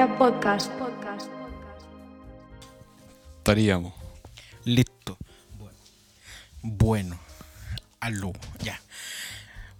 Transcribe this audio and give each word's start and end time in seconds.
Juguera 0.00 0.18
Podcast. 0.18 0.72
Estaríamos. 3.36 3.92
Listo. 4.64 5.18
Bueno. 5.58 5.76
Bueno. 6.62 7.20
Aló. 8.00 8.32
Ya. 8.62 8.80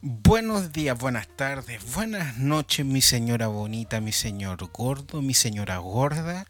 Buenos 0.03 0.73
días, 0.73 0.99
buenas 0.99 1.27
tardes, 1.27 1.81
buenas 1.95 2.37
noches, 2.37 2.85
mi 2.85 3.01
señora 3.01 3.47
bonita, 3.47 4.01
mi 4.01 4.13
señor 4.13 4.63
gordo, 4.71 5.23
mi 5.23 5.33
señora 5.33 5.79
gorda, 5.79 6.47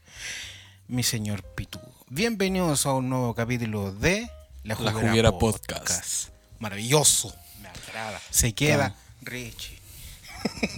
mi 0.88 1.04
señor 1.04 1.42
pitudo. 1.42 1.92
Bienvenidos 2.08 2.86
a 2.86 2.94
un 2.94 3.08
nuevo 3.08 3.34
capítulo 3.34 3.92
de 3.92 4.30
La 4.64 4.74
Juguera 4.74 5.30
Podcast. 5.30 6.30
Maravilloso. 6.58 7.32
Me 7.62 7.68
agrada. 7.68 8.20
Se 8.30 8.52
queda 8.52 8.96
Richie. 9.22 9.78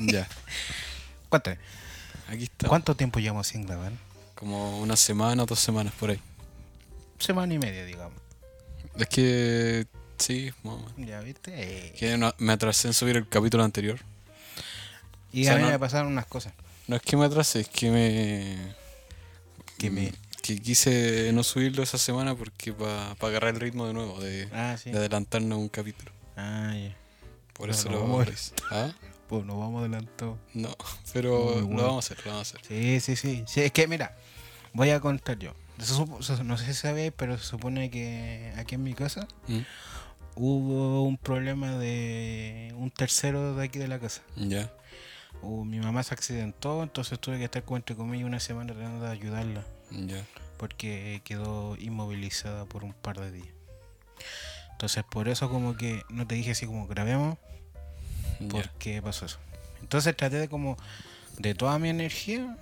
Ya. 0.01 0.29
Cuéntame, 1.31 1.59
Aquí 2.33 2.45
está. 2.45 2.69
¿cuánto 2.69 2.95
tiempo 2.97 3.21
llevamos 3.21 3.47
sin 3.47 3.67
grabar? 3.67 3.93
Como 4.35 4.81
una 4.81 4.97
semana 4.97 5.43
o 5.43 5.47
dos 5.47 5.61
semanas 5.61 5.93
por 5.99 6.11
ahí. 6.11 6.21
Semana 7.19 7.55
y 7.55 7.59
media, 7.59 7.85
digamos. 7.85 8.19
Es 8.97 9.07
que. 9.09 9.87
Sí, 10.19 10.53
menos. 10.63 10.81
Ya, 10.97 11.21
¿viste? 11.21 11.53
Eh, 11.55 11.93
Que 11.99 12.17
no- 12.17 12.33
me 12.39 12.53
atrasé 12.53 12.89
en 12.89 12.95
subir 12.95 13.17
el 13.17 13.29
capítulo 13.29 13.65
anterior. 13.65 13.99
Y 15.33 15.43
o 15.43 15.45
sea, 15.45 15.55
a 15.55 15.57
mí 15.57 15.63
no- 15.65 15.71
me 15.71 15.79
pasaron 15.79 16.13
unas 16.13 16.27
cosas. 16.27 16.53
No 16.87 16.97
es 16.97 17.03
que 17.03 17.17
me 17.17 17.25
atrasé, 17.25 17.61
es 17.61 17.69
que 17.69 17.91
me. 17.91 18.75
Que 19.79 19.91
me- 19.91 20.13
Que 20.43 20.59
quise 20.61 21.31
no 21.33 21.45
subirlo 21.45 21.85
esa 21.85 21.99
semana 21.99 22.35
porque 22.35 22.73
para 22.73 23.13
agarrar 23.13 23.55
el 23.55 23.61
ritmo 23.61 23.87
de 23.87 23.93
nuevo, 23.95 24.19
de, 24.21 24.49
Ah, 24.53 24.77
sí. 24.83 24.91
de 24.91 24.99
adelantarnos 24.99 25.57
un 25.59 25.69
capítulo. 25.69 26.11
Ah, 26.37 26.75
ya. 26.75 26.97
Por 27.53 27.71
eso 27.71 27.89
no 27.89 27.97
lo 27.99 28.03
vamos 28.09 28.53
a. 28.71 28.87
¿Ah? 28.87 28.93
Pues 29.33 29.47
nos 29.47 29.57
vamos 29.59 29.81
adelantado. 29.81 30.37
No, 30.53 30.77
pero 31.15 31.59
lo 31.63 31.67
vamos 31.69 32.11
a 32.11 32.13
hacer, 32.13 32.27
lo 32.27 32.33
vamos 32.33 32.55
a 32.55 32.59
hacer. 32.59 32.67
Sí, 32.69 33.01
sí, 33.01 33.17
sí, 33.17 33.45
sí. 33.47 33.63
Es 33.63 33.73
que 33.73 33.89
mira, 33.89 34.15
voy 34.75 34.91
a 34.91 35.01
contar 35.01 35.39
yo. 35.39 35.55
No 36.45 36.59
sé 36.59 36.67
si 36.67 36.75
sabéis, 36.75 37.15
pero 37.17 37.39
se 37.39 37.45
supone 37.45 37.91
que 37.91 38.53
aquí 38.59 38.75
en 38.75 38.83
mi 38.83 38.93
casa 38.93 39.27
¿Mm? 39.49 39.61
hubo 40.37 41.03
un 41.05 41.17
problema 41.17 41.71
de 41.79 42.75
un 42.77 42.91
tercero 42.91 43.55
de 43.57 43.65
aquí 43.65 43.79
de 43.79 43.89
la 43.89 43.99
casa. 43.99 44.21
Ya, 44.37 44.71
O 45.41 45.65
mi 45.65 45.79
mamá 45.81 46.03
se 46.03 46.13
accidentó, 46.13 46.83
entonces 46.83 47.19
tuve 47.19 47.39
que 47.39 47.45
estar 47.45 47.63
como 47.65 47.79
entre 47.79 47.97
comillas 47.97 48.27
una 48.27 48.39
semana 48.39 48.75
tratando 48.75 49.03
de 49.07 49.11
ayudarla 49.13 49.65
ya. 49.91 50.23
porque 50.59 51.23
quedó 51.25 51.75
inmovilizada 51.79 52.67
por 52.67 52.85
un 52.85 52.93
par 52.93 53.19
de 53.19 53.33
días. 53.33 53.55
Entonces 54.73 55.05
por 55.11 55.27
eso 55.29 55.49
como 55.49 55.75
que 55.75 56.03
no 56.11 56.27
te 56.27 56.35
dije 56.35 56.51
así 56.51 56.67
como 56.67 56.87
grabemos 56.87 57.39
por 58.49 58.69
qué 58.71 59.03
pasó 59.03 59.27
eso. 59.27 59.39
Entonces 59.81 60.17
traté 60.17 60.37
de 60.37 60.49
como 60.49 60.77
de 61.39 61.55
toda 61.55 61.79
mi 61.79 61.89
energía 61.89 62.57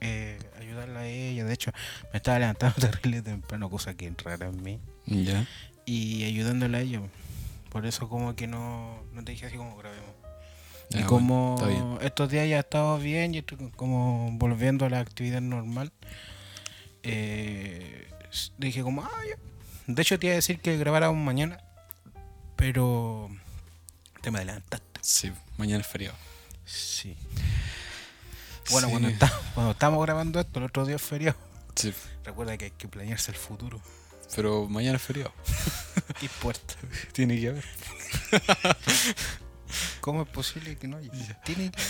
eh, 0.00 0.38
ayudarla 0.58 1.00
a 1.00 1.06
ella. 1.06 1.44
De 1.44 1.52
hecho, 1.52 1.72
me 2.12 2.18
estaba 2.18 2.38
levantando 2.38 2.74
terrible 2.80 3.22
temprano, 3.22 3.70
cosa 3.70 3.94
que 3.94 4.12
rara 4.24 4.46
en 4.46 4.62
mí. 4.62 4.80
Ya. 5.06 5.46
Y 5.84 6.24
ayudándola 6.24 6.78
a 6.78 6.80
ella. 6.80 7.00
Por 7.70 7.86
eso 7.86 8.08
como 8.08 8.34
que 8.34 8.46
no, 8.46 9.02
no 9.12 9.24
te 9.24 9.32
dije 9.32 9.46
así 9.46 9.56
como 9.56 9.76
grabemos. 9.76 10.10
Ya, 10.90 11.00
y 11.00 11.02
como 11.04 11.98
estos 12.02 12.30
días 12.30 12.48
ya 12.48 12.56
he 12.56 12.60
estado 12.60 12.98
bien 12.98 13.34
y 13.34 13.38
estoy 13.38 13.70
como 13.76 14.30
volviendo 14.32 14.86
a 14.86 14.90
la 14.90 14.98
actividad 14.98 15.40
normal, 15.40 15.92
eh, 17.04 18.08
dije 18.58 18.82
como, 18.82 19.02
ah, 19.02 19.10
ya. 19.28 19.36
De 19.86 20.02
hecho 20.02 20.18
te 20.18 20.26
iba 20.26 20.32
a 20.32 20.36
decir 20.36 20.60
que 20.60 20.76
grabáramos 20.78 21.16
mañana, 21.16 21.58
pero 22.56 23.30
te 24.20 24.30
me 24.30 24.38
adelantaste. 24.38 25.00
Sí, 25.02 25.32
mañana 25.56 25.80
es 25.80 25.86
feriado. 25.86 26.16
Sí. 26.64 27.16
Bueno, 28.70 28.86
Sí. 28.88 28.90
cuando, 28.92 29.08
está- 29.08 29.32
cuando 29.54 29.72
estamos 29.72 30.02
grabando 30.04 30.38
esto, 30.40 30.58
el 30.58 30.66
otro 30.66 30.86
día 30.86 30.96
es 30.96 31.02
feriado. 31.02 31.38
Sí, 31.74 31.92
Recuerda 32.24 32.56
que 32.58 32.66
hay 32.66 32.70
que 32.72 32.86
planearse 32.88 33.30
el 33.32 33.36
futuro. 33.38 33.80
pero 34.36 34.68
mañana 34.68 34.96
es 34.96 35.02
feriado. 35.02 35.32
¿Qué 36.20 36.26
importa? 36.26 36.74
Tiene 37.12 37.40
que 37.40 37.48
haber. 37.48 37.64
¿Cómo 40.00 40.22
es 40.22 40.28
posible 40.28 40.76
que 40.76 40.88
no 40.88 40.96
haya? 40.98 41.10
Tiene 41.44 41.70
que 41.70 41.80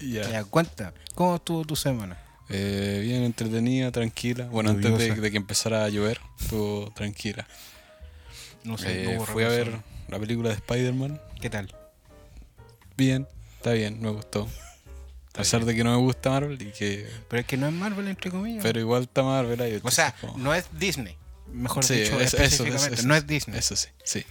Ya. 0.06 0.28
Ya, 0.30 0.44
cuenta, 0.44 0.92
¿cómo 1.14 1.36
estuvo 1.36 1.64
tu 1.64 1.74
semana? 1.76 2.18
Eh, 2.50 3.00
bien 3.02 3.22
entretenida, 3.24 3.90
tranquila. 3.90 4.44
Bueno, 4.46 4.70
antes 4.70 4.98
de, 5.20 5.30
que 5.30 5.36
empezara 5.36 5.84
a 5.84 5.88
llover, 5.88 6.20
estuvo 6.38 6.90
tranquila. 6.92 7.46
No 8.62 8.76
Eh, 8.84 9.14
hubo 9.16 9.24
fui 9.26 9.42
a 9.44 9.48
ver. 9.48 9.80
La 10.08 10.18
película 10.18 10.48
de 10.50 10.54
Spider-Man. 10.56 11.20
¿Qué 11.40 11.50
tal? 11.50 11.74
Bien, 12.96 13.26
está 13.56 13.72
bien, 13.72 14.00
me 14.00 14.10
gustó. 14.10 14.48
A 15.34 15.38
pesar 15.38 15.64
de 15.66 15.74
que 15.74 15.84
no 15.84 15.90
me 15.90 15.98
gusta 15.98 16.30
Marvel 16.30 16.60
y 16.62 16.72
que. 16.72 17.06
Pero 17.28 17.40
es 17.40 17.46
que 17.46 17.56
no 17.58 17.66
es 17.66 17.72
Marvel, 17.74 18.08
entre 18.08 18.30
comillas. 18.30 18.62
Pero 18.62 18.80
igual 18.80 19.02
está 19.02 19.22
Marvel 19.22 19.60
ahí. 19.60 19.80
o 19.82 19.90
sea, 19.90 20.12
como- 20.20 20.38
no 20.38 20.54
es 20.54 20.66
Disney. 20.72 21.16
Mejor 21.52 21.84
Sí, 21.84 21.94
dicho, 21.94 22.18
eso- 22.20 22.36
específicamente. 22.38 22.94
eso- 22.94 23.06
no 23.06 23.14
es 23.14 23.26
Disney. 23.26 23.58
Eso 23.58 23.76
sí, 23.76 23.88
sí. 24.02 24.24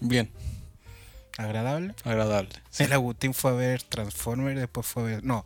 Bien, 0.00 0.30
Agradable. 1.36 1.94
agradable. 2.04 2.50
sí. 2.70 2.84
El 2.84 2.92
Agustín 2.92 3.34
fue 3.34 3.50
a 3.52 3.54
ver 3.54 3.82
Transformers, 3.82 4.58
después 4.58 4.86
fue 4.86 5.02
a 5.02 5.06
ver. 5.06 5.24
No. 5.24 5.44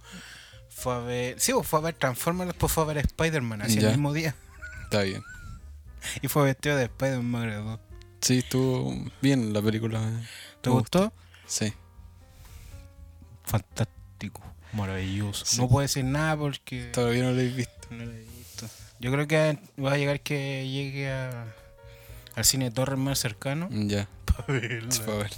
Fue 0.70 0.94
a 0.94 0.98
ver. 0.98 1.40
Sí, 1.40 1.52
pues, 1.52 1.66
fue 1.66 1.78
a 1.80 1.82
ver 1.82 1.94
Transformers, 1.94 2.48
después 2.48 2.72
fue 2.72 2.84
a 2.84 2.86
ver 2.86 2.98
Spider-Man, 2.98 3.62
así 3.62 3.78
el 3.78 3.88
mismo 3.88 4.12
día. 4.12 4.34
Está 4.84 5.02
bien. 5.02 5.22
Y 6.22 6.28
fue 6.28 6.44
vestido 6.44 6.76
de 6.76 6.84
Spider-Man, 6.84 7.30
me 7.30 7.38
agradó. 7.38 7.80
Sí, 8.26 8.38
estuvo 8.38 8.92
bien 9.22 9.52
la 9.52 9.62
película. 9.62 10.00
¿Te 10.60 10.70
Me 10.70 10.76
gustó? 10.76 11.12
Sí. 11.46 11.72
Fantástico, 13.44 14.42
maravilloso. 14.72 15.44
Sí. 15.46 15.60
No 15.60 15.68
puedo 15.68 15.82
decir 15.82 16.04
nada 16.04 16.36
porque 16.36 16.86
Todavía 16.92 17.22
no 17.24 17.30
lo 17.32 17.40
he 17.40 17.48
visto. 17.48 17.72
no 17.90 18.04
lo 18.04 18.10
he 18.12 18.18
visto. 18.20 18.66
Yo 18.98 19.12
creo 19.12 19.28
que 19.28 19.58
va 19.82 19.92
a 19.92 19.96
llegar 19.98 20.20
que 20.20 20.68
llegue 20.68 21.10
a, 21.10 21.54
al 22.34 22.44
cine 22.44 22.70
Torres 22.70 22.98
más 22.98 23.18
cercano. 23.18 23.68
Ya. 23.70 24.08
para 24.24 24.58
verla. 24.60 24.90
Sí, 24.90 25.02
ver. 25.06 25.30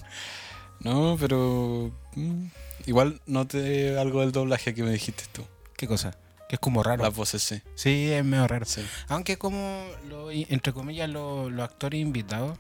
No, 0.81 1.17
pero. 1.21 1.93
mm, 2.15 2.47
igual 2.87 3.21
noté 3.27 3.99
algo 3.99 4.21
del 4.21 4.33
doblaje 4.33 4.73
que 4.75 4.83
me 4.83 4.91
dijiste 4.93 5.25
tú. 5.33 5.45
¿Qué 5.77 5.87
cosa? 5.87 6.17
Que 6.49 6.57
es 6.57 6.61
como 6.61 6.83
raro. 6.83 7.03
Las 7.05 7.15
voces, 7.15 7.43
sí. 7.43 7.61
Sí, 7.75 8.11
es 8.11 8.25
medio 8.25 8.47
raro. 8.49 8.65
sí. 8.65 8.81
Aunque 9.09 9.37
como, 9.37 9.85
lo- 10.09 10.31
entre 10.31 10.73
comillas, 10.73 11.11
lo- 11.11 11.51
los 11.51 11.63
actores 11.69 12.01
invitados, 12.01 12.59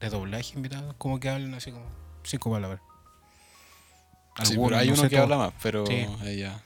de 0.00 0.08
doblaje 0.10 0.54
invitados, 0.54 0.94
como 0.98 1.18
que 1.20 1.28
hablan 1.28 1.54
así 1.54 1.72
como 1.72 1.86
cinco 2.24 2.50
palabras. 2.50 2.80
Sí, 4.42 4.52
Algunos, 4.52 4.68
pero 4.70 4.80
hay 4.80 4.88
no 4.88 4.94
uno 4.94 5.08
que 5.08 5.18
habla 5.18 5.36
más, 5.36 5.52
pero 5.62 5.86
Sí. 5.86 6.06
ella. 6.24 6.60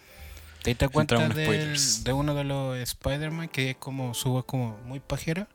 ¿Te 0.63 0.71
diste 0.71 0.89
cuenta 0.89 1.17
del- 1.29 2.05
de 2.05 2.13
uno 2.13 2.35
de 2.35 2.45
los 2.45 2.77
Spider-Man 2.79 3.49
que 3.49 3.71
es 3.71 3.77
como, 3.77 4.15
su 4.15 4.31
voz 4.31 4.45
como 4.45 4.77
muy 4.85 5.01
pajera? 5.01 5.49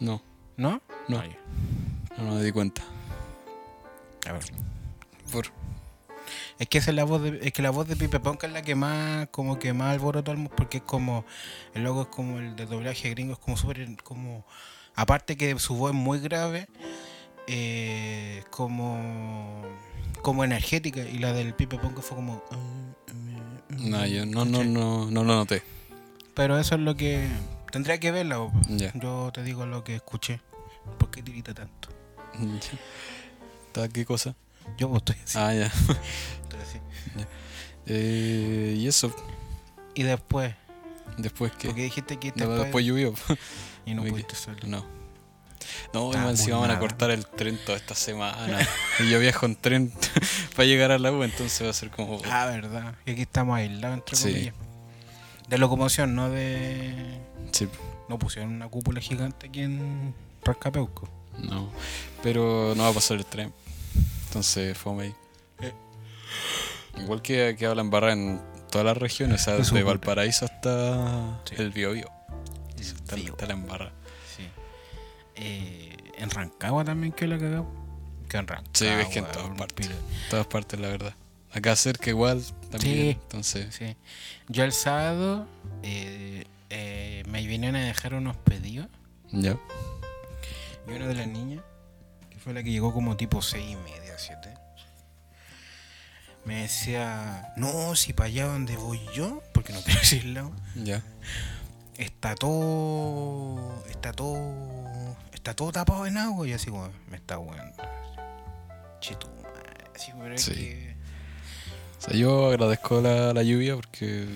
No, 0.00 0.22
¿No? 0.56 0.80
no, 1.08 1.18
Ah, 1.18 1.26
ya. 1.26 2.22
no 2.22 2.34
me 2.34 2.42
di 2.42 2.52
cuenta. 2.52 2.82
A 4.28 4.32
ver. 4.32 4.42
Por, 5.32 5.46
Es 6.58 6.68
que 6.68 6.78
esa 6.78 6.90
es 6.90 6.96
la 6.96 7.04
voz 7.04 7.22
de, 7.22 7.38
es 7.42 7.52
que 7.52 7.62
la 7.62 7.70
voz 7.70 7.86
de 7.88 7.96
Pipe 7.96 8.18
Ponca 8.20 8.46
es 8.48 8.52
la 8.52 8.62
que 8.62 8.74
más 8.74 9.28
como 9.28 9.58
que 9.58 9.72
más 9.72 9.92
alborotó 9.94 10.30
al 10.32 10.36
mundo 10.38 10.52
porque 10.56 10.78
es 10.78 10.82
como 10.82 11.24
el 11.72 11.84
logo 11.84 12.02
es 12.02 12.08
como 12.08 12.38
el 12.40 12.54
de 12.56 12.66
doblaje 12.66 13.10
gringo 13.10 13.32
es 13.34 13.38
como 13.38 13.56
súper 13.56 13.86
como 14.02 14.44
aparte 15.00 15.36
que 15.36 15.58
su 15.58 15.76
voz 15.76 15.92
es 15.92 15.96
muy 15.96 16.18
grave 16.18 16.68
eh, 17.46 18.42
como 18.50 19.62
como 20.22 20.42
energética 20.44 21.00
y 21.02 21.18
la 21.18 21.32
del 21.32 21.54
Pipe 21.54 21.78
Ponca 21.78 22.02
fue 22.02 22.16
como 22.16 22.42
no, 23.78 24.06
yo 24.06 24.26
no, 24.26 24.44
no, 24.44 24.64
no, 24.64 25.10
no 25.10 25.24
lo 25.24 25.34
noté. 25.36 25.62
pero 26.34 26.58
eso 26.58 26.74
es 26.74 26.80
lo 26.80 26.96
que 26.96 27.28
tendría 27.70 28.00
que 28.00 28.10
verla 28.10 28.40
o- 28.40 28.52
Ya. 28.68 28.92
yo 28.94 29.30
te 29.32 29.42
digo 29.44 29.66
lo 29.66 29.84
que 29.84 29.94
escuché 29.94 30.40
¿por 30.98 31.10
qué 31.10 31.22
tirita 31.22 31.54
tanto? 31.54 31.88
¿Está 33.68 33.88
qué 33.88 34.04
cosa? 34.04 34.34
yo 34.76 34.88
pues, 34.90 35.02
estoy 35.02 35.16
así, 35.24 35.38
Ah, 35.38 35.54
ya. 35.54 35.66
estoy 36.42 36.60
así. 36.60 36.78
Eh, 37.86 38.74
y 38.76 38.86
eso, 38.86 39.14
y 39.94 40.02
después 40.02 40.54
después 41.16 41.52
que. 41.52 41.68
porque 41.68 41.82
dijiste 41.84 42.18
que 42.18 42.32
No, 42.36 42.48
después 42.50 42.84
llovió. 42.84 43.14
Y 43.88 43.94
no 43.94 44.04
pudiste 44.04 44.34
salir 44.34 44.66
No. 44.68 44.84
No, 45.92 46.10
Ah, 46.14 46.30
encima 46.30 46.58
van 46.58 46.70
a 46.70 46.78
cortar 46.78 47.10
el 47.10 47.26
tren 47.26 47.58
toda 47.64 47.76
esta 47.76 47.94
semana. 47.94 48.58
y 49.00 49.10
yo 49.10 49.18
viajo 49.18 49.44
en 49.46 49.56
tren 49.56 49.92
para 50.56 50.66
llegar 50.66 50.92
a 50.92 50.98
la 50.98 51.10
U, 51.12 51.22
entonces 51.24 51.64
va 51.66 51.70
a 51.70 51.74
ser 51.74 51.90
como. 51.90 52.20
Ah, 52.30 52.46
verdad. 52.46 52.94
Y 53.06 53.10
aquí 53.12 53.22
estamos 53.22 53.56
aislados, 53.56 53.98
entre 53.98 54.16
Sí. 54.16 54.30
comillas. 54.32 54.54
De 55.48 55.58
locomoción, 55.58 56.14
no 56.14 56.30
de. 56.30 56.94
Sí, 57.52 57.68
No 58.08 58.18
pusieron 58.18 58.52
una 58.52 58.68
cúpula 58.68 59.00
gigante 59.00 59.48
aquí 59.48 59.60
en 59.62 60.14
Rascapeuco. 60.44 61.08
no. 61.38 61.70
Pero 62.22 62.74
no 62.76 62.82
va 62.84 62.88
a 62.90 62.92
pasar 62.92 63.16
el 63.18 63.26
tren. 63.26 63.52
Entonces, 64.28 64.76
fome 64.76 65.04
ahí. 65.04 65.14
Eh. 65.60 65.72
Igual 67.00 67.22
que, 67.22 67.56
que 67.58 67.66
hablan 67.66 67.90
barra 67.90 68.12
en 68.12 68.40
todas 68.70 68.84
las 68.84 68.96
regiones, 68.96 69.42
o 69.42 69.44
sea, 69.44 69.56
Es 69.56 69.70
desde 69.70 69.82
Valparaíso 69.84 70.44
hasta 70.46 71.40
Sí. 71.44 71.54
el 71.58 71.70
Biobío. 71.70 72.10
Está, 72.80 73.14
Biobío. 73.16 73.32
está 73.34 73.46
la 73.46 73.52
embarra. 73.54 73.92
Sí. 74.36 74.48
Eh, 75.36 75.96
en 76.18 76.30
Rancagua 76.30 76.84
también 76.84 77.12
que 77.12 77.26
la 77.26 77.38
cagamos. 77.38 77.72
Que 78.28 78.36
en 78.38 78.46
Rancagua. 78.46 78.70
Sí, 78.74 78.84
ves 78.86 79.08
que 79.08 79.18
en 79.20 79.26
todas 79.32 79.56
partes. 79.56 79.86
En 79.86 79.96
todas 80.30 80.46
partes, 80.46 80.80
la 80.80 80.88
verdad. 80.88 81.14
Acá 81.52 81.74
cerca 81.76 82.10
igual 82.10 82.42
también. 82.70 82.94
Sí. 82.94 83.08
Entonces, 83.22 83.74
Sí. 83.74 83.96
Yo 84.48 84.64
el 84.64 84.72
sábado 84.72 85.46
eh, 85.82 86.44
eh, 86.70 87.22
me 87.28 87.46
vinieron 87.46 87.76
a 87.76 87.84
dejar 87.84 88.14
unos 88.14 88.36
pedidos 88.36 88.86
ya. 89.30 89.56
y 90.86 90.92
una 90.92 91.06
de 91.06 91.14
las 91.14 91.26
niñas, 91.26 91.62
que 92.30 92.38
fue 92.38 92.52
la 92.52 92.62
que 92.62 92.70
llegó 92.70 92.92
como 92.92 93.16
tipo 93.16 93.40
seis 93.42 93.64
y 93.70 93.76
media, 93.76 94.14
siete, 94.18 94.54
me 96.44 96.62
decía, 96.62 97.52
no, 97.56 97.94
si 97.94 98.12
para 98.14 98.28
allá 98.28 98.46
donde 98.46 98.76
voy 98.76 99.00
yo, 99.14 99.42
porque 99.52 99.72
no 99.72 99.80
quiero 99.82 100.00
decirlo, 100.00 100.52
Ya. 100.74 101.02
Está 101.98 102.34
todo, 102.34 103.84
está 103.88 104.12
todo, 104.12 105.16
está 105.32 105.54
todo 105.54 105.72
tapado 105.72 106.06
en 106.06 106.16
agua 106.16 106.46
y 106.48 106.52
así 106.52 106.70
como, 106.70 106.88
me 107.10 107.16
está 107.16 107.36
jugando. 107.36 107.74
Chito, 109.00 109.28
así, 109.94 110.12
pero 110.18 110.34
es 110.34 110.42
Sí. 110.42 110.52
que... 110.54 110.96
O 111.98 112.00
sea, 112.00 112.14
yo 112.14 112.46
agradezco 112.48 113.00
la, 113.00 113.32
la 113.34 113.42
lluvia 113.42 113.74
porque 113.74 114.26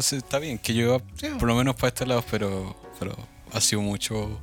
sí, 0.00 0.16
está 0.16 0.38
bien 0.38 0.58
que 0.58 0.72
llueva, 0.72 1.00
Sí. 1.16 1.28
por 1.38 1.48
lo 1.48 1.54
menos 1.56 1.74
para 1.74 1.88
este 1.88 2.06
lado, 2.06 2.24
pero, 2.30 2.76
pero 2.98 3.16
ha 3.52 3.60
sido 3.60 3.82
mucho 3.82 4.38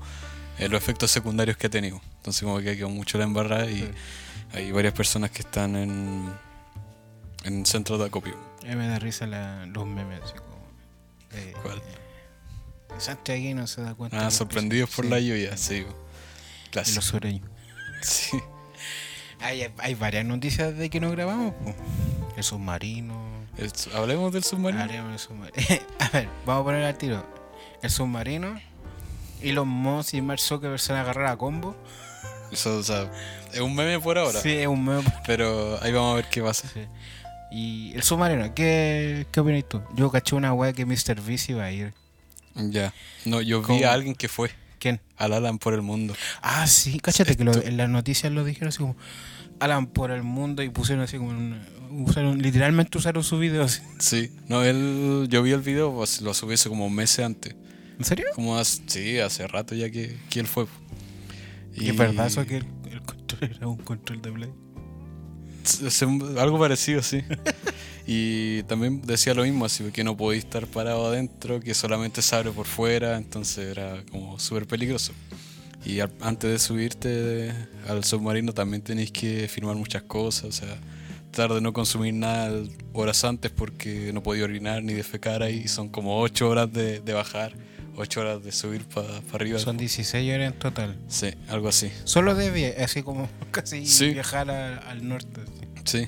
eh, 0.59 0.67
los 0.67 0.81
efectos 0.81 1.09
secundarios 1.11 1.55
que 1.55 1.67
ha 1.67 1.69
tenido. 1.69 2.01
Entonces 2.17 2.43
como 2.43 2.59
que 2.59 2.71
ha 2.71 2.75
quedado 2.75 2.89
mucho 2.89 3.17
la 3.17 3.23
embarrada 3.23 3.65
y 3.69 3.77
Sí. 3.79 3.89
hay 4.53 4.71
varias 4.73 4.93
personas 4.93 5.31
que 5.31 5.39
están 5.39 5.75
en, 5.77 6.33
en 7.45 7.65
centros 7.65 7.97
de 7.99 8.05
acopio. 8.07 8.35
Mí 8.63 8.75
me 8.75 8.87
da 8.89 8.99
risa 8.99 9.25
la- 9.25 9.65
los 9.67 9.85
memes, 9.85 10.21
así 10.21 10.33
como. 10.33 10.57
de- 11.31 11.53
¿Cuál? 11.63 11.81
Santiaguino 12.97 13.67
se 13.67 13.81
da 13.81 13.93
cuenta. 13.93 14.25
Ah, 14.25 14.31
sorprendidos 14.31 14.89
por 14.89 15.05
sí, 15.05 15.11
la 15.11 15.19
lluvia, 15.19 15.57
sí. 15.57 15.85
Clásico. 16.71 16.95
los 16.97 17.05
sureños. 17.05 17.49
Sí. 18.01 18.37
Hay, 19.39 19.67
hay 19.79 19.95
varias 19.95 20.23
noticias 20.25 20.75
de 20.77 20.89
que 20.89 20.99
no 20.99 21.09
grabamos. 21.11 21.53
po. 21.55 21.75
El 22.35 22.43
submarino. 22.43 23.19
El- 23.57 23.71
Hablemos 23.95 24.31
del 24.33 24.43
submarino. 24.43 24.83
Haremos 24.83 25.13
el 25.13 25.19
submarino. 25.19 25.81
a 25.99 26.09
ver, 26.09 26.29
vamos 26.45 26.61
a 26.61 26.65
poner 26.65 26.83
al 26.83 26.97
tiro. 26.97 27.25
El 27.81 27.89
submarino. 27.89 28.59
Y 29.41 29.51
los 29.51 29.65
Moss 29.65 30.13
y 30.13 30.21
Mark 30.21 30.39
Zuckerberg 30.39 30.79
se 30.79 30.93
van 30.93 30.99
a 30.99 31.03
agarrar 31.03 31.27
a 31.27 31.37
combo. 31.37 31.75
Eso, 32.51 32.77
o 32.77 32.83
sea, 32.83 33.11
es 33.53 33.59
un 33.59 33.75
meme 33.75 33.99
por 33.99 34.17
ahora. 34.17 34.39
Sí, 34.41 34.51
es 34.51 34.67
un 34.67 34.83
meme. 34.85 35.03
Pero 35.25 35.77
ahí 35.83 35.91
vamos 35.91 36.13
a 36.13 36.15
ver 36.17 36.29
qué 36.29 36.41
pasa. 36.41 36.67
Sí. 36.73 36.81
Y 37.51 37.93
el 37.95 38.03
submarino, 38.03 38.53
¿qué, 38.53 39.25
qué 39.31 39.39
opinas 39.39 39.65
tú? 39.67 39.81
Yo 39.95 40.09
caché 40.11 40.35
una 40.35 40.53
wea 40.53 40.73
que 40.73 40.85
Mr. 40.85 41.19
Se 41.37 41.51
iba 41.51 41.63
a 41.65 41.71
ir. 41.71 41.93
Ya. 42.57 42.93
No, 43.25 43.41
yo 43.41 43.61
vi 43.61 43.65
¿Cómo? 43.67 43.85
a 43.85 43.93
alguien 43.93 44.15
que 44.15 44.27
fue 44.27 44.51
¿Quién? 44.79 44.99
al 45.17 45.33
Alan 45.33 45.57
por 45.59 45.73
el 45.73 45.81
mundo. 45.81 46.15
Ah, 46.41 46.67
sí, 46.67 46.99
cáchate 46.99 47.35
que 47.37 47.43
lo- 47.43 47.61
en 47.61 47.77
las 47.77 47.89
noticias 47.89 48.31
lo 48.31 48.43
dijeron 48.43 48.69
así 48.69 48.79
como 48.79 48.95
Alan 49.59 49.87
por 49.87 50.11
el 50.11 50.23
mundo 50.23 50.61
y 50.63 50.69
pusieron 50.69 51.03
así 51.03 51.17
como 51.17 51.29
una- 51.31 51.65
usaron, 51.89 52.41
literalmente 52.41 52.97
usaron 52.97 53.23
su 53.23 53.39
video 53.39 53.63
así. 53.63 53.81
Sí, 53.99 54.31
no, 54.47 54.63
él, 54.63 55.27
yo 55.29 55.41
vi 55.43 55.51
el 55.51 55.61
video, 55.61 55.93
pues, 55.93 56.21
lo 56.21 56.33
subí 56.33 56.53
hace 56.55 56.69
como 56.69 56.89
meses 56.89 57.25
antes. 57.25 57.55
¿En 57.97 58.05
serio? 58.05 58.25
Como 58.35 58.57
hace, 58.57 58.81
sí, 58.85 59.17
hace 59.19 59.47
rato 59.47 59.73
ya 59.73 59.89
que, 59.89 60.15
que 60.29 60.39
él 60.39 60.47
fue. 60.47 60.67
¿Y 61.75 61.89
es 61.89 61.97
verdad 61.97 62.27
eso 62.27 62.45
que 62.45 62.57
el, 62.57 62.65
el 62.91 63.01
control 63.01 63.51
era 63.55 63.67
un 63.67 63.77
control 63.77 64.21
de 64.21 64.31
Play? 64.31 64.49
Algo 66.39 66.59
parecido, 66.59 67.01
sí. 67.03 67.23
y 68.07 68.63
también 68.63 69.01
decía 69.05 69.33
lo 69.33 69.43
mismo, 69.43 69.65
así 69.65 69.83
que 69.91 70.03
no 70.03 70.15
podía 70.15 70.39
estar 70.39 70.65
parado 70.65 71.07
adentro, 71.07 71.59
que 71.59 71.73
solamente 71.73 72.21
se 72.21 72.35
abre 72.35 72.51
por 72.51 72.65
fuera, 72.65 73.17
entonces 73.17 73.67
era 73.69 74.01
como 74.09 74.39
súper 74.39 74.65
peligroso. 74.65 75.11
Y 75.85 75.99
al- 75.99 76.11
antes 76.21 76.49
de 76.49 76.57
subirte 76.59 77.53
al 77.87 78.03
submarino 78.03 78.53
también 78.53 78.81
tenéis 78.81 79.11
que 79.11 79.47
firmar 79.47 79.75
muchas 79.75 80.03
cosas, 80.03 80.45
o 80.45 80.51
sea, 80.51 80.77
tratar 81.31 81.55
de 81.55 81.61
no 81.61 81.73
consumir 81.73 82.13
nada 82.13 82.51
horas 82.93 83.23
antes 83.25 83.51
porque 83.51 84.11
no 84.13 84.23
podía 84.23 84.45
orinar 84.45 84.81
ni 84.83 84.93
defecar 84.93 85.43
ahí, 85.43 85.67
son 85.67 85.89
como 85.89 86.19
8 86.21 86.49
horas 86.49 86.71
de, 86.73 86.99
de 87.01 87.13
bajar, 87.13 87.53
8 87.97 88.21
horas 88.21 88.43
de 88.43 88.51
subir 88.51 88.85
para 88.85 89.07
arriba. 89.33 89.59
Son 89.59 89.77
16 89.77 90.33
horas 90.33 90.53
en 90.53 90.59
total. 90.59 90.97
Sí, 91.09 91.27
algo 91.49 91.67
así. 91.67 91.91
Solo 92.05 92.35
de 92.35 92.75
así 92.83 93.03
como 93.03 93.29
casi 93.51 93.85
Sí. 93.85 94.11
viajar 94.11 94.49
a- 94.49 94.77
al 94.77 95.07
norte. 95.07 95.41
así. 95.85 96.05
Sí. 96.05 96.07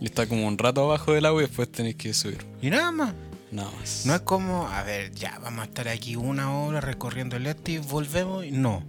Y 0.00 0.06
está 0.06 0.26
como 0.26 0.46
un 0.46 0.56
rato 0.56 0.82
abajo 0.82 1.12
del 1.12 1.26
agua 1.26 1.42
y 1.42 1.46
después 1.46 1.70
tenéis 1.70 1.96
que 1.96 2.14
subir. 2.14 2.38
Y 2.62 2.70
nada 2.70 2.90
más. 2.90 3.14
Nada 3.52 3.70
más. 3.78 4.06
No 4.06 4.14
es 4.14 4.20
como, 4.22 4.66
a 4.68 4.82
ver, 4.82 5.12
ya 5.12 5.38
vamos 5.40 5.60
a 5.60 5.64
estar 5.64 5.88
aquí 5.88 6.16
una 6.16 6.52
hora 6.58 6.80
recorriendo 6.80 7.36
el 7.36 7.46
este 7.46 7.72
y 7.72 7.78
volvemos. 7.78 8.44
y 8.46 8.50
No. 8.52 8.82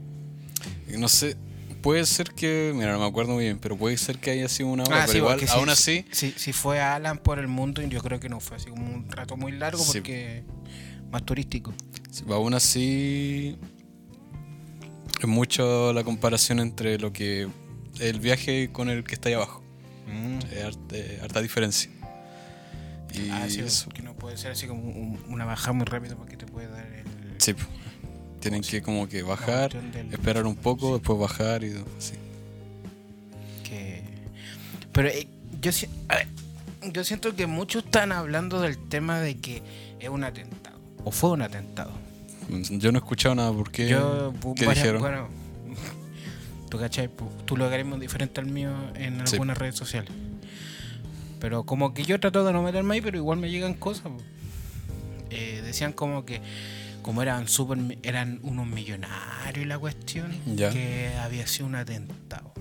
No 0.87 1.09
sé, 1.09 1.35
puede 1.81 2.05
ser 2.05 2.31
que, 2.31 2.71
mira, 2.75 2.91
no 2.93 2.99
me 2.99 3.05
acuerdo 3.05 3.33
muy 3.33 3.43
bien, 3.45 3.57
pero 3.59 3.75
puede 3.77 3.97
ser 3.97 4.19
que 4.19 4.29
haya 4.31 4.47
sido 4.47 4.69
una 4.69 4.83
hora, 4.83 4.97
Ah, 4.97 4.99
pero 5.07 5.11
sí, 5.11 5.17
igual, 5.17 5.39
aún 5.49 5.65
si, 5.67 5.71
así, 5.71 6.05
Si, 6.11 6.31
si 6.33 6.53
fue 6.53 6.79
Alan 6.79 7.17
por 7.17 7.39
el 7.39 7.47
mundo, 7.47 7.81
yo 7.81 8.01
creo 8.01 8.19
que 8.19 8.29
no 8.29 8.39
fue 8.39 8.57
así 8.57 8.69
como 8.69 8.85
un 8.85 9.09
rato 9.09 9.35
muy 9.35 9.51
largo 9.51 9.83
Sí. 9.83 9.93
porque 9.99 10.43
más 11.11 11.23
turístico. 11.25 11.73
sí, 12.11 12.23
aún 12.29 12.53
así, 12.53 13.57
es 15.19 15.27
mucho 15.27 15.91
la 15.93 16.03
comparación 16.03 16.59
entre 16.59 16.97
lo 16.99 17.11
que 17.11 17.47
el 17.99 18.19
viaje 18.19 18.69
con 18.71 18.89
el 18.89 19.03
que 19.03 19.15
está 19.15 19.29
ahí 19.29 19.35
abajo. 19.35 19.63
Mm. 20.11 20.39
Es 20.51 20.63
harta, 20.63 20.95
harta 21.23 21.41
diferencia. 21.41 21.89
Y 23.13 23.29
Ah, 23.29 23.45
sí, 23.49 23.59
eso, 23.59 23.85
porque 23.85 24.01
no 24.03 24.13
puede 24.13 24.37
ser 24.37 24.51
así 24.51 24.67
como 24.67 24.81
un- 24.83 25.19
una 25.27 25.43
bajada 25.45 25.73
muy 25.73 25.85
rápida 25.85 26.15
porque 26.15 26.37
te 26.37 26.45
puede 26.45 26.67
dar 26.69 26.85
el. 26.85 27.35
sí, 27.39 27.53
tienen 28.39 28.61
que 28.61 28.81
como 28.81 29.07
que 29.07 29.21
bajar, 29.21 29.71
del- 29.91 30.13
esperar 30.13 30.45
un 30.45 30.55
poco, 30.55 30.93
después 30.97 31.19
bajar 31.19 31.63
y 31.63 31.73
así. 31.97 32.13
que- 33.63 34.03
Pero 34.91 35.07
eh, 35.09 35.27
yo, 35.61 35.71
si- 35.71 35.87
a 36.09 36.15
ver, 36.15 36.27
yo 36.91 37.03
siento 37.03 37.35
que 37.35 37.47
muchos 37.47 37.83
están 37.85 38.11
hablando 38.11 38.61
del 38.61 38.77
tema 38.77 39.19
de 39.19 39.37
que 39.37 39.61
es 39.99 40.09
un 40.09 40.23
atentado. 40.23 40.79
O 41.03 41.11
fue 41.11 41.31
un 41.31 41.41
atentado. 41.41 41.91
Yo 42.49 42.91
no 42.91 42.97
he 42.97 43.01
escuchado 43.01 43.35
nada 43.35 43.51
porque 43.53 43.87
Yo, 43.87 44.33
¿qué 44.55 44.65
varias- 44.65 44.83
dijeron? 44.83 45.01
Bueno, 45.01 45.27
tú 46.71 46.79
cachai, 46.79 47.07
Pu- 47.07 47.29
tu 47.45 47.55
logaritmo 47.55 47.95
es 47.95 48.01
diferente 48.01 48.39
al 48.41 48.47
mío 48.47 48.71
en 48.95 49.27
Sí. 49.27 49.33
algunas 49.35 49.57
redes 49.59 49.75
sociales. 49.75 50.11
Pero 51.39 51.63
como 51.65 51.93
que 51.93 52.03
yo 52.03 52.19
trato 52.19 52.43
de 52.45 52.53
no 52.53 52.63
meterme 52.63 52.95
ahí, 52.95 53.01
pero 53.01 53.17
igual 53.17 53.37
me 53.37 53.51
llegan 53.51 53.75
cosas. 53.75 54.11
Eh, 55.29 55.61
decían 55.63 55.93
como 55.93 56.25
que 56.25 56.41
como 57.01 57.21
eran 57.23 57.47
super, 57.47 57.77
eran 58.03 58.39
unos 58.43 58.67
millonarios 58.67 59.65
y 59.65 59.67
la 59.67 59.79
cuestión, 59.79 60.31
Ya. 60.55 60.69
que 60.69 61.11
había 61.19 61.47
sido 61.47 61.65
un 61.65 61.75
atentado. 61.75 62.53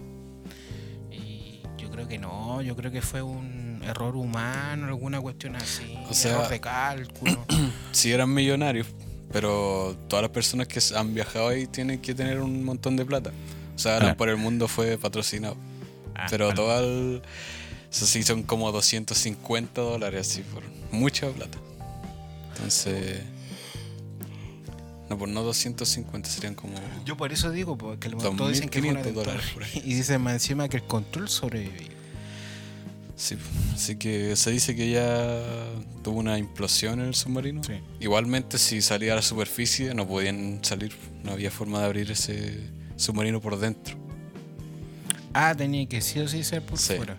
Y 1.12 1.61
yo 1.78 1.90
creo 1.90 2.08
que 2.08 2.18
no, 2.18 2.62
yo 2.62 2.75
creo 2.76 2.90
que 2.90 3.02
fue 3.02 3.20
un 3.23 3.82
error 3.84 4.16
humano, 4.16 4.87
alguna 4.87 5.20
cuestión 5.20 5.56
así, 5.56 5.94
O 6.08 6.14
sea- 6.14 6.32
error 6.32 6.49
de 6.49 6.61
cálculo. 6.61 7.44
sí 7.92 8.12
eran 8.12 8.32
millonarios, 8.32 8.87
pero 9.32 9.94
todas 10.08 10.23
las 10.23 10.30
personas 10.30 10.66
que 10.68 10.80
han 10.96 11.12
viajado 11.14 11.49
ahí 11.49 11.66
tienen 11.66 12.00
que 12.00 12.14
tener 12.14 12.40
un 12.40 12.64
montón 12.64 12.96
de 12.96 13.04
plata. 13.04 13.32
O 13.80 13.82
sea, 13.82 14.14
por 14.14 14.28
el 14.28 14.37
mundo 14.37 14.68
fue 14.68 14.99
patrocinado. 14.99 15.56
Ah, 16.14 16.26
pero 16.28 16.49
vale. 16.49 16.56
todo 16.56 16.80
el... 16.80 17.22
Eso 17.90 18.04
sí 18.04 18.22
son 18.22 18.42
como 18.42 18.70
250 18.72 19.80
dólares, 19.80 20.28
así, 20.28 20.42
por 20.42 20.62
mucha 20.92 21.30
plata. 21.30 21.56
Entonces... 22.52 23.22
No, 25.08 25.16
pues 25.16 25.32
no 25.32 25.42
250, 25.42 26.28
serían 26.28 26.54
como... 26.54 26.75
Yo 27.06 27.16
por 27.16 27.32
eso 27.32 27.50
digo, 27.50 27.78
porque 27.78 28.08
el 28.08 28.16
todos 28.18 28.50
dicen 28.52 28.68
que 28.68 28.80
fue 28.80 28.90
un 28.90 28.96
2.500 28.96 29.00
atentado. 29.00 29.25
dólares 29.25 29.50
por 29.54 29.64
ahí. 29.64 29.70
Y 29.87 29.94
dicen 29.94 30.20
más 30.20 30.34
encima 30.34 30.68
que 30.68 30.76
el 30.76 30.84
control 30.84 31.30
sobrevivió. 31.30 31.88
Sí, 33.16 33.37
así 33.72 33.96
que 33.96 34.37
se 34.37 34.50
dice 34.50 34.76
que 34.76 34.90
ya 34.90 35.40
tuvo 36.04 36.18
una 36.18 36.38
implosión 36.38 37.00
en 37.00 37.06
el 37.06 37.14
submarino. 37.14 37.64
Sí. 37.64 37.80
Igualmente, 37.99 38.58
si 38.58 38.82
salía 38.82 39.14
a 39.14 39.16
la 39.16 39.22
superficie, 39.22 39.94
no 39.94 40.06
podían 40.06 40.60
salir. 40.62 40.94
No 41.25 41.32
había 41.32 41.50
forma 41.50 41.80
de 41.80 41.87
abrir 41.87 42.10
ese 42.10 42.79
submarino 43.00 43.40
por 43.40 43.59
dentro. 43.59 43.97
Ah, 45.33 45.54
tenía 45.57 45.87
que 45.88 46.00
sí 46.00 46.19
o 46.21 46.28
sí 46.28 46.42
ser 46.45 46.62
por 46.62 46.78
Sí. 46.78 46.95
fuera. 46.95 47.16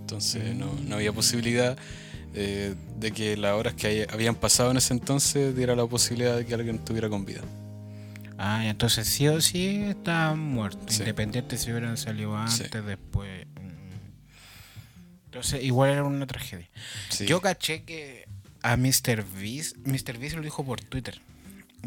Entonces, 0.00 0.54
no, 0.54 0.72
no 0.86 0.96
había 0.96 1.12
posibilidad 1.12 1.76
eh, 2.38 2.74
de 2.98 3.12
que 3.12 3.34
las 3.36 3.54
horas 3.54 3.72
que 3.74 3.86
hay- 3.86 4.06
habían 4.10 4.34
pasado 4.34 4.70
en 4.70 4.76
ese 4.76 4.92
entonces 4.92 5.56
diera 5.56 5.74
la 5.74 5.86
posibilidad 5.86 6.36
de 6.36 6.44
que 6.44 6.52
alguien 6.54 6.76
estuviera 6.76 7.08
con 7.08 7.24
vida. 7.24 7.40
Ah, 8.36 8.66
entonces 8.66 9.08
sí 9.08 9.26
o 9.28 9.40
sí 9.40 9.82
estaban 9.88 10.38
muertos. 10.38 10.84
Sí. 10.94 10.98
Independiente 11.00 11.56
si 11.56 11.70
hubieran 11.70 11.96
salido 11.96 12.36
antes, 12.36 12.68
Sí. 12.70 12.78
después. 12.86 13.46
mm. 13.46 15.24
Entonces, 15.26 15.64
igual 15.64 15.90
era 15.90 16.04
una 16.04 16.26
tragedia. 16.26 16.68
Yo 17.26 17.40
caché 17.40 17.84
que 17.84 18.28
a 18.62 18.76
Mr. 18.76 19.24
Beast, 19.40 19.76
Mr. 19.86 20.18
Beast 20.18 20.36
lo 20.36 20.42
dijo 20.42 20.62
por 20.64 20.80
Twitter. 20.82 21.20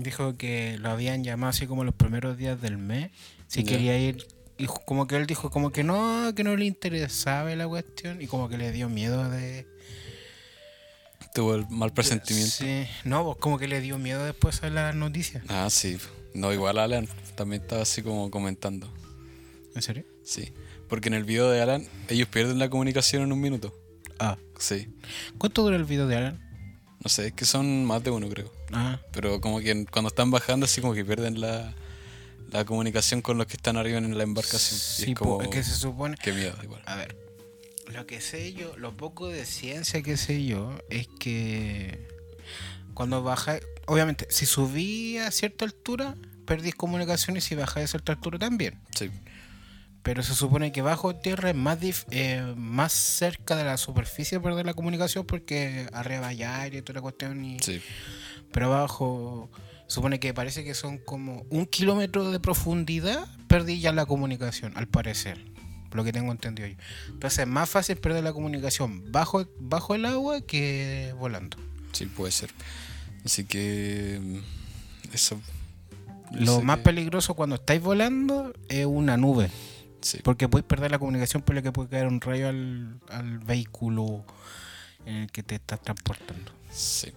Dijo 0.02 0.38
que 0.38 0.78
lo 0.80 0.90
habían 0.90 1.24
llamado 1.24 1.50
así 1.50 1.68
como 1.68 1.84
los 1.84 1.94
primeros 1.94 2.38
días 2.38 2.62
del 2.62 2.78
mes. 2.78 3.12
Si 3.48 3.64
quería 3.64 3.98
ir. 4.00 4.26
Y 4.58 4.66
como 4.86 5.08
que 5.08 5.16
él 5.18 5.26
dijo 5.26 5.50
como 5.50 5.72
que 5.72 5.84
no, 5.84 6.34
que 6.36 6.44
no 6.44 6.56
le 6.56 6.66
interesaba 6.66 7.54
la 7.56 7.68
cuestión. 7.68 8.22
Y 8.22 8.28
como 8.28 8.48
que 8.48 8.58
le 8.58 8.72
dio 8.72 8.88
miedo 8.88 9.30
de. 9.30 9.68
Tuvo 11.34 11.56
el 11.56 11.68
mal 11.70 11.94
presentimiento. 11.94 12.52
Sí. 12.52 12.86
No, 13.04 13.26
pues 13.26 13.38
como 13.38 13.60
que 13.60 13.68
le 13.68 13.82
dio 13.82 13.98
miedo 13.98 14.24
después 14.24 14.62
de 14.62 14.72
las 14.72 14.96
noticias. 14.96 15.44
Ah, 15.50 15.68
sí. 15.70 15.98
No, 16.34 16.54
igual 16.54 16.78
Alan 16.80 17.08
también 17.36 17.62
estaba 17.62 17.82
así 17.82 18.02
como 18.02 18.32
comentando. 18.32 18.92
¿En 19.76 19.82
serio? 19.82 20.06
Sí, 20.24 20.54
Porque 20.88 21.10
en 21.10 21.14
el 21.14 21.24
video 21.24 21.50
de 21.50 21.62
Alan, 21.62 21.86
ellos 22.08 22.28
pierden 22.28 22.60
la 22.60 22.70
comunicación 22.70 23.24
en 23.24 23.32
un 23.32 23.40
minuto. 23.40 23.74
Ah. 24.20 24.38
Sí. 24.58 24.90
¿Cuánto 25.38 25.64
dura 25.64 25.76
el 25.76 25.86
video 25.86 26.08
de 26.08 26.18
Alan? 26.18 26.49
No 27.04 27.10
sé, 27.10 27.28
es 27.28 27.34
que 27.34 27.46
son 27.46 27.86
más 27.86 28.04
de 28.04 28.12
uno, 28.12 28.28
creo. 28.30 28.52
Ah. 28.74 29.00
Pero 29.12 29.40
como 29.40 29.60
que 29.60 29.86
cuando 29.86 30.10
están 30.10 30.32
bajando, 30.32 30.66
así 30.66 30.82
como 30.82 30.94
que 30.94 31.06
pierden 31.06 31.40
la, 31.40 31.74
la 32.52 32.66
comunicación 32.66 33.22
con 33.22 33.38
los 33.38 33.48
que 33.48 33.56
están 33.56 33.78
arriba 33.78 33.98
en 34.00 34.18
la 34.18 34.24
embarcación. 34.24 34.78
Y 34.78 35.06
Sí, 35.06 35.12
es 35.12 35.18
como. 35.18 35.38
po, 35.38 35.44
es 35.44 35.50
que 35.50 35.64
se 35.64 35.76
supone. 35.76 36.18
Qué 36.22 36.34
miedo, 36.34 36.56
igual. 36.62 36.82
A 36.86 36.96
ver, 36.96 37.16
lo 37.88 38.06
que 38.06 38.22
sé 38.22 38.54
yo, 38.54 38.76
lo 38.78 38.96
poco 38.96 39.28
de 39.28 39.46
ciencia 39.46 40.02
que 40.02 40.18
sé 40.18 40.46
yo, 40.46 40.78
es 40.90 41.08
que 41.20 42.08
cuando 42.94 43.24
bajáis, 43.24 43.64
obviamente, 43.86 44.28
si 44.30 44.46
subí 44.46 45.18
a 45.18 45.32
cierta 45.32 45.66
altura, 45.66 46.16
perdís 46.46 46.76
comunicación 46.76 47.38
y 47.38 47.42
si 47.42 47.56
bajáis 47.56 47.86
a 47.86 47.88
cierta 47.88 48.12
altura 48.12 48.38
también. 48.38 48.80
Sí. 48.94 49.10
Pero 50.04 50.24
se 50.24 50.34
supone 50.34 50.72
que 50.72 50.82
bajo 50.82 51.16
tierra 51.16 51.50
es 51.50 51.56
más, 51.56 51.80
dif- 51.80 52.06
eh, 52.12 52.54
más 52.56 52.94
cerca 52.94 53.56
de 53.56 53.64
la 53.66 53.78
superficie 53.78 54.40
perder 54.40 54.66
la 54.66 54.74
comunicación 54.74 55.26
porque 55.26 55.88
arriba 55.94 56.28
hay 56.28 56.44
aire 56.44 56.78
y 56.78 56.82
toda 56.82 56.96
la 56.96 57.02
cuestión. 57.02 57.44
Y, 57.44 57.60
Sí. 57.60 57.82
Pero 58.52 58.68
abajo, 58.74 59.50
supone 59.88 60.20
que 60.20 60.34
parece 60.34 60.64
que 60.64 60.74
son 60.74 60.98
como 61.00 61.46
un 61.50 61.66
kilómetro 61.66 62.32
de 62.32 62.40
profundidad, 62.40 63.28
perdí 63.48 63.80
ya 63.80 63.92
la 63.94 64.06
comunicación, 64.06 64.74
al 64.76 64.88
parecer. 64.88 65.44
Lo 65.92 66.04
que 66.04 66.14
tengo 66.14 66.32
entendido 66.32 66.68
yo. 66.68 66.76
Entonces 67.10 67.40
es 67.40 67.48
más 67.48 67.68
fácil 67.70 67.98
perder 67.98 68.24
la 68.24 68.32
comunicación 68.32 69.12
bajo, 69.12 69.48
bajo 69.60 69.96
el 69.96 70.06
agua 70.06 70.40
que 70.42 71.14
volando. 71.18 71.58
Sí, 71.94 72.06
puede 72.06 72.32
ser. 72.32 72.52
Así 73.26 73.44
que. 73.44 74.20
mm, 74.22 75.14
Eso. 75.16 75.42
Lo 76.32 76.62
más 76.62 76.78
que- 76.78 76.84
peligroso 76.84 77.34
cuando 77.34 77.56
estáis 77.56 77.82
volando 77.82 78.54
es 78.70 78.86
una 78.86 79.18
nube. 79.18 79.50
Sí. 80.02 80.20
Porque 80.24 80.48
podéis 80.48 80.66
perder 80.68 80.92
la 80.92 81.00
comunicación 81.00 81.42
por 81.42 81.56
lo 81.56 81.62
que 81.62 81.72
puede 81.72 81.90
caer 81.90 82.08
un 82.08 82.22
rayo 82.22 82.48
al, 82.50 83.00
al 83.10 83.40
vehículo 83.40 84.24
en 85.06 85.16
el 85.16 85.32
que 85.32 85.44
te 85.44 85.56
estás 85.56 85.82
transportando. 85.82 86.52
Sí. 86.72 87.12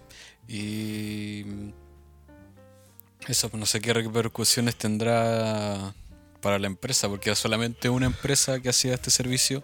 Y. 0.47 1.43
mm, 1.45 1.69
Eso, 3.27 3.49
no 3.53 3.65
sé 3.65 3.79
qué 3.79 3.93
repercusiones 3.93 4.75
tendrá 4.75 5.93
para 6.41 6.59
la 6.59 6.67
empresa, 6.67 7.07
porque 7.07 7.29
era 7.29 7.35
solamente 7.37 7.89
una 7.89 8.05
empresa 8.05 8.59
que 8.59 8.67
hacía 8.69 8.93
este 8.93 9.09
servicio 9.11 9.63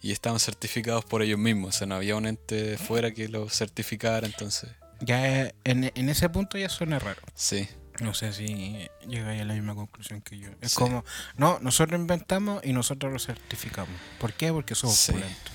y 0.00 0.12
estaban 0.12 0.38
certificados 0.38 1.04
por 1.04 1.22
ellos 1.22 1.38
mismos. 1.38 1.74
O 1.74 1.78
sea, 1.78 1.86
no 1.88 1.96
había 1.96 2.14
un 2.14 2.26
ente 2.26 2.78
fuera 2.78 3.10
que 3.12 3.28
lo 3.28 3.48
certificara, 3.48 4.26
entonces. 4.26 4.70
Ya 5.00 5.46
eh, 5.46 5.54
en, 5.64 5.90
en 5.92 6.08
ese 6.08 6.28
punto 6.28 6.56
ya 6.56 6.68
suena 6.68 7.00
raro. 7.00 7.20
Sí. 7.34 7.66
No 8.00 8.12
sé 8.14 8.32
si 8.32 8.88
llegáis 9.06 9.40
a 9.42 9.44
la 9.44 9.54
misma 9.54 9.74
conclusión 9.74 10.20
que 10.20 10.38
yo. 10.38 10.48
Es 10.60 10.72
Sí. 10.72 10.76
como, 10.78 11.04
no, 11.36 11.58
nosotros 11.60 12.00
inventamos 12.00 12.64
y 12.64 12.72
nosotros 12.72 13.12
lo 13.12 13.18
certificamos. 13.18 13.94
¿Por 14.18 14.32
qué? 14.32 14.52
Porque 14.52 14.74
somos 14.74 14.96
Sí. 14.96 15.12
pulentos. 15.12 15.52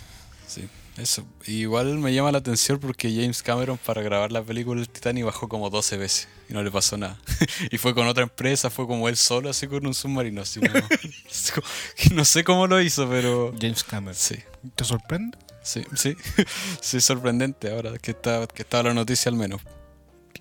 Sí, 0.47 0.67
eso. 0.97 1.25
Igual 1.45 1.97
me 1.99 2.13
llama 2.13 2.31
la 2.31 2.37
atención 2.39 2.79
porque 2.79 3.09
James 3.13 3.43
Cameron 3.43 3.77
para 3.77 4.01
grabar 4.01 4.31
la 4.31 4.41
película 4.41 4.79
El 4.81 4.89
Titanic 4.89 5.25
bajó 5.25 5.47
como 5.49 5.69
12 5.69 5.97
veces 5.97 6.27
y 6.49 6.53
no 6.53 6.63
le 6.63 6.71
pasó 6.71 6.97
nada. 6.97 7.19
y 7.71 7.77
fue 7.77 7.93
con 7.93 8.07
otra 8.07 8.23
empresa, 8.23 8.69
fue 8.69 8.87
como 8.87 9.09
él 9.09 9.17
solo, 9.17 9.49
así 9.49 9.67
con 9.67 9.85
un 9.85 9.93
submarino. 9.93 10.41
Así 10.41 10.59
que 10.61 10.69
no 12.13 12.23
sé 12.25 12.43
cómo 12.43 12.67
lo 12.67 12.81
hizo, 12.81 13.07
pero 13.09 13.53
James 13.59 13.83
Cameron. 13.83 14.15
sí, 14.15 14.37
¿Te 14.75 14.83
sorprende? 14.85 15.37
sí, 15.61 15.83
sí. 15.95 16.15
sí, 16.81 17.01
sorprendente 17.01 17.69
ahora 17.71 17.97
que 17.99 18.11
está, 18.11 18.47
que 18.47 18.61
está 18.63 18.81
la 18.81 18.93
noticia 18.93 19.29
al 19.29 19.35
menos. 19.35 19.61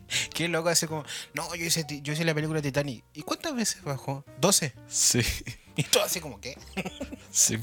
Qué 0.35 0.49
loco 0.49 0.69
hace 0.69 0.87
como, 0.89 1.05
no, 1.35 1.55
yo 1.55 1.65
hice, 1.65 1.85
yo 2.03 2.13
hice 2.13 2.25
la 2.25 2.35
película 2.35 2.61
Titanic. 2.63 3.05
¿Y 3.15 3.23
cuántas 3.23 3.55
veces 3.55 3.83
bajó? 3.83 4.25
12. 4.41 4.73
Sí, 4.89 5.21
Y 5.77 5.85
todo 5.85 6.03
así 6.05 6.21
como, 6.21 6.41
¿qué? 6.41 6.59
sí. 7.31 7.59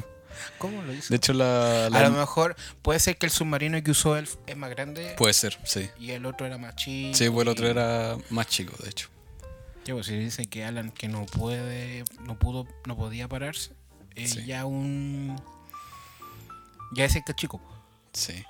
¿Cómo 0.58 0.82
lo 0.82 0.94
hizo? 0.94 1.08
De 1.10 1.16
hecho, 1.18 1.32
la, 1.34 1.90
la- 1.90 2.00
A 2.00 2.04
lo 2.04 2.12
mejor 2.12 2.56
puede 2.82 3.00
ser 3.00 3.18
que 3.18 3.26
el 3.26 3.32
submarino 3.32 3.82
que 3.82 3.92
usó 3.92 4.18
él 4.18 4.28
es 4.48 4.58
más 4.58 4.70
grande 4.70 5.16
puede 5.18 5.34
ser, 5.34 5.58
sí. 5.64 5.90
y 5.98 6.12
el 6.12 6.26
otro 6.26 6.46
era 6.46 6.58
más 6.58 6.76
chico. 6.76 7.16
Sí, 7.18 7.30
pues 7.30 7.42
el 7.44 7.48
otro 7.50 7.68
y- 7.68 7.70
era 7.72 8.18
más 8.30 8.48
chico, 8.48 8.76
de 8.84 8.90
hecho. 8.90 9.10
Ya, 9.86 9.94
pues, 9.94 10.08
si 10.08 10.18
dice 10.18 10.46
que 10.48 10.66
Alan 10.66 10.92
que 10.92 11.08
no 11.08 11.26
puede, 11.26 12.04
no 12.22 12.38
pudo, 12.40 12.68
no 12.86 12.98
podía 12.98 13.28
pararse, 13.30 13.72
es 14.16 14.32
Sí. 14.32 14.46
ya 14.46 14.66
un, 14.66 15.40
ya 16.94 17.06
ese 17.06 17.22
que 17.24 17.32
es 17.32 17.36
chico. 17.38 17.62
Sí. 18.14 18.44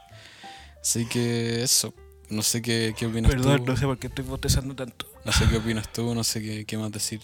Así 0.81 1.05
que 1.07 1.61
eso. 1.63 1.93
No 2.29 2.41
sé 2.41 2.61
qué, 2.61 2.93
qué 2.97 3.05
opinas 3.05 3.31
tú. 3.35 3.77
sé 3.77 3.85
por 3.85 3.97
qué 3.97 4.07
estoy 4.07 4.25
botezando 4.25 4.75
tanto. 4.75 5.07
No 5.23 5.31
sé 5.31 5.45
qué 5.49 5.57
opinas 5.57 5.91
tú, 5.91 6.13
no 6.15 6.23
sé 6.23 6.41
qué, 6.41 6.65
qué 6.65 6.77
más 6.77 6.91
decir. 6.91 7.21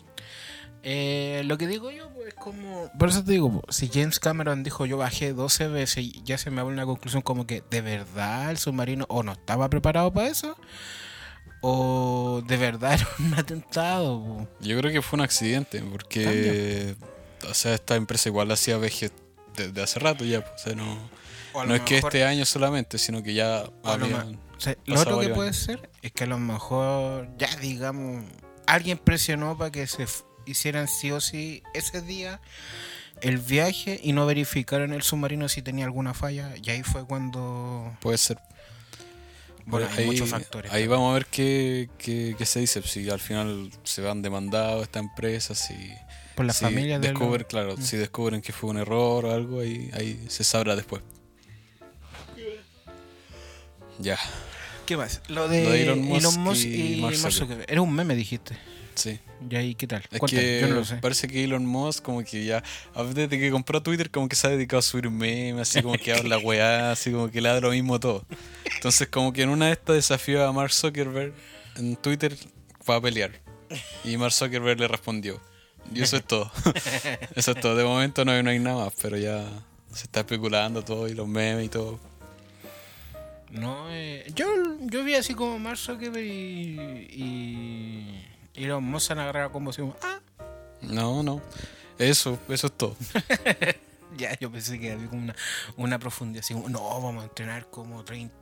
Eh, 0.84 1.44
lo 1.46 1.58
que 1.58 1.68
digo 1.68 1.92
yo, 1.92 2.10
pues, 2.10 2.30
es 2.30 2.34
como. 2.34 2.92
Por 2.98 3.10
eso 3.10 3.24
te 3.24 3.34
digo, 3.34 3.62
si 3.70 3.90
James 3.90 4.20
Cameron 4.20 4.64
dijo 4.64 4.86
yo 4.86 4.98
bajé 4.98 5.34
12 5.34 5.68
veces 5.68 6.06
y 6.06 6.22
ya 6.24 6.38
se 6.38 6.50
me 6.50 6.62
abre 6.62 6.74
una 6.74 6.86
conclusión 6.86 7.22
como 7.22 7.46
que 7.46 7.64
de 7.70 7.82
verdad 7.82 8.50
el 8.50 8.58
submarino 8.58 9.06
o 9.10 9.22
no 9.22 9.34
estaba 9.34 9.70
preparado 9.70 10.12
para 10.12 10.28
eso, 10.28 10.58
o 11.62 12.42
de 12.48 12.58
verdad 12.58 12.94
era 13.00 13.08
un 13.20 13.34
atentado. 13.36 14.24
po. 14.24 14.48
Yo 14.60 14.78
creo 14.80 14.92
que 14.92 15.02
fue 15.02 15.18
un 15.18 15.24
accidente, 15.24 15.82
porque 15.84 16.96
o 17.50 17.54
sea, 17.54 17.74
esta 17.74 17.96
empresa 17.96 18.30
igual 18.30 18.48
la 18.48 18.56
hacía 18.56 18.78
veje 18.78 19.12
desde 19.56 19.82
hace 19.82 20.00
rato 20.00 20.24
ya, 20.26 20.42
pues, 20.42 20.62
o 20.62 20.64
sea, 20.64 20.76
no, 20.76 20.98
O 21.54 21.66
no 21.66 21.76
es 21.76 21.82
que 21.82 21.98
este 21.98 22.24
año 22.24 22.46
solamente, 22.46 22.98
sino 22.98 23.22
que 23.22 23.34
ya 23.34 23.66
lo 24.86 24.94
o 24.94 24.98
sea, 24.98 25.02
otro 25.14 25.20
que 25.20 25.30
puede 25.30 25.54
ser 25.54 25.90
es 26.02 26.12
que 26.12 26.24
a 26.24 26.28
lo 26.28 26.38
mejor, 26.40 27.28
ya 27.38 27.56
digamos, 27.58 28.24
alguien 28.68 28.98
presionó 28.98 29.58
para 29.58 29.72
que 29.72 29.88
se 29.88 30.06
hicieran 30.46 30.88
sí 30.88 31.12
o 31.12 31.20
sí 31.22 31.62
ese 31.74 32.02
día 32.02 32.40
el 33.22 33.38
viaje 33.38 34.00
y 34.04 34.14
no 34.14 34.26
verificaron 34.26 34.94
el 34.94 35.04
submarino 35.04 35.48
si 35.50 35.62
tenía 35.62 35.86
alguna 35.86 36.14
falla. 36.14 36.54
Y 36.62 36.70
ahí 36.72 36.84
fue 36.84 37.06
cuando. 37.06 37.96
Puede 38.02 38.18
ser. 38.18 38.38
Bueno, 39.66 39.86
Pero 39.88 39.98
hay 39.98 40.04
ahí, 40.04 40.06
muchos 40.08 40.30
factores. 40.30 40.72
Ahí 40.72 40.88
vamos 40.88 41.12
a 41.12 41.14
ver 41.14 41.28
qué, 41.28 41.88
qué, 42.00 42.36
qué 42.38 42.46
se 42.48 42.60
dice, 42.62 42.82
si 42.82 43.08
al 43.10 43.20
final 43.20 43.70
se 43.84 44.02
van 44.02 44.22
demandados 44.24 44.82
esta 44.84 44.98
empresa, 45.00 45.54
si, 45.54 45.76
Por 46.36 46.46
la 46.46 46.54
si 46.54 46.66
familia 46.66 46.98
de 47.00 47.10
descubren, 47.10 47.42
los- 47.42 47.48
claro, 47.48 47.78
Mm. 47.78 47.82
si 47.82 47.98
descubren 47.98 48.42
que 48.42 48.54
fue 48.54 48.72
un 48.72 48.78
error 48.78 49.24
o 49.26 49.32
algo, 49.32 49.60
ahí, 49.60 49.92
ahí 49.94 50.26
se 50.30 50.44
sabrá 50.44 50.76
después. 50.76 51.04
Ya, 54.02 54.20
¿Qué 54.86 54.98
más? 54.98 55.22
Lo 55.28 55.48
de, 55.48 55.64
Lo 55.64 55.70
de 55.72 55.84
Elon 55.84 56.04
Elon 56.12 56.40
Musk 56.40 56.66
y 56.66 56.96
y, 56.96 57.02
Mark 57.02 57.16
Zuckerberg. 57.16 57.66
Era 57.70 57.82
un 57.82 57.94
meme, 57.94 58.16
dijiste. 58.16 58.58
sí. 58.96 59.20
¿Y 59.50 59.56
ahí 59.56 59.74
qué 59.74 59.88
tal? 59.88 60.04
Es 60.12 60.20
Cuéntame, 60.20 60.42
que 60.44 60.62
yo 60.62 60.68
no 60.68 60.76
lo 60.76 60.86
sé. 60.86 60.98
parece 60.98 61.28
que 61.28 61.44
Elon 61.44 61.66
Musk 61.66 62.04
como 62.04 62.24
que 62.24 62.46
ya, 62.46 62.62
a 62.94 63.04
desde 63.04 63.40
que 63.40 63.50
compró 63.50 63.82
Twitter 63.82 64.12
como 64.12 64.30
que 64.30 64.36
se 64.36 64.46
ha 64.46 64.50
dedicado 64.52 64.80
a 64.80 64.82
subir 64.84 65.10
memes, 65.10 65.62
así 65.62 65.82
como 65.82 65.96
que 65.96 66.14
habla 66.14 66.38
weá, 66.38 66.92
así 66.92 67.12
como 67.12 67.32
que 67.32 67.42
le 67.42 67.50
da 67.50 67.60
lo 67.60 67.72
mismo 67.72 68.00
todo. 68.00 68.24
Entonces 68.76 69.08
como 69.08 69.34
que 69.34 69.42
en 69.42 69.50
una 69.50 69.68
de 69.68 69.72
estas 69.74 69.96
desafió 69.96 70.46
a 70.46 70.52
Mark 70.54 70.74
Zuckerberg 70.74 71.34
en 71.78 71.96
Twitter 71.96 72.38
para 72.86 73.02
pelear. 73.02 73.32
Y 74.04 74.18
Mark 74.18 74.34
Zuckerberg 74.34 74.80
le 74.80 74.88
respondió. 74.88 75.42
Y 75.94 76.02
eso 76.02 76.18
es 76.18 76.24
todo. 76.24 76.52
eso 77.36 77.52
es 77.52 77.60
todo. 77.60 77.76
De 77.76 77.84
momento 77.84 78.24
no 78.26 78.32
hay, 78.34 78.44
no 78.44 78.52
hay 78.52 78.60
nada 78.60 78.86
más, 78.86 78.94
pero 79.02 79.18
ya 79.18 79.44
se 79.92 80.04
está 80.04 80.20
especulando 80.20 80.84
todo 80.84 81.08
y 81.08 81.14
los 81.14 81.28
memes 81.28 81.66
y 81.66 81.70
todo. 81.70 82.00
No, 83.52 83.88
eh, 83.92 84.26
yo, 84.36 84.46
yo 84.82 85.04
vi 85.04 85.16
así 85.16 85.34
como 85.34 85.60
Mark 85.60 85.78
Zuckerberg 85.78 86.26
y, 86.26 86.80
y, 87.12 88.26
y 88.54 88.66
los 88.66 88.82
han 89.12 89.20
agarrado 89.20 89.52
como 89.52 89.72
como, 89.82 89.96
ah, 90.04 90.20
No, 90.82 91.22
no. 91.24 91.42
Eso, 92.00 92.40
eso 92.50 92.68
es 92.68 92.74
todo. 92.74 92.96
ya, 94.18 94.38
yo 94.40 94.52
pensé 94.52 94.80
que 94.80 94.92
había 94.92 95.08
como 95.08 95.22
una, 95.22 95.36
una 95.78 96.00
profundidad 96.00 96.44
así 96.44 96.54
no, 96.54 96.82
vamos 97.02 97.22
a 97.22 97.26
entrenar 97.28 97.70
como 97.70 98.04
30 98.04 98.34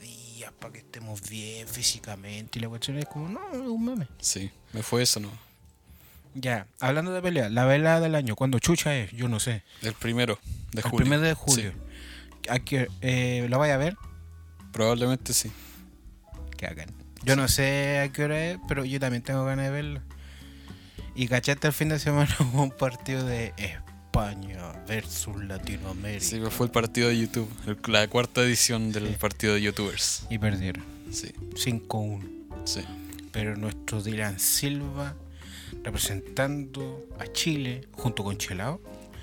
días 0.00 0.52
para 0.58 0.72
que 0.74 0.78
estemos 0.80 1.28
bien 1.28 1.66
físicamente. 1.66 2.58
Y 2.58 2.62
la 2.62 2.68
cuestión 2.68 2.98
es 2.98 3.06
como, 3.06 3.28
no, 3.28 3.40
es 3.52 3.58
un 3.58 3.84
meme. 3.84 4.06
Sí, 4.20 4.50
me 4.72 4.82
fue 4.82 5.02
eso, 5.02 5.18
¿no? 5.18 5.30
Ya, 6.34 6.66
hablando 6.80 7.12
de 7.12 7.20
pelea, 7.20 7.48
la 7.50 7.64
velada 7.64 8.00
del 8.00 8.14
año, 8.14 8.36
cuando 8.36 8.58
chucha 8.58 8.96
es? 8.96 9.10
Yo 9.12 9.28
no 9.28 9.38
sé. 9.40 9.62
El 9.82 9.92
primero 9.94 10.38
de 10.72 10.80
El 10.80 10.82
julio. 10.82 10.96
primero 10.98 11.22
de 11.22 11.34
julio. 11.34 11.72
¿A 12.48 12.58
qué- 12.58 12.88
eh, 13.02 13.46
¿La 13.50 13.56
vaya 13.58 13.74
a 13.74 13.78
ver? 13.78 13.96
Probablemente 14.72 15.32
sí. 15.32 15.50
Que 16.56 16.66
hagan. 16.66 16.88
Yo 17.24 17.36
no 17.36 17.46
sé 17.48 18.00
a 18.00 18.10
qué 18.12 18.24
hora 18.24 18.44
es, 18.46 18.58
pero 18.68 18.84
yo 18.84 18.98
también 18.98 19.22
tengo 19.22 19.44
ganas 19.44 19.66
de 19.66 19.70
verla. 19.70 20.02
Y 21.14 21.28
cachaste 21.28 21.66
el 21.68 21.72
fin 21.72 21.88
de 21.90 21.98
semana 21.98 22.34
hubo 22.40 22.62
un 22.62 22.70
partido 22.70 23.24
de 23.24 23.52
España 23.58 24.72
versus 24.88 25.36
Latinoamérica. 25.44 26.24
Sí, 26.24 26.40
fue 26.50 26.66
el 26.66 26.72
partido 26.72 27.08
de 27.08 27.18
YouTube, 27.18 27.48
el- 27.66 27.78
la 27.92 28.08
cuarta 28.08 28.42
edición 28.42 28.92
del 28.92 29.08
Sí. 29.08 29.14
partido 29.20 29.54
de 29.54 29.62
YouTubers. 29.62 30.26
Y 30.30 30.38
perdieron. 30.38 30.84
Sí, 31.10 31.32
5-1. 31.54 32.26
sí. 32.64 32.80
Pero 33.30 33.56
nuestro 33.56 34.02
Dylan 34.02 34.38
Silva, 34.38 35.14
representando 35.84 37.06
a 37.18 37.26
Chile, 37.32 37.86
junto 37.92 38.24
con 38.24 38.36
Chelao, 38.36 38.80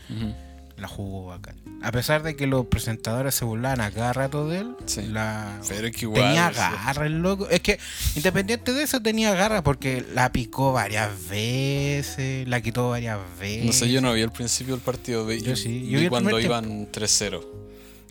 Ujú. 0.09 0.33
La 0.79 0.87
jugó 0.87 1.27
bacán. 1.27 1.55
A 1.81 1.91
pesar 1.91 2.23
de 2.23 2.35
que 2.35 2.47
los 2.47 2.65
presentadores 2.65 3.35
se 3.35 3.45
burlaban 3.45 3.81
a 3.81 3.91
cada 3.91 4.11
rato 4.13 4.47
de 4.47 4.59
él, 4.59 4.75
Sí. 4.85 5.03
la... 5.03 5.59
Pero 5.67 5.87
es 5.87 5.95
que 5.95 6.05
igual. 6.05 6.21
tenía 6.23 6.49
garra 6.51 7.05
el 7.05 7.19
loco. 7.21 7.47
Es 7.49 7.61
que 7.61 7.79
independiente 8.15 8.73
de 8.73 8.83
eso 8.83 9.01
tenía 9.01 9.33
garra 9.33 9.63
porque 9.63 10.05
la 10.13 10.31
picó 10.31 10.73
varias 10.73 11.09
veces, 11.29 12.47
la 12.47 12.61
quitó 12.61 12.89
varias 12.89 13.19
veces. 13.39 13.65
No 13.65 13.73
sé, 13.73 13.89
yo 13.91 14.01
no 14.01 14.13
vi 14.13 14.21
el 14.21 14.31
principio 14.31 14.75
del 14.75 14.83
partido. 14.83 15.25
Vi, 15.25 15.41
Yo 15.41 15.55
sí, 15.55 15.87
yo 15.89 15.97
vi 15.99 16.05
vi 16.05 16.09
cuando 16.09 16.39
iban 16.39 16.91
3-0. 16.91 17.41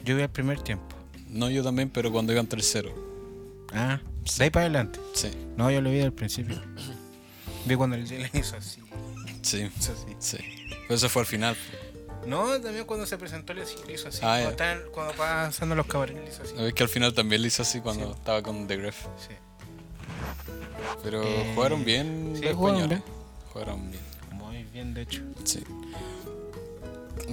Yo 0.05 0.17
vi 0.17 0.23
el 0.23 0.31
primer 0.31 0.61
tiempo. 0.61 0.97
No, 1.29 1.51
yo 1.51 1.63
también, 1.63 1.91
pero 1.91 2.11
cuando 2.11 2.33
iban 2.33 2.49
3-0. 2.49 2.91
Ah, 3.75 4.01
de 4.39 4.45
ahí 4.45 4.51
para 4.51 4.65
adelante. 4.65 4.99
Sí, 5.15 5.29
No, 5.57 5.71
yo 5.71 5.81
lo 5.83 5.91
vi 5.91 6.01
al 6.01 6.13
principio. 6.13 6.57
Vi 7.67 7.75
cuando 7.77 7.97
el 7.97 8.09
Dylan 8.09 8.31
hizo 8.33 8.57
así. 8.57 8.81
sí, 9.43 9.69
Hizo 9.79 9.93
así. 9.93 10.17
sí. 10.19 10.39
Pero 10.87 10.95
eso 10.97 11.09
fue 11.11 11.21
al 11.21 11.27
final. 11.27 11.55
No, 12.29 12.61
también 12.61 12.85
cuando 12.85 13.07
se 13.07 13.17
presentó 13.19 13.55
le 13.55 13.63
hizo 13.63 14.09
así. 14.09 14.19
Ah, 14.23 14.39
cuando, 14.43 14.51
estaban- 14.51 14.83
cuando 14.93 15.13
pasando 15.15 15.75
los 15.75 15.87
cabarets 15.87 16.21
le 16.21 16.29
hizo 16.29 16.43
así. 16.43 16.55
Es 16.59 16.75
que 16.75 16.83
al 16.83 16.89
final 16.89 17.15
también 17.15 17.41
lo 17.43 17.49
hizo 17.49 17.63
así 17.63 17.81
cuando 17.81 18.07
Sí. 18.07 18.13
estaba 18.19 18.43
con 18.43 18.67
The 18.67 18.77
Gref. 18.77 19.07
Sí. 19.27 19.35
Pero 21.03 21.23
Eh, 21.23 21.53
jugaron 21.55 21.85
bien 21.85 22.33
sí, 22.37 22.43
los 22.43 22.51
españoles. 22.53 23.01
Jugaron 23.53 23.91
bien. 23.91 24.03
Muy 24.33 24.65
bien, 24.65 24.95
de 24.95 25.03
hecho. 25.03 25.23
Sí. 25.45 25.63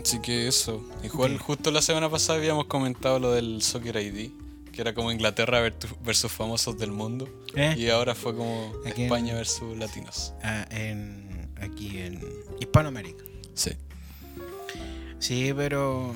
Así 0.02 0.20
que 0.20 0.48
eso. 0.48 0.84
Igual 1.04 1.38
justo 1.40 1.72
la 1.72 1.82
semana 1.82 2.10
pasada 2.10 2.38
habíamos 2.40 2.66
comentado 2.66 3.20
lo 3.20 3.32
del 3.32 3.62
Soccer 3.62 3.96
ID, 3.98 4.32
que 4.72 4.82
era 4.82 4.94
como 4.94 5.12
Inglaterra 5.12 5.62
versus 6.02 6.32
famosos 6.32 6.78
del 6.78 6.92
mundo. 6.92 7.28
¿Eh? 7.56 7.76
Y 7.78 7.90
ahora 7.90 8.14
fue 8.16 8.36
como 8.36 8.74
Aquí 8.86 9.02
en- 9.02 9.06
España 9.08 9.34
versus 9.36 9.78
latinos. 9.78 10.34
Ah, 10.44 10.66
en, 10.70 11.50
aquí 11.62 11.98
en 12.00 12.20
Hispanoamérica. 12.60 13.24
Sí. 13.54 13.72
Sí, 15.28 15.54
pero. 15.56 16.14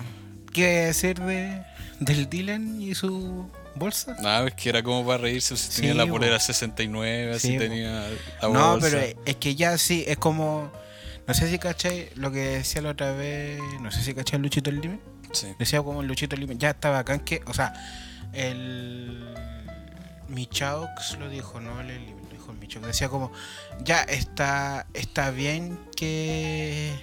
¿Qué 0.54 0.66
decir 0.86 1.20
de, 1.20 1.64
del 2.00 2.30
Dylan 2.30 2.82
y 2.82 2.96
su 2.96 3.50
bolsa? 3.76 4.16
Nada, 4.22 4.48
es 4.48 4.56
que 4.56 4.70
era 4.70 4.82
como 4.84 5.06
para 5.06 5.20
reírse 5.20 5.56
si 5.58 5.72
Sí, 5.72 5.82
tenía 5.82 5.94
la 5.96 6.06
po. 6.06 6.14
polera 6.14 6.40
69, 6.40 7.34
así 7.36 7.48
Sí, 7.50 7.54
po. 7.54 7.60
tenía 7.60 8.08
la 8.42 8.48
No, 8.50 8.72
bolsa. 8.72 8.88
pero 8.90 9.20
es 9.26 9.36
que 9.36 9.56
ya 9.56 9.78
sí, 9.78 10.04
es 10.08 10.18
como. 10.18 10.72
No 11.28 11.34
sé 11.36 11.48
si 11.50 11.60
cachai 11.60 12.10
lo 12.16 12.32
que 12.32 12.40
decía 12.40 12.82
la 12.82 12.90
otra 12.90 13.12
vez. 13.14 13.60
No 13.82 13.92
sé 13.92 14.02
si 14.02 14.14
cachai 14.14 14.40
Luchito 14.40 14.70
el. 14.72 15.00
Sí. 15.32 15.48
Decía 15.60 15.82
como 15.84 16.02
el 16.02 16.08
Luchito 16.08 16.36
el 16.36 16.42
Límite. 16.42 16.60
Ya 16.60 16.72
está 16.72 16.90
bacán 16.90 17.20
que. 17.20 17.42
O 17.46 17.54
sea, 17.54 17.74
el. 18.34 19.24
Michaux 20.28 21.18
lo 21.20 21.28
dijo, 21.30 21.60
no 21.60 21.80
el 21.82 21.88
lo 21.88 22.30
dijo 22.32 22.52
el 22.52 22.58
Michaux. 22.58 22.86
Decía 22.86 23.10
como. 23.10 23.32
Ya 23.84 24.02
está, 24.02 24.88
está 24.94 25.30
bien 25.32 25.80
que. 25.96 26.94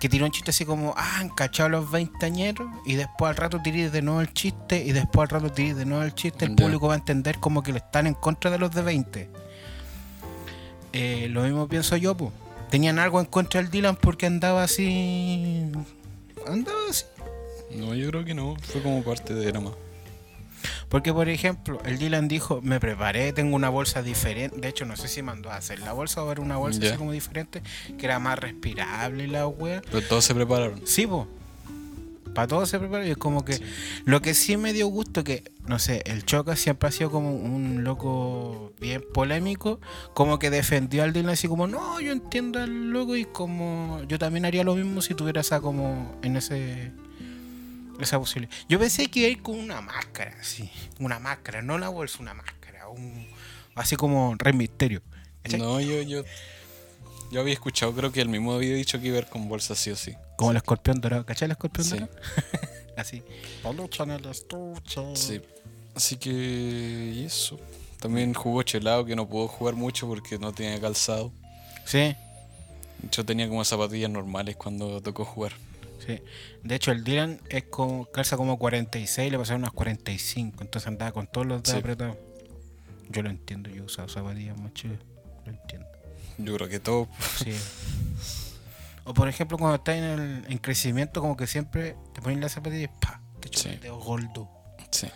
Que 0.00 0.08
tiró 0.08 0.24
un 0.24 0.32
chiste 0.32 0.50
así 0.50 0.64
como, 0.64 0.94
ah, 0.96 1.18
han 1.18 1.28
cachado 1.28 1.68
los 1.68 1.90
veinteañeros 1.90 2.68
y 2.86 2.94
después 2.94 3.28
al 3.28 3.36
rato 3.36 3.60
tiré 3.62 3.90
de 3.90 4.02
nuevo 4.02 4.20
el 4.22 4.32
chiste 4.32 4.82
y 4.82 4.92
después 4.92 5.30
al 5.30 5.40
rato 5.40 5.52
tiré 5.52 5.74
de 5.74 5.84
nuevo 5.84 6.02
el 6.02 6.14
chiste, 6.14 6.46
el 6.46 6.54
público 6.54 6.88
va 6.88 6.94
a 6.94 6.96
entender 6.96 7.38
como 7.38 7.62
que 7.62 7.70
lo 7.72 7.78
están 7.78 8.06
en 8.06 8.14
contra 8.14 8.50
de 8.50 8.58
los 8.58 8.72
de 8.72 8.82
20. 8.82 9.30
Eh, 10.92 11.28
lo 11.30 11.42
mismo 11.42 11.68
pienso 11.68 11.96
yo, 11.96 12.16
pues. 12.16 12.32
Tenían 12.70 12.98
algo 12.98 13.20
en 13.20 13.26
contra 13.26 13.60
del 13.60 13.70
Dylan 13.70 13.96
porque 13.96 14.26
andaba 14.26 14.62
así. 14.62 15.70
Andaba 16.46 16.78
así. 16.88 17.04
No, 17.74 17.94
yo 17.94 18.08
creo 18.08 18.24
que 18.24 18.34
no. 18.34 18.56
Fue 18.60 18.82
como 18.82 19.02
parte 19.02 19.34
de 19.34 19.46
drama. 19.46 19.72
Porque, 20.90 21.12
por 21.14 21.28
ejemplo, 21.28 21.80
el 21.86 21.98
Dylan 21.98 22.28
dijo: 22.28 22.60
Me 22.62 22.80
preparé, 22.80 23.32
tengo 23.32 23.56
una 23.56 23.70
bolsa 23.70 24.02
diferente. 24.02 24.60
De 24.60 24.68
hecho, 24.68 24.84
no 24.84 24.96
sé 24.96 25.08
si 25.08 25.22
mandó 25.22 25.50
a 25.50 25.56
hacer 25.56 25.78
la 25.78 25.92
bolsa 25.92 26.22
o 26.22 26.30
era 26.30 26.42
una 26.42 26.56
bolsa 26.56 26.80
así 26.84 26.96
como 26.96 27.12
diferente, 27.12 27.62
que 27.96 28.04
era 28.04 28.18
más 28.18 28.38
respirable 28.38 29.26
la 29.28 29.46
wea. 29.46 29.82
Pero 29.90 30.02
todos 30.02 30.24
se 30.24 30.34
prepararon. 30.34 30.82
Sí, 30.84 31.06
pues. 31.06 31.26
Para 32.34 32.46
todo 32.46 32.66
se 32.66 32.78
prepara 32.78 33.06
y 33.06 33.10
es 33.10 33.16
como 33.16 33.44
que. 33.44 33.60
Lo 34.04 34.20
que 34.20 34.34
sí 34.34 34.56
me 34.56 34.72
dio 34.72 34.86
gusto 34.88 35.24
que, 35.24 35.52
no 35.66 35.78
sé, 35.78 36.02
el 36.06 36.24
Choca 36.24 36.56
siempre 36.56 36.88
ha 36.88 36.92
sido 36.92 37.10
como 37.10 37.34
un 37.34 37.84
loco 37.84 38.72
bien 38.80 39.04
polémico, 39.14 39.80
como 40.14 40.38
que 40.38 40.50
defendió 40.50 41.02
al 41.02 41.12
Dylan 41.12 41.30
así 41.30 41.48
como, 41.48 41.66
no, 41.66 42.00
yo 42.00 42.12
entiendo 42.12 42.60
al 42.60 42.90
loco 42.90 43.16
y 43.16 43.24
como 43.24 44.00
yo 44.08 44.18
también 44.18 44.44
haría 44.44 44.64
lo 44.64 44.74
mismo 44.74 45.02
si 45.02 45.14
tuviera 45.14 45.40
esa 45.40 45.60
como 45.60 46.16
en 46.22 46.36
ese 46.36 46.92
esa 48.04 48.18
posibilidad. 48.18 48.54
Yo 48.68 48.78
pensé 48.78 49.08
que 49.10 49.20
iba 49.20 49.28
a 49.28 49.32
ir 49.32 49.42
con 49.42 49.58
una 49.58 49.80
máscara, 49.80 50.36
así, 50.40 50.70
una 50.98 51.18
máscara, 51.18 51.62
no 51.62 51.74
una 51.74 51.88
bolsa, 51.88 52.18
una 52.20 52.34
máscara, 52.34 52.88
un, 52.88 53.28
así 53.74 53.96
como 53.96 54.34
Rey 54.38 54.52
Misterio. 54.52 55.02
¿cachai? 55.42 55.60
No, 55.60 55.80
yo, 55.80 56.02
yo, 56.02 56.22
yo 57.30 57.40
había 57.40 57.54
escuchado, 57.54 57.94
creo 57.94 58.12
que 58.12 58.20
él 58.20 58.28
mismo 58.28 58.52
había 58.54 58.74
dicho 58.74 59.00
que 59.00 59.08
iba 59.08 59.16
a 59.16 59.20
ir 59.20 59.26
con 59.26 59.48
bolsa 59.48 59.74
sí 59.74 59.90
o 59.90 59.96
sí. 59.96 60.14
Como 60.36 60.50
el 60.50 60.56
escorpión 60.58 61.00
dorado, 61.00 61.24
¿cachai 61.26 61.46
el 61.46 61.52
escorpión 61.52 61.84
Sí. 61.86 61.90
dorado? 61.98 62.10
así. 62.96 63.22
Peluche 63.62 64.02
en 64.02 64.10
el 64.10 64.26
estuche. 64.26 65.00
Sí. 65.16 65.40
Así 65.94 66.16
que 66.16 66.30
y 66.30 67.24
eso. 67.24 67.58
También 68.00 68.32
jugó 68.32 68.62
Chelado 68.62 69.04
que 69.04 69.14
no 69.14 69.28
pudo 69.28 69.48
jugar 69.48 69.74
mucho 69.74 70.06
porque 70.06 70.38
no 70.38 70.52
tenía 70.52 70.80
calzado. 70.80 71.32
Sí. 71.84 72.14
Yo 73.10 73.24
tenía 73.24 73.48
como 73.48 73.64
zapatillas 73.64 74.10
normales 74.10 74.56
cuando 74.56 75.00
tocó 75.02 75.24
jugar. 75.24 75.52
Sí. 76.06 76.20
De 76.62 76.74
hecho, 76.74 76.92
el 76.92 77.04
Dylan 77.04 77.40
es 77.48 77.64
como, 77.64 78.06
calza 78.06 78.36
como 78.36 78.58
46, 78.58 79.30
le 79.30 79.38
pasaron 79.38 79.62
unas 79.62 79.72
45. 79.72 80.62
Entonces 80.62 80.86
andaba 80.88 81.12
con 81.12 81.26
todos 81.26 81.46
los 81.46 81.62
dedos 81.62 81.72
Sí. 81.74 81.78
apretados. 81.80 82.16
Yo 83.08 83.22
lo 83.22 83.30
entiendo, 83.30 83.70
yo 83.70 83.82
he 83.82 83.86
usado 83.86 84.08
zapatillas 84.08 84.58
más 84.58 84.72
chidas. 84.74 84.98
Lo 85.44 85.52
entiendo. 85.52 85.86
Yo 86.38 86.54
creo 86.56 86.68
que 86.68 86.80
todo. 86.80 87.08
Sí. 87.38 87.52
o 89.04 89.12
por 89.14 89.28
ejemplo, 89.28 89.58
cuando 89.58 89.76
estás 89.76 89.96
en, 89.96 90.04
el, 90.04 90.44
en 90.52 90.58
crecimiento, 90.58 91.20
como 91.20 91.36
que 91.36 91.46
siempre 91.46 91.96
te 92.14 92.20
ponen 92.22 92.40
las 92.40 92.52
zapatillas 92.52 92.90
y 92.90 93.00
¡pa! 93.00 93.20
Te 93.40 93.48
echas 93.48 93.62
Sí. 93.62 93.68
el 93.70 93.80
dedo 93.80 93.98
gordo. 93.98 94.48
Sí. 94.90 95.08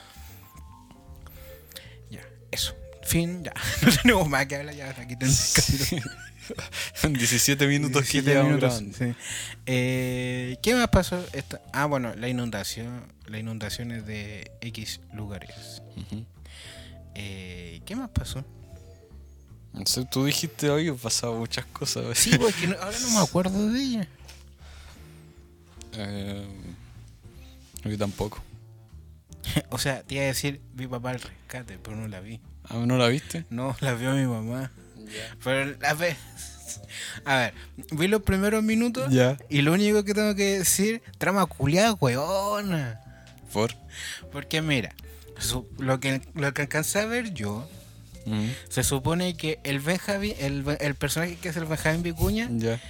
Ya, 2.10 2.20
eso. 2.50 2.74
Fin, 3.02 3.44
ya. 3.44 3.52
No 3.82 3.92
tenemos 4.02 4.28
más 4.28 4.46
que 4.46 4.56
hablar 4.56 4.74
ya. 4.74 4.90
Aquí 4.90 5.16
tenemos 5.16 5.54
17 7.12 7.66
minutos 7.66 8.02
que 8.06 8.22
17 8.22 8.30
llevamos 8.30 8.48
minutos, 8.80 8.96
sí. 8.98 9.14
Eh, 9.66 10.56
¿Qué 10.62 10.74
más 10.74 10.88
pasó? 10.88 11.24
Esta? 11.32 11.60
Ah, 11.72 11.86
bueno, 11.86 12.14
la 12.14 12.28
inundación, 12.28 13.12
las 13.26 13.40
inundaciones 13.40 14.06
de 14.06 14.50
X 14.60 15.00
lugares. 15.12 15.82
Eh, 17.14 17.80
¿Qué 17.86 17.94
más 17.96 18.10
pasó? 18.10 18.44
No 19.72 19.84
sé, 19.86 20.04
tú 20.10 20.24
dijiste 20.24 20.70
hoy 20.70 20.88
han 20.88 20.96
pasado 20.96 21.34
muchas 21.36 21.66
cosas. 21.66 22.16
Sí, 22.18 22.36
porque 22.38 22.66
no- 22.68 22.76
ahora 22.80 22.96
no 23.00 23.10
me 23.10 23.18
acuerdo 23.18 23.70
de 23.72 23.80
ella. 23.80 24.08
Eh, 25.96 26.46
yo 27.84 27.98
tampoco. 27.98 28.42
o 29.70 29.78
sea, 29.78 30.02
te 30.02 30.14
iba 30.14 30.24
a 30.24 30.26
decir, 30.28 30.60
vi 30.74 30.86
papá 30.86 31.10
al 31.10 31.20
rescate, 31.20 31.78
pero 31.78 31.96
no 31.96 32.08
la 32.08 32.20
vi. 32.20 32.40
¿Ah, 32.68 32.78
no 32.86 32.96
la 32.96 33.08
viste? 33.08 33.44
No, 33.50 33.76
la 33.80 33.94
vio 33.94 34.12
mi 34.12 34.26
mamá. 34.26 34.70
Pero 35.42 35.76
la 35.80 35.94
ve. 35.94 36.16
A 37.24 37.36
ver, 37.36 37.54
vi 37.92 38.08
los 38.08 38.22
primeros 38.22 38.62
minutos 38.62 39.12
Ya. 39.12 39.36
y 39.48 39.62
lo 39.62 39.72
único 39.72 40.04
que 40.04 40.14
tengo 40.14 40.34
que 40.34 40.58
decir, 40.58 41.02
trama 41.18 41.46
culiada, 41.46 41.92
weona. 41.94 43.00
¿Por? 43.52 43.74
Porque 44.32 44.60
mira, 44.62 44.94
su- 45.38 45.68
lo 45.78 46.00
que, 46.00 46.20
lo 46.34 46.52
que 46.54 46.62
alcancé 46.62 47.00
a 47.00 47.06
ver 47.06 47.32
yo, 47.34 47.68
Ujú. 48.26 48.46
se 48.68 48.82
supone 48.82 49.36
que 49.36 49.60
el 49.64 49.80
Benjamin, 49.80 50.34
el, 50.38 50.64
el 50.80 50.94
personaje 50.94 51.36
que 51.36 51.50
es 51.50 51.56
el 51.56 51.64
Benjamín 51.66 52.02
Vicuña, 52.02 52.48
Ya. 52.52 52.80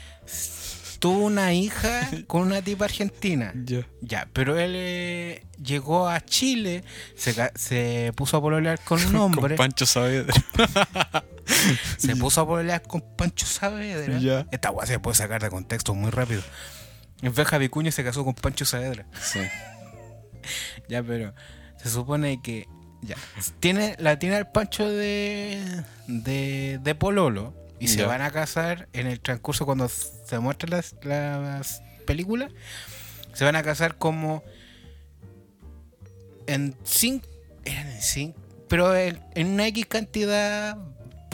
Tuvo 1.04 1.26
una 1.26 1.52
hija 1.52 2.08
con 2.26 2.40
una 2.40 2.62
tipa 2.62 2.86
argentina. 2.86 3.52
Ya. 3.66 3.86
Ya, 4.00 4.26
pero 4.32 4.58
él 4.58 4.72
eh, 4.74 5.44
llegó 5.62 6.08
a 6.08 6.18
Chile, 6.22 6.82
se, 7.14 7.34
se 7.56 8.10
puso 8.16 8.38
a 8.38 8.40
pololear 8.40 8.80
con 8.80 9.04
un 9.04 9.16
hombre, 9.20 9.54
Con 9.54 9.56
Pancho 9.56 9.84
Saavedra. 9.84 10.32
se 11.98 12.16
puso 12.16 12.40
a 12.40 12.46
pololear 12.46 12.80
con 12.80 13.02
Pancho 13.18 13.44
Saavedra. 13.44 14.18
Ya. 14.18 14.46
Esta 14.50 14.70
weá 14.70 14.86
se 14.86 14.98
puede 14.98 15.14
sacar 15.14 15.42
de 15.42 15.50
contexto 15.50 15.94
muy 15.94 16.10
rápido. 16.10 16.40
El 17.20 17.28
Benja 17.28 17.58
Vicuña 17.58 17.92
se 17.92 18.02
casó 18.02 18.24
con 18.24 18.32
Pancho 18.32 18.64
Saavedra. 18.64 19.04
Sí. 19.20 19.40
Ya, 20.88 21.02
pero 21.02 21.34
se 21.82 21.90
supone 21.90 22.40
que 22.40 22.66
ya 23.02 23.16
tiene 23.60 23.94
la 23.98 24.18
tiene 24.18 24.38
el 24.38 24.46
Pancho 24.46 24.88
de 24.88 25.84
de, 26.06 26.80
de 26.82 26.94
Pololo 26.94 27.63
y 27.80 27.88
se 27.88 28.04
van 28.04 28.22
a 28.22 28.30
casar 28.30 28.88
en 28.92 29.06
el 29.06 29.20
transcurso 29.20 29.66
cuando 29.66 29.88
se 29.88 30.38
muestran 30.38 30.70
las, 30.70 30.94
las 31.02 31.82
películas. 32.06 32.50
Se 33.32 33.44
van 33.44 33.56
a 33.56 33.62
casar 33.62 33.98
como 33.98 34.42
en 36.46 36.76
cinco 36.84 37.26
eran 37.64 37.88
en 37.88 38.02
cinco, 38.02 38.40
pero 38.68 38.94
en, 38.94 39.20
en 39.34 39.48
una 39.48 39.66
X 39.68 39.87
cantidad 39.87 40.76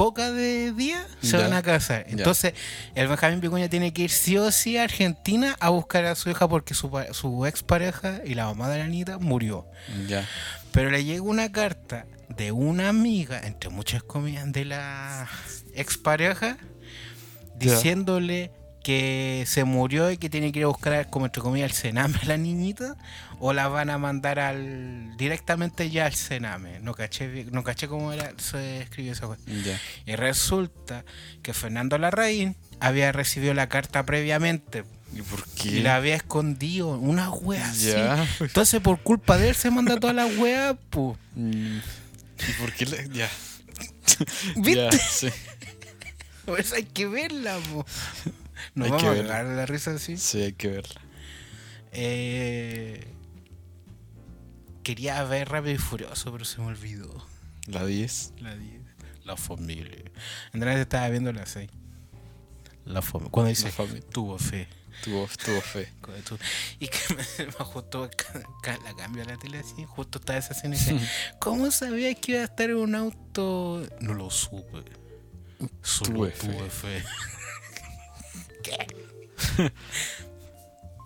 poca 0.01 0.33
de 0.33 0.73
días 0.73 1.07
se 1.21 1.37
van 1.37 1.53
a 1.53 1.61
casar. 1.61 2.07
Entonces, 2.09 2.55
el 2.95 3.07
Benjamín 3.07 3.41
Vicuña 3.41 3.69
tiene 3.69 3.93
que 3.93 4.03
ir 4.03 4.11
sí 4.11 4.39
o 4.39 4.51
sí 4.51 4.79
a 4.79 4.85
Argentina 4.85 5.57
a 5.61 5.69
buscar 5.69 6.07
a 6.07 6.15
su 6.15 6.31
hija 6.31 6.49
porque 6.49 6.73
su, 6.73 6.91
su 7.13 7.45
ex 7.45 7.63
pareja 7.63 8.21
y 8.25 8.35
la 8.35 8.47
mamá 8.47 8.71
de 8.71 8.79
la 8.79 8.85
Anita 8.85 9.19
murió. 9.19 9.67
Ya. 10.09 10.27
Pero 10.73 10.91
le 10.91 11.05
llega 11.05 11.23
una 11.23 11.51
carta 11.53 12.07
de 12.29 12.53
una 12.53 12.89
amiga, 12.89 13.41
entre 13.45 13.71
muchas 13.71 14.03
comillas, 14.03 14.51
de 14.53 14.65
la 14.65 15.29
expareja, 15.75 16.57
diciéndole 17.57 18.53
que 18.83 19.45
se 19.47 19.65
murió 19.65 20.11
y 20.11 20.17
que 20.17 20.31
tiene 20.31 20.53
que 20.53 20.61
ir 20.61 20.65
a 20.65 20.69
buscar, 20.69 21.11
como 21.11 21.27
entre 21.27 21.43
comillas, 21.43 21.71
el 21.71 21.77
cename 21.77 22.19
a 22.23 22.27
la 22.27 22.37
niñita, 22.37 22.97
o 23.39 23.53
la 23.53 23.69
van 23.69 23.91
a 23.91 23.99
mandar 23.99 24.39
al 24.39 25.17
directamente 25.17 25.91
ya 25.91 26.07
al 26.07 26.15
cename. 26.15 26.81
No 26.81 26.95
caché, 26.95 27.47
no 27.51 27.63
caché 27.63 27.89
cómo 27.89 28.13
era, 28.13 28.33
se 28.39 28.83
escribió 28.83 29.13
esa 29.13 29.27
cosa. 29.27 29.41
Y 30.07 30.17
resulta 30.17 31.05
que 31.43 31.53
Fernando 31.53 31.99
Larraín 31.99 32.57
había 32.81 33.13
recibido 33.13 33.55
la 33.55 33.69
carta 33.69 34.05
previamente 34.05 34.85
¿Y 35.13 35.23
por 35.23 35.45
qué? 35.49 35.69
y 35.69 35.81
la 35.83 35.97
había 35.97 36.15
escondido, 36.17 36.89
una 36.91 37.31
wea 37.31 37.69
así. 37.71 37.89
Ya. 37.93 38.27
Entonces, 38.41 38.81
por 38.81 39.01
culpa 39.03 39.37
de 39.39 39.49
él, 39.51 39.55
se 39.57 39.71
manda 39.71 39.99
toda 39.99 40.13
la 40.13 40.27
wea, 40.27 40.79
pues. 40.91 41.19
¿Y 41.37 42.53
por 42.61 42.73
qué? 42.73 42.87
le- 42.87 43.09
Ya. 43.11 43.29
¿Viste? 44.57 44.75
Ya, 44.77 44.93
sí. 44.93 45.29
Por 46.45 46.61
eso 46.61 46.75
hay 46.77 46.85
que 46.85 47.07
verla, 47.07 47.59
po. 47.73 47.85
Nos 48.75 48.87
Hay 48.87 48.91
vamos 48.93 49.03
que 49.03 49.09
a 49.09 49.13
verla. 49.13 49.43
la 49.43 49.67
risa 49.67 49.93
así. 49.93 50.17
Sí, 50.17 50.43
hay 50.43 50.53
que 50.53 50.69
verla. 50.69 51.01
Eh, 51.93 53.07
quería 54.83 55.23
ver 55.25 55.49
Rápido 55.49 55.75
y 55.75 55.79
Furioso, 55.79 56.33
pero 56.33 56.45
se 56.45 56.61
me 56.61 56.67
olvidó. 56.67 57.27
La 57.67 57.85
10. 57.85 58.33
La 58.41 58.55
10. 58.57 58.81
La 59.25 59.37
familia. 59.37 60.05
Andrés 60.53 60.79
estaba 60.79 61.09
viendo 61.09 61.33
la 61.33 61.47
6. 61.47 61.71
La 62.85 63.03
familia. 63.03 63.31
Cuando 63.31 63.49
dice 63.51 63.67
La 63.67 63.73
familia. 63.73 64.03
tuvo 64.11 64.39
fe. 64.39 64.67
Tuvo, 65.03 65.29
tuvo 65.45 65.61
fe. 65.61 65.93
Y 66.79 66.89
que 66.89 66.99
me, 67.15 67.47
me 67.47 67.53
justo 67.53 68.11
la 68.65 68.95
cambio 68.97 69.23
a 69.23 69.27
la 69.27 69.37
tele 69.39 69.59
así. 69.61 69.85
Justo 69.87 70.19
está 70.19 70.37
esa 70.37 70.53
escena 70.53 70.77
y 70.77 70.79
dice: 70.79 70.97
¿Cómo 71.41 71.71
sabía 71.71 72.15
que 72.15 72.33
iba 72.33 72.41
a 72.43 72.45
estar 72.45 72.71
en 72.71 72.77
un 72.77 72.95
auto? 72.95 73.87
No 74.01 74.15
lo 74.15 74.31
supe. 74.31 74.85
Solo 75.83 76.13
Tuve 76.15 76.31
tuve, 76.31 76.71
fe. 76.71 77.05
¿Qué? 78.63 79.73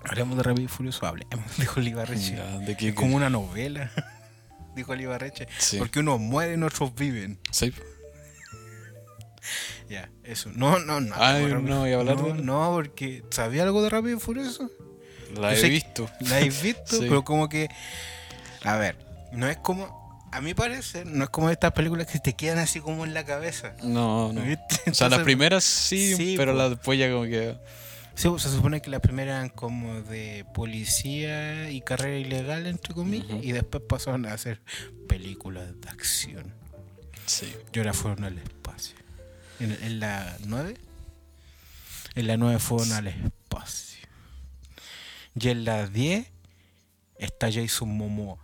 Hablemos 0.04 0.36
de 0.36 0.42
Rápido 0.42 0.64
y 0.64 0.68
Furioso, 0.68 1.06
hablemos, 1.06 1.56
dijo 1.56 1.80
Olivarreche. 1.80 2.36
¿de 2.36 2.76
qué- 2.76 2.88
es 2.90 2.94
como 2.94 3.16
una 3.16 3.30
novela, 3.30 3.90
dijo 4.76 4.92
Olivarreche. 4.92 5.48
Sí. 5.58 5.78
Porque 5.78 6.00
unos 6.00 6.20
mueren, 6.20 6.62
otros 6.62 6.94
viven. 6.94 7.38
Sí. 7.50 7.72
Ya, 9.88 10.10
eso. 10.22 10.50
No, 10.54 10.78
no, 10.78 11.00
no. 11.00 11.14
Ay, 11.18 11.44
no, 11.46 11.54
Rápido- 11.56 11.88
¿y 11.88 11.92
hablar 11.92 12.16
no, 12.16 12.34
de- 12.34 12.42
no, 12.42 12.70
porque 12.74 13.22
¿sabía 13.30 13.62
algo 13.64 13.82
de 13.82 13.90
Rápido 13.90 14.16
y 14.16 14.20
Furioso? 14.20 14.70
La 15.36 15.52
Yo 15.54 15.66
he 15.66 15.68
visto. 15.68 16.08
¿La 16.20 16.36
habéis 16.36 16.62
visto? 16.62 16.82
Sí. 16.98 17.06
Pero 17.08 17.24
como 17.24 17.48
que. 17.48 17.68
A 18.62 18.76
ver, 18.76 18.96
no 19.32 19.48
es 19.48 19.56
como. 19.58 20.02
A 20.32 20.40
mi 20.40 20.52
parecer, 20.52 21.06
no 21.06 21.22
es 21.24 21.30
como 21.30 21.48
estas 21.50 21.72
películas 21.72 22.08
que 22.08 22.18
te 22.18 22.32
quedan 22.34 22.58
así 22.58 22.80
como 22.80 23.04
en 23.04 23.14
la 23.14 23.24
cabeza. 23.24 23.74
No, 23.84 24.32
no. 24.32 24.40
¿Viste? 24.44 24.90
O 24.90 24.94
sea, 24.94 25.08
las 25.08 25.20
primeras 25.20 25.62
sí, 25.62 26.16
Sí, 26.16 26.34
pero 26.36 26.52
las 26.54 26.70
después 26.70 26.98
ya 26.98 27.08
como 27.10 27.22
que... 27.24 27.56
Sí, 28.16 28.28
se 28.38 28.48
supone 28.48 28.80
que 28.80 28.90
las 28.90 29.00
primeras 29.00 29.36
eran 29.38 29.48
como 29.48 30.00
de 30.02 30.44
policía 30.54 31.70
y 31.70 31.80
carrera 31.82 32.16
ilegal, 32.16 32.66
entre 32.66 32.94
comillas, 32.94 33.38
y 33.42 33.50
después 33.52 33.82
pasaron 33.88 34.26
a 34.26 34.32
hacer 34.32 34.60
películas 35.08 35.80
de 35.80 35.88
acción. 35.88 36.54
Sí. 37.26 37.52
Y 37.72 37.78
ahora 37.78 37.92
fueron 37.92 38.24
al 38.24 38.38
espacio. 38.38 38.96
En, 39.60 39.72
en 39.72 40.00
la 40.00 40.36
9? 40.46 40.76
En 42.16 42.26
la 42.26 42.36
9 42.36 42.58
fueron 42.58 42.92
al 42.92 43.08
espacio. 43.08 44.08
Y 45.38 45.48
en 45.48 45.64
la 45.64 45.86
10 45.88 46.26
está 47.18 47.50
Jason 47.52 47.88
Momoa. 47.96 48.38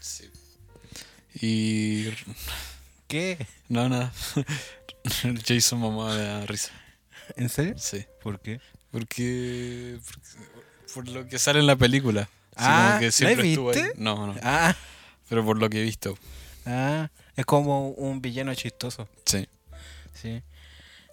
sí. 0.00 0.30
Y... 1.40 2.08
¿Qué? 3.08 3.46
No, 3.68 3.88
nada. 3.88 4.12
Jason 5.46 5.80
mamá 5.80 6.14
me 6.14 6.20
da 6.22 6.46
risa. 6.46 6.72
¿En 7.36 7.48
serio? 7.48 7.74
Sí. 7.78 8.04
¿Por 8.22 8.40
qué? 8.40 8.60
Porque, 8.90 9.98
porque- 10.04 10.56
por 10.94 11.08
lo 11.08 11.28
que 11.28 11.38
sale 11.38 11.60
en 11.60 11.66
la 11.66 11.76
película. 11.76 12.28
Ah, 12.56 12.96
que 12.98 13.06
¿la 13.06 13.12
siempre 13.12 13.48
ahí. 13.48 13.56
viste? 13.56 13.92
No, 13.96 14.26
no. 14.26 14.34
Ah, 14.42 14.74
Pero 15.28 15.44
por 15.44 15.58
lo 15.58 15.68
que 15.68 15.80
he 15.80 15.84
visto. 15.84 16.16
ah, 16.64 17.10
es 17.36 17.44
como 17.44 17.90
un 17.90 18.22
villano 18.22 18.54
chistoso. 18.54 19.08
Sí. 19.26 19.46
Sí. 20.20 20.42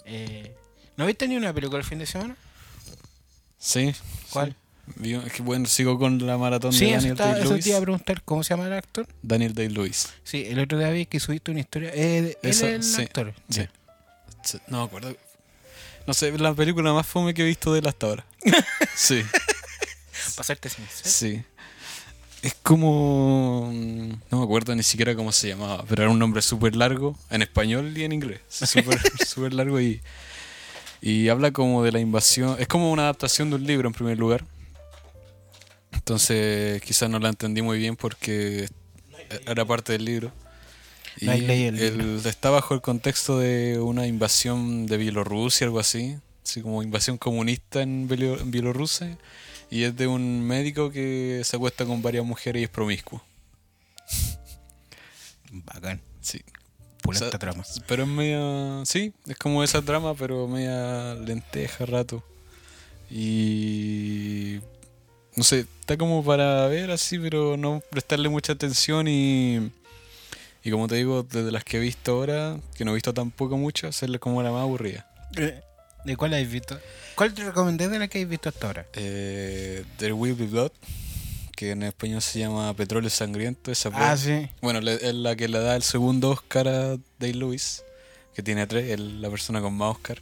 Eh, 0.05 0.55
¿No 0.97 1.05
viste 1.05 1.27
ni 1.27 1.35
una 1.37 1.53
película 1.53 1.79
el 1.79 1.85
fin 1.85 1.99
de 1.99 2.05
semana? 2.05 2.35
Sí. 3.57 3.93
¿Cuál? 4.31 4.55
sí. 5.01 5.13
Es 5.13 5.31
que 5.33 5.41
bueno, 5.41 5.65
sigo 5.65 5.97
con 5.97 6.25
la 6.25 6.37
maratón 6.37 6.73
Sí, 6.73 6.85
de 6.85 6.91
eso, 6.91 6.95
Daniel 6.97 7.13
está- 7.13 7.31
eso 7.31 7.39
Day-Lewis. 7.41 7.63
te 7.63 7.69
iba 7.69 7.77
a 7.77 7.81
preguntar. 7.81 8.21
¿Cómo 8.23 8.43
se 8.43 8.49
llama 8.53 8.67
el 8.67 8.73
actor? 8.73 9.07
Daniel 9.21 9.53
Day-Lewis. 9.53 10.09
Sí, 10.23 10.45
el 10.47 10.59
otro 10.59 10.77
día 10.77 10.89
vi 10.89 11.05
que 11.05 11.19
subiste 11.19 11.51
una 11.51 11.61
historia. 11.61 11.91
Eh, 11.93 12.17
él 12.17 12.37
Esa, 12.49 12.67
es 12.69 12.73
el 12.75 12.83
sí, 12.83 13.01
actor. 13.03 13.33
Sí. 13.49 13.67
Sí, 14.43 14.57
No 14.67 14.79
me 14.79 14.85
acuerdo. 14.85 15.15
No 16.05 16.13
sé, 16.13 16.37
la 16.37 16.53
película 16.53 16.91
más 16.91 17.07
fome 17.07 17.33
que 17.33 17.43
he 17.43 17.45
visto 17.45 17.71
de 17.71 17.79
él 17.79 17.87
hasta 17.87 18.07
ahora. 18.07 18.25
Sí, 18.95 19.23
Pasarte 20.35 20.69
sincero. 20.69 21.09
sí. 21.09 21.43
Es 22.43 22.55
como... 22.61 23.71
mm, 23.73 24.09
No 24.29 24.37
me 24.39 24.43
acuerdo 24.43 24.75
ni 24.75 24.83
siquiera 24.83 25.15
cómo 25.15 25.31
se 25.31 25.47
llamaba, 25.47 25.85
pero 25.87 26.03
era 26.03 26.11
un 26.11 26.19
nombre 26.19 26.41
súper 26.41 26.75
largo, 26.75 27.17
en 27.29 27.41
español 27.41 27.97
y 27.97 28.03
en 28.03 28.11
inglés. 28.11 28.41
Súper 29.25 29.53
largo 29.53 29.79
y... 29.79 30.01
Y 31.01 31.29
habla 31.29 31.51
como 31.51 31.83
de 31.83 31.91
la 31.93 31.99
invasión... 31.99 32.57
Es 32.59 32.67
como 32.67 32.91
una 32.91 33.03
adaptación 33.03 33.49
de 33.49 33.55
un 33.55 33.65
libro 33.65 33.87
en 33.87 33.93
primer 33.93 34.17
lugar. 34.19 34.43
Entonces 35.93 36.81
quizás 36.81 37.09
no 37.09 37.19
la 37.19 37.29
entendí 37.29 37.61
muy 37.61 37.77
bien 37.77 37.95
porque 37.95 38.67
era 39.47 39.63
parte 39.65 39.93
del 39.93 40.03
libro. 40.05 40.31
Y 41.19 41.25
No 41.25 41.31
el 41.31 42.21
está 42.25 42.49
bajo 42.49 42.73
el 42.73 42.81
contexto 42.81 43.39
de 43.39 43.79
una 43.79 44.05
invasión 44.07 44.85
de 44.85 44.97
Bielorrusia, 44.97 45.65
algo 45.65 45.79
así. 45.79 46.17
Así 46.43 46.61
como 46.61 46.83
invasión 46.83 47.17
comunista 47.17 47.81
en 47.81 48.07
Bielorrusia. 48.07 49.17
Y 49.69 49.83
es 49.83 49.95
de 49.95 50.07
un 50.07 50.45
médico 50.45 50.91
que 50.91 51.41
se 51.43 51.55
acuesta 51.55 51.85
con 51.85 52.01
varias 52.01 52.25
mujeres 52.25 52.61
y 52.61 52.63
es 52.63 52.69
promiscuo. 52.69 53.21
Bacán. 55.51 56.01
Sí. 56.21 56.41
Pulenta 57.01 57.27
O 57.27 57.29
sea, 57.29 57.39
trama. 57.39 57.63
Pero 57.87 58.03
es 58.03 58.09
media. 58.09 58.85
Sí, 58.85 59.13
es 59.27 59.37
como 59.37 59.63
esa 59.63 59.81
trama, 59.81 60.15
pero 60.15 60.47
media 60.47 61.15
lenteja 61.15 61.85
rato. 61.85 62.23
Y. 63.09 64.59
No 65.35 65.43
sé, 65.43 65.65
está 65.79 65.97
como 65.97 66.23
para 66.23 66.67
ver 66.67 66.91
así, 66.91 67.17
pero 67.19 67.57
no 67.57 67.81
prestarle 67.89 68.29
mucha 68.29 68.53
atención 68.53 69.07
y. 69.07 69.71
Y 70.63 70.71
como 70.71 70.87
te 70.87 70.95
digo, 70.95 71.23
desde 71.23 71.51
las 71.51 71.65
que 71.65 71.77
he 71.77 71.79
visto 71.81 72.13
ahora, 72.13 72.57
que 72.75 72.85
no 72.85 72.91
he 72.91 72.93
visto 72.93 73.13
tampoco 73.13 73.57
mucho, 73.57 73.87
hacerle 73.87 74.17
como 74.19 74.41
la 74.41 74.51
más 74.51 74.61
aburrida. 74.61 75.05
¿De 76.05 76.17
cuál 76.17 76.33
habéis 76.33 76.51
visto? 76.51 76.79
¿Cuál 77.15 77.33
te 77.33 77.43
recomendé 77.43 77.87
de 77.87 77.99
la 77.99 78.07
que 78.07 78.17
habéis 78.19 78.29
visto 78.29 78.49
hasta 78.49 78.67
ahora? 78.67 78.85
Eh, 78.93 79.85
There 79.97 80.13
Will 80.13 80.33
Be 80.35 80.47
Blood, 80.47 80.71
que 81.55 81.71
en 81.71 81.83
español 81.83 82.21
se 82.21 82.39
llama 82.39 82.73
Petróleo 82.73 83.09
Sangriento. 83.09 83.71
Esa 83.71 83.89
es 83.89 83.95
Ah, 83.97 84.17
sí. 84.17 84.49
Bueno, 84.61 84.81
le- 84.81 84.95
es 84.95 85.13
la 85.15 85.35
que 85.35 85.47
le 85.47 85.59
da 85.59 85.75
el 85.75 85.83
segundo 85.83 86.31
Oscar 86.31 86.67
a 86.67 86.97
Day 87.19 87.33
Lewis, 87.33 87.83
que 88.35 88.43
tiene 88.43 88.67
tres, 88.67 88.91
el- 88.91 89.21
la 89.21 89.29
persona 89.29 89.61
con 89.61 89.73
más 89.75 89.91
Oscar. 89.95 90.21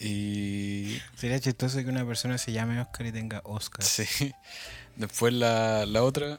Y 0.00 0.98
Sería 1.16 1.38
chistoso 1.38 1.78
que 1.78 1.88
una 1.88 2.04
persona 2.06 2.38
se 2.38 2.52
llame 2.52 2.80
Oscar 2.80 3.06
y 3.06 3.12
tenga 3.12 3.40
Oscar. 3.44 3.84
sí. 3.84 4.32
Después 4.96 5.32
la, 5.32 5.86
la 5.86 6.02
otra, 6.02 6.38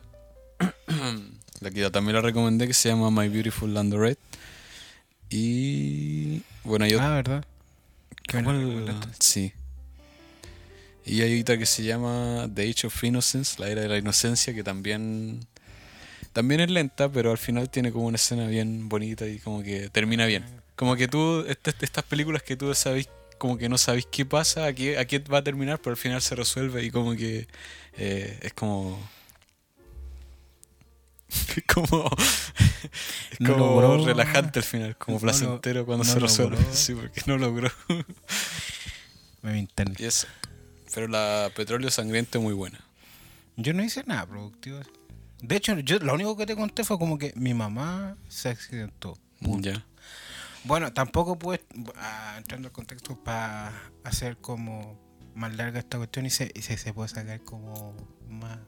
la 1.59 1.71
que 1.71 1.79
yo 1.79 1.91
también 1.91 2.15
la 2.15 2.21
recomendé, 2.21 2.67
que 2.67 2.73
se 2.73 2.89
llama 2.89 3.09
My 3.09 3.27
Beautiful 3.29 3.73
Land 3.73 3.93
Red. 3.93 4.17
Y 5.29 6.41
bueno, 6.63 6.85
otra. 6.85 6.99
Ah, 7.01 7.09
¿verdad? 7.15 7.45
Qué 8.27 8.37
recomendaste. 8.41 9.07
Sí. 9.19 9.53
Y 11.05 11.21
hay 11.21 11.41
otra 11.41 11.57
que 11.57 11.65
se 11.65 11.83
llama 11.83 12.49
The 12.53 12.69
Age 12.69 12.87
of 12.87 13.03
Innocence, 13.03 13.59
la 13.59 13.67
era 13.69 13.81
de 13.81 13.89
la 13.89 13.97
inocencia, 13.97 14.53
que 14.53 14.63
también 14.63 15.45
también 16.31 16.61
es 16.61 16.71
lenta, 16.71 17.09
pero 17.11 17.31
al 17.31 17.37
final 17.37 17.69
tiene 17.69 17.91
como 17.91 18.05
una 18.07 18.15
escena 18.15 18.47
bien 18.47 18.89
bonita 18.89 19.27
y 19.27 19.37
como 19.39 19.61
que 19.61 19.89
termina 19.89 20.25
bien. 20.25 20.43
Como 20.75 20.95
que 20.95 21.07
tú, 21.07 21.45
este- 21.47 21.73
estas 21.81 22.03
películas 22.05 22.41
que 22.41 22.55
tú 22.55 22.73
sabes, 22.73 23.07
como 23.37 23.57
que 23.57 23.69
no 23.69 23.77
sabéis 23.77 24.07
qué 24.11 24.25
pasa, 24.25 24.65
a 24.65 24.73
qué, 24.73 24.97
a 24.97 25.05
qué 25.05 25.19
va 25.19 25.39
a 25.39 25.43
terminar, 25.43 25.79
pero 25.79 25.91
al 25.91 25.97
final 25.97 26.21
se 26.21 26.35
resuelve 26.35 26.83
y 26.83 26.89
como 26.89 27.15
que 27.15 27.47
eh, 27.97 28.39
es 28.41 28.53
como... 28.53 28.97
Es 31.55 31.63
como, 31.73 32.09
No 33.39 33.53
como 33.53 33.81
logró- 33.81 34.05
relajante 34.05 34.59
al 34.59 34.65
final, 34.65 34.97
como 34.97 35.17
no 35.17 35.21
placentero 35.21 35.85
cuando 35.85 36.03
no 36.03 36.09
se 36.11 36.19
resuelve. 36.19 36.57
Sí, 36.73 36.93
porque 36.95 37.21
no 37.25 37.37
logró. 37.37 37.69
Me 39.41 39.57
internet. 39.59 39.99
Y 39.99 40.05
eso. 40.05 40.27
Pero 40.93 41.07
la 41.07 41.49
petróleo 41.55 41.89
sangriento 41.91 42.37
es 42.37 42.43
muy 42.43 42.53
buena. 42.53 42.79
Yo 43.55 43.73
no 43.73 43.83
hice 43.83 44.03
nada 44.05 44.25
productivo. 44.25 44.79
De 45.41 45.55
hecho, 45.57 45.77
yo 45.79 45.99
lo 45.99 46.13
único 46.13 46.37
que 46.37 46.45
te 46.45 46.55
conté 46.55 46.83
fue 46.83 46.97
como 46.97 47.17
que 47.17 47.33
mi 47.35 47.53
mamá 47.53 48.15
se 48.29 48.49
accidentó. 48.49 49.17
Ya. 49.41 49.85
Bueno, 50.63 50.93
tampoco 50.93 51.37
pude, 51.37 51.61
ah, 51.97 52.35
entrando 52.37 52.69
al 52.69 52.71
contexto, 52.71 53.21
para 53.21 53.73
hacer 54.05 54.37
como 54.37 54.97
más 55.35 55.53
larga 55.55 55.79
esta 55.79 55.97
cuestión 55.97 56.25
y 56.25 56.29
se, 56.29 56.49
y 56.55 56.61
se, 56.61 56.77
se 56.77 56.93
puede 56.93 57.09
sacar 57.09 57.41
como 57.41 57.93
más, 58.29 58.59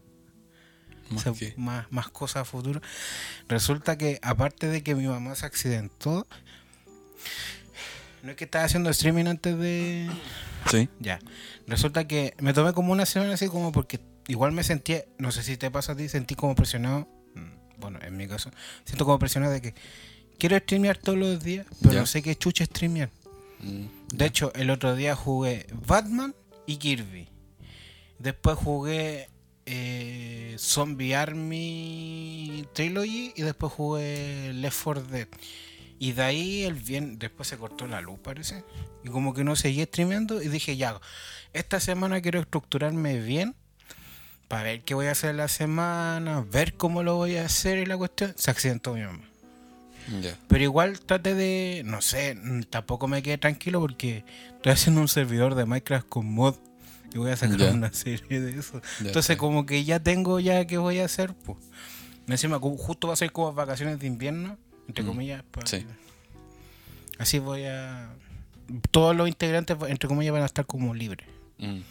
Más 1.09 1.25
más, 1.57 1.91
más 1.91 2.09
cosas 2.09 2.41
a 2.41 2.45
futuro. 2.45 2.81
Resulta 3.47 3.97
que 3.97 4.19
aparte 4.23 4.67
de 4.67 4.81
que 4.83 4.95
mi 4.95 5.07
mamá 5.07 5.35
se 5.35 5.45
accidentó, 5.45 6.25
no 8.23 8.31
es 8.31 8.37
que 8.37 8.45
estaba 8.45 8.65
haciendo 8.65 8.89
streaming 8.89 9.25
antes 9.25 9.57
de 9.57 10.09
Sí. 10.71 10.89
Ya. 10.99 11.19
Resulta 11.67 12.07
que 12.07 12.33
me 12.39 12.53
tomé 12.53 12.73
como 12.73 12.91
una 12.91 13.05
semana 13.05 13.33
así 13.35 13.47
como 13.47 13.71
porque 13.71 13.99
igual 14.27 14.51
me 14.51 14.63
sentía, 14.63 15.05
no 15.19 15.31
sé 15.31 15.43
si 15.43 15.57
te 15.57 15.69
pasa 15.69 15.91
a 15.91 15.95
ti, 15.95 16.09
sentí 16.09 16.33
como 16.35 16.55
presionado. 16.55 17.07
mm, 17.35 17.79
Bueno, 17.79 17.99
en 18.01 18.17
mi 18.17 18.27
caso, 18.27 18.49
siento 18.83 19.05
como 19.05 19.19
presionado 19.19 19.53
de 19.53 19.61
que 19.61 19.75
quiero 20.39 20.57
streamear 20.57 20.97
todos 20.97 21.19
los 21.19 21.43
días, 21.43 21.67
pero 21.81 21.93
Ya. 21.93 21.99
no 21.99 22.05
sé 22.07 22.23
qué 22.23 22.35
chucha 22.35 22.65
streamear. 22.65 23.11
Mm, 23.59 23.85
De 24.15 24.25
hecho, 24.25 24.51
el 24.55 24.69
otro 24.71 24.95
día 24.95 25.15
jugué 25.15 25.67
Batman 25.85 26.33
y 26.65 26.77
Kirby. 26.77 27.27
Después 28.17 28.57
jugué 28.57 29.29
eh, 29.65 30.55
Zombie 30.59 31.15
Army 31.15 32.65
Trilogy 32.73 33.33
y 33.35 33.41
después 33.41 33.73
jugué 33.73 34.53
Left 34.53 34.83
4 34.83 35.03
Dead. 35.03 35.27
Y 35.97 36.11
de 36.11 36.23
ahí 36.23 36.63
el 36.63 36.73
bien, 36.73 37.17
después 37.19 37.47
se 37.47 37.57
cortó 37.57 37.87
la 37.87 38.01
luz, 38.01 38.19
parece. 38.19 38.63
Y 39.03 39.09
como 39.09 39.33
que 39.33 39.43
no 39.43 39.55
seguí 39.55 39.83
streameando 39.83 40.41
y 40.41 40.49
dije, 40.49 40.77
ya, 40.77 40.99
esta 41.53 41.79
semana 41.79 42.21
quiero 42.21 42.39
estructurarme 42.39 43.19
bien 43.19 43.55
para 44.47 44.63
ver 44.63 44.81
qué 44.81 44.93
voy 44.93 45.07
a 45.07 45.11
hacer 45.11 45.35
la 45.35 45.47
semana, 45.47 46.45
ver 46.51 46.75
cómo 46.75 47.01
lo 47.01 47.15
voy 47.15 47.37
a 47.37 47.45
hacer 47.45 47.79
y 47.79 47.85
la 47.85 47.97
cuestión. 47.97 48.33
Se 48.37 48.51
accidentó 48.51 48.93
mi 48.93 49.01
mamá. 49.01 49.23
Ya. 50.21 50.37
Pero 50.47 50.63
igual 50.63 50.99
traté 50.99 51.33
de, 51.33 51.81
no 51.85 52.01
sé, 52.01 52.35
mm, 52.35 52.63
tampoco 52.63 53.07
me 53.07 53.23
quedé 53.23 53.39
tranquilo 53.39 53.79
porque 53.79 54.23
estoy 54.55 54.71
haciendo 54.73 55.01
un 55.01 55.07
servidor 55.07 55.55
de 55.55 55.65
Minecraft 55.65 56.07
con 56.07 56.31
mod 56.31 56.55
y 57.15 57.17
voy 57.17 57.31
a 57.31 57.37
sacar 57.37 57.73
una 57.73 57.91
serie 57.93 58.41
de 58.41 58.59
eso. 58.59 58.81
Entonces 58.99 59.37
como 59.37 59.65
que 59.65 59.83
ya 59.85 59.99
tengo 60.01 60.39
ya 60.39 60.67
qué 60.67 60.77
voy 60.77 60.99
a 60.99 61.05
hacer, 61.05 61.33
pues. 61.33 61.57
Encima 62.27 62.59
justo 62.59 63.07
va 63.07 63.13
a 63.13 63.17
ser 63.17 63.31
como 63.31 63.53
vacaciones 63.53 63.99
de 63.99 64.07
invierno, 64.07 64.57
entre 64.87 65.03
Mm, 65.03 65.07
comillas. 65.07 65.43
pues, 65.49 65.69
sí. 65.69 65.85
Así 67.17 67.39
voy 67.39 67.63
a... 67.63 68.09
Todos 68.91 69.15
los 69.15 69.27
integrantes, 69.29 69.77
entre 69.87 70.09
comillas, 70.09 70.33
van 70.33 70.41
a 70.43 70.47
estar 70.47 70.65
como 70.65 70.93
libres. 70.93 71.27
Mm, 71.59 71.81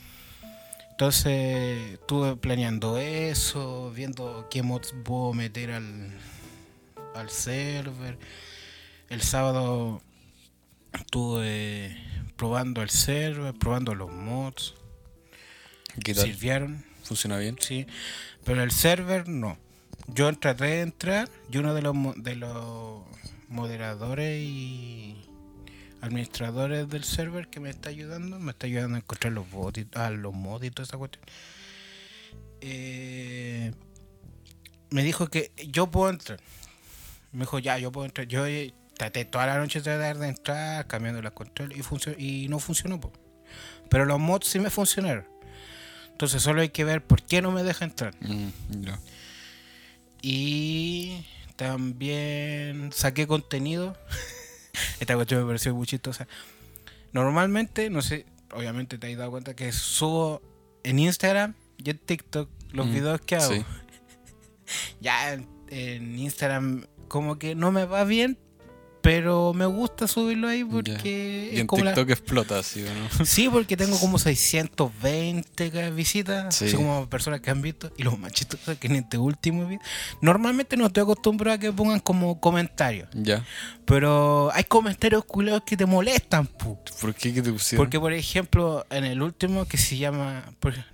Entonces 0.90 1.92
estuve 1.94 2.36
planeando 2.36 2.98
eso, 2.98 3.90
viendo 3.92 4.46
qué 4.50 4.62
mods 4.62 4.94
puedo 5.04 5.32
meter 5.32 5.70
al, 5.70 6.10
al 7.14 7.30
server. 7.30 8.18
El 9.08 9.22
sábado 9.22 10.02
estuve 10.92 11.96
probando 12.36 12.82
el 12.82 12.90
server, 12.90 13.54
probando 13.54 13.94
los 13.94 14.10
mods. 14.12 14.74
¿Qué 16.02 16.14
tal? 16.14 16.24
Sirvieron, 16.24 16.84
¿Funciona 17.02 17.38
bien? 17.38 17.56
sí. 17.60 17.86
Pero 18.44 18.62
el 18.62 18.70
server 18.72 19.28
no. 19.28 19.58
Yo 20.08 20.32
traté 20.38 20.64
de 20.64 20.80
entrar 20.82 21.30
y 21.50 21.58
uno 21.58 21.72
de 21.74 21.80
los, 21.82 21.94
de 22.16 22.36
los 22.36 23.02
moderadores 23.48 24.42
y 24.42 25.16
administradores 26.02 26.88
del 26.90 27.04
server 27.04 27.48
que 27.48 27.60
me 27.60 27.70
está 27.70 27.88
ayudando, 27.88 28.38
me 28.38 28.50
está 28.50 28.66
ayudando 28.66 28.96
a 28.96 28.98
encontrar 28.98 29.32
los 29.32 29.50
bots 29.50 29.78
y, 29.78 29.86
ah, 29.94 30.10
los 30.10 30.34
mods 30.34 30.66
y 30.66 30.70
toda 30.70 30.84
esa 30.84 30.98
cuestión. 30.98 31.24
Eh, 32.60 33.72
me 34.90 35.02
dijo 35.02 35.28
que 35.28 35.52
yo 35.68 35.90
puedo 35.90 36.10
entrar. 36.10 36.38
Me 37.32 37.40
dijo, 37.40 37.58
ya, 37.58 37.78
yo 37.78 37.90
puedo 37.90 38.04
entrar. 38.06 38.28
Yo 38.28 38.46
eh, 38.46 38.74
traté 38.98 39.24
toda 39.24 39.46
la 39.46 39.58
noche 39.58 39.80
de 39.80 39.84
tratar 39.84 40.18
de 40.18 40.28
entrar, 40.28 40.86
cambiando 40.86 41.22
las 41.22 41.32
controles 41.32 41.78
y, 42.18 42.44
y 42.44 42.48
no 42.48 42.58
funcionó. 42.58 43.00
po. 43.00 43.12
Pero 43.88 44.04
los 44.04 44.20
mods 44.20 44.46
sí 44.46 44.58
me 44.60 44.70
funcionaron. 44.70 45.26
Entonces 46.14 46.42
solo 46.42 46.62
hay 46.62 46.70
que 46.70 46.84
ver 46.84 47.04
por 47.04 47.22
qué 47.22 47.42
no 47.42 47.50
me 47.52 47.62
deja 47.62 47.84
entrar. 47.84 48.14
Mm. 48.20 48.48
Y 50.22 51.24
también 51.56 52.90
saqué 52.92 53.26
contenido. 53.26 53.96
Esta 55.00 55.14
cuestión 55.14 55.40
me 55.40 55.46
pareció 55.46 55.74
muy 55.74 55.86
chistosa. 55.86 56.26
Normalmente, 57.12 57.90
no 57.90 58.02
sé, 58.02 58.26
obviamente 58.52 58.98
te 58.98 59.10
has 59.12 59.18
dado 59.18 59.30
cuenta 59.30 59.54
que 59.54 59.70
subo 59.72 60.40
en 60.82 60.98
Instagram 60.98 61.54
y 61.78 61.90
en 61.90 61.98
TikTok 61.98 62.48
los 62.72 62.86
Mm, 62.86 62.92
videos 62.94 63.20
que 63.20 63.36
hago. 63.36 63.52
sí. 63.54 63.64
Ya 65.00 65.34
en, 65.34 65.46
en 65.68 66.18
Instagram 66.18 66.86
como 67.08 67.38
que 67.38 67.54
no 67.54 67.70
me 67.70 67.84
va 67.84 68.04
bien, 68.04 68.38
pero 69.04 69.52
me 69.52 69.66
gusta 69.66 70.08
subirlo 70.08 70.48
ahí 70.48 70.64
porque 70.64 71.50
Y 71.52 71.54
es 71.56 71.60
en 71.60 71.66
como 71.66 71.84
la- 71.84 71.92
TikTok 71.92 72.10
explota 72.10 72.58
así, 72.58 72.82
¿o 72.82 72.86
no? 73.18 73.26
Sí, 73.26 73.50
porque 73.50 73.76
tengo 73.76 73.98
como 74.00 74.18
620 74.18 75.70
ca- 75.70 75.90
visitas, 75.90 76.54
Sí. 76.54 76.64
así 76.64 76.74
como 76.76 77.06
personas 77.10 77.40
que 77.42 77.50
han 77.50 77.60
visto. 77.60 77.92
Y 77.98 78.02
los 78.02 78.14
es 78.24 78.78
que 78.78 78.86
en 78.86 78.96
este 78.96 79.18
último 79.18 79.66
video. 79.66 79.80
Normalmente 80.22 80.78
no 80.78 80.86
estoy 80.86 81.02
acostumbrado 81.02 81.56
a 81.56 81.58
que 81.58 81.70
pongan 81.70 82.00
como 82.00 82.40
comentarios. 82.40 83.08
Ya. 83.12 83.44
Pero 83.84 84.50
hay 84.54 84.64
comentarios 84.64 85.24
culeros 85.26 85.62
que 85.66 85.76
te 85.76 85.84
molestan, 85.84 86.46
pu. 86.46 86.78
¿Por 86.98 87.14
qué 87.14 87.34
que 87.34 87.42
te 87.42 87.52
pusieron? 87.52 87.84
Porque, 87.84 88.00
por 88.00 88.14
ejemplo, 88.14 88.86
en 88.88 89.04
el 89.04 89.20
último 89.20 89.66
que 89.66 89.76
se 89.76 89.98
llama. 89.98 90.44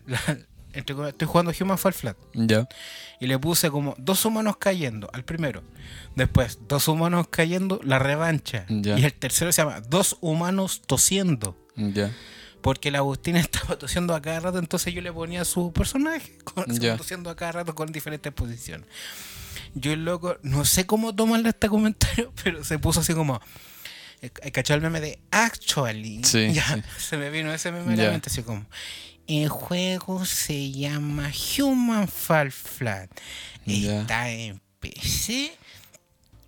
la- 0.07 0.38
entre 0.72 1.09
estoy 1.09 1.26
jugando 1.28 1.52
Human 1.61 1.78
Fall 1.78 1.92
Flat. 1.92 2.16
Ya. 2.35 2.68
Y 3.20 3.26
le 3.26 3.38
puse 3.38 3.70
como 3.70 3.94
dos 3.98 4.24
humanos 4.24 4.56
cayendo 4.59 5.09
al 5.12 5.24
primero. 5.24 5.62
Después, 6.14 6.59
dos 6.68 6.88
humanos 6.88 7.26
cayendo, 7.30 7.80
la 7.85 7.98
revancha. 7.98 8.66
Y 8.68 9.04
el 9.04 9.12
tercero 9.14 9.52
se 9.52 9.62
llama 9.62 9.80
Dos 9.80 10.16
humanos 10.20 10.83
tosiendo. 10.87 11.56
Ya. 11.76 12.11
Porque 12.61 12.88
el 12.90 12.96
Agustín 12.96 13.37
estaba 13.37 13.78
tosiendo 13.78 14.14
a 14.14 14.20
cada 14.22 14.40
rato, 14.40 14.59
entonces 14.59 14.92
yo 14.92 15.00
le 15.02 15.12
ponía 15.12 15.44
su 15.44 15.72
personaje 15.72 16.37
con, 16.44 16.64
tosiendo 16.96 17.30
a 17.30 17.37
cada 17.37 17.52
rato 17.52 17.74
con 17.74 17.90
diferentes 17.92 18.33
posiciones. 18.33 18.87
Yo 19.74 19.92
el 19.92 20.04
loco, 20.04 20.37
no 20.42 20.64
sé 20.64 20.85
cómo 20.87 21.14
tomarle 21.14 21.48
este 21.50 21.68
comentario, 21.68 22.33
pero 22.44 22.62
se 22.64 22.78
puso 22.78 23.00
así 23.00 23.14
como. 23.14 23.40
eh, 24.20 24.30
¿Cachó 24.50 24.74
el 24.74 24.80
meme 24.80 25.00
de 25.00 25.20
actually? 25.30 26.22
Sí, 26.24 26.52
Ya, 26.52 26.74
sí. 26.74 26.83
se 26.98 27.16
me 27.16 27.30
vino 27.30 27.52
ese 27.52 27.70
meme 27.72 27.96
Ya. 27.96 28.04
la 28.04 28.11
mente 28.11 28.28
así 28.30 28.42
como. 28.42 28.66
El 29.32 29.48
juego 29.48 30.24
se 30.24 30.72
llama 30.72 31.30
Human 31.56 32.08
Fall 32.08 32.50
Flat. 32.50 33.08
Ya. 33.64 34.00
Está 34.00 34.28
en 34.28 34.60
PC, 34.80 35.52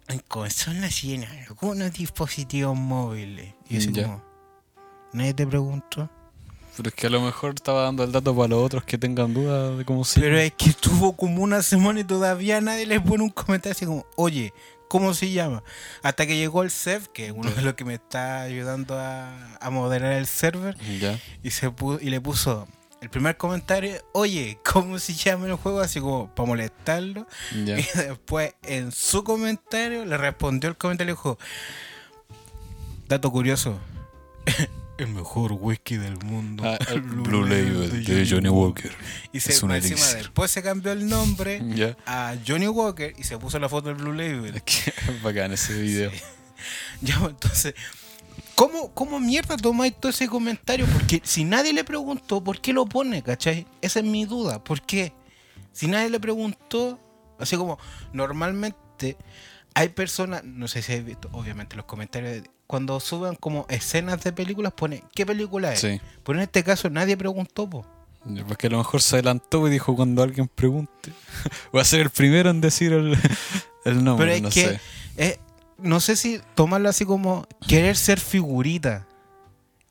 en 0.09 0.19
consolas 0.27 1.05
y 1.05 1.15
en 1.15 1.25
algunos 1.25 1.93
dispositivos 1.93 2.77
móviles. 2.77 3.55
Y 3.69 3.75
yo 3.75 3.79
así 3.79 3.93
Ya. 3.93 4.03
como. 4.05 4.25
Nadie 5.13 5.33
te 5.35 5.47
preguntó. 5.47 6.11
Pero 6.77 6.89
es 6.89 6.95
que 6.97 7.07
a 7.07 7.11
lo 7.11 7.21
mejor 7.21 7.53
estaba 7.55 7.83
dando 7.83 8.03
el 8.03 8.11
dato 8.11 8.35
para 8.35 8.49
los 8.49 8.65
otros 8.65 8.83
que 8.83 8.99
tengan 8.99 9.33
dudas 9.33 9.79
de 9.79 9.85
cómo 9.85 10.05
se 10.05 10.21
Pero 10.21 10.39
es 10.39 10.53
que 10.55 10.71
estuvo 10.71 11.13
como 11.13 11.43
una 11.43 11.63
semana 11.63 12.01
y 12.01 12.05
todavía 12.05 12.61
nadie 12.61 12.87
le 12.87 12.99
pone 13.01 13.23
un 13.23 13.31
comentario 13.31 13.77
así 13.77 13.87
como, 13.87 14.07
oye, 14.17 14.53
¿cómo 14.93 15.15
se 15.15 15.31
llama? 15.31 15.63
Hasta 16.03 16.27
que 16.27 16.37
llegó 16.37 16.63
el 16.63 16.71
Sef, 16.71 17.09
que 17.09 17.29
es 17.29 17.33
uno 17.35 17.51
de 17.51 17.63
los 17.63 17.73
que 17.73 17.87
me 17.87 17.95
está 17.95 18.43
ayudando 18.43 18.99
a, 18.99 19.57
a 19.57 19.71
moderar 19.71 20.13
el 20.13 20.27
server, 20.27 20.77
y, 21.43 21.51
se 21.51 21.73
y 22.03 22.11
le 22.11 22.21
puso 22.21 22.69
el 23.01 23.09
primer 23.09 23.39
comentario, 23.39 23.95
oye, 24.13 24.59
¿cómo 24.63 24.99
se 24.99 25.15
llama 25.15 25.47
el 25.47 25.55
juego? 25.55 25.81
Así 25.81 25.99
como 25.99 26.29
para 26.35 26.47
molestarlo. 26.47 27.27
Y 27.55 27.65
después 27.97 28.55
en 28.65 28.93
su 28.93 29.25
comentario 29.25 30.05
le 30.05 30.19
respondió 30.19 30.69
el 30.69 30.77
comentario 30.77 31.15
y 31.15 31.17
dijo, 31.17 31.39
dato 33.09 33.33
curioso, 33.33 33.81
el 34.99 35.09
mejor 35.09 35.53
whisky 35.53 35.97
del 35.97 36.19
mundo. 36.19 36.65
Ah, 36.67 36.79
el 36.91 37.01
Blue 37.01 37.43
Label 37.43 38.05
de 38.05 38.27
Johnny 38.29 38.49
Walker. 38.49 38.93
Y 39.33 39.41
se, 39.41 39.53
Es 39.53 39.63
un 39.63 39.73
encima 39.73 40.07
después 40.15 40.51
se 40.51 40.63
cambió 40.63 40.93
el 40.93 41.09
nombre 41.09 41.61
a 42.07 42.35
Johnny 42.47 42.69
Walker 42.69 43.15
y 43.17 43.25
se 43.25 43.39
puso 43.39 43.59
la 43.59 43.69
foto 43.69 43.89
del 43.89 43.97
Blue 43.97 44.13
Label. 44.13 44.55
Es 44.57 44.63
que 44.63 44.91
es 44.91 45.23
bacán 45.23 45.53
ese 45.53 45.75
video. 45.81 46.11
Ya, 47.01 47.19
pues, 47.19 47.31
entonces, 47.31 47.75
¿cómo, 48.55 48.95
¿cómo 48.95 49.19
mierda 49.19 49.57
tomáis 49.57 49.99
todo 49.99 50.11
ese 50.11 50.29
comentario? 50.29 50.87
Porque 50.87 51.21
si 51.25 51.43
nadie 51.43 51.73
le 51.73 51.83
preguntó, 51.83 52.45
¿por 52.45 52.61
qué 52.61 52.73
lo 52.73 52.87
pone? 52.87 53.21
¿Cachai? 53.21 53.67
Esa 53.81 53.99
es 53.99 54.05
mi 54.05 54.27
duda. 54.27 54.63
¿Por 54.63 54.81
qué? 54.83 55.13
Si 55.73 55.89
nadie 55.89 56.09
le 56.09 56.21
preguntó, 56.21 57.01
así 57.41 57.57
como 57.57 57.81
normalmente 58.13 59.17
hay 59.75 59.89
personas, 59.89 60.45
no 60.45 60.69
sé 60.69 60.83
si 60.83 60.93
habéis 60.93 61.07
visto, 61.07 61.29
obviamente 61.33 61.77
los 61.77 61.87
comentarios, 61.87 62.45
cuando 62.73 62.99
suben 63.01 63.35
como 63.35 63.67
escenas 63.69 64.23
de 64.25 64.33
películas, 64.33 64.73
pone 64.73 65.05
¿qué 65.15 65.27
película 65.27 65.75
es? 65.75 65.81
Sí. 65.81 66.01
Pero 66.25 66.39
en 66.39 66.45
este 66.45 66.65
caso 66.65 66.89
nadie 66.89 67.19
preguntó, 67.19 67.69
po. 67.69 67.85
Porque 68.49 68.69
a 68.69 68.71
lo 68.71 68.79
mejor 68.79 69.03
se 69.03 69.17
adelantó 69.17 69.69
y 69.69 69.71
dijo 69.71 69.95
cuando 69.95 70.23
alguien 70.23 70.49
pregunte. 70.49 71.13
Voy 71.73 71.83
a 71.83 71.85
ser 71.85 72.01
el 72.01 72.09
primero 72.09 72.49
en 72.49 72.63
decir 72.63 72.95
el, 72.95 73.15
el 73.85 74.03
nombre. 74.03 74.25
Pero 74.25 74.37
es 74.37 74.43
no 74.43 74.49
que 74.49 74.81
sé. 75.19 75.41
no 75.77 76.01
sé 76.01 76.17
si 76.17 76.41
tomarlo 76.55 76.89
así 76.89 77.05
como 77.05 77.47
querer 77.69 77.95
ser 77.95 78.19
figurita. 78.19 79.07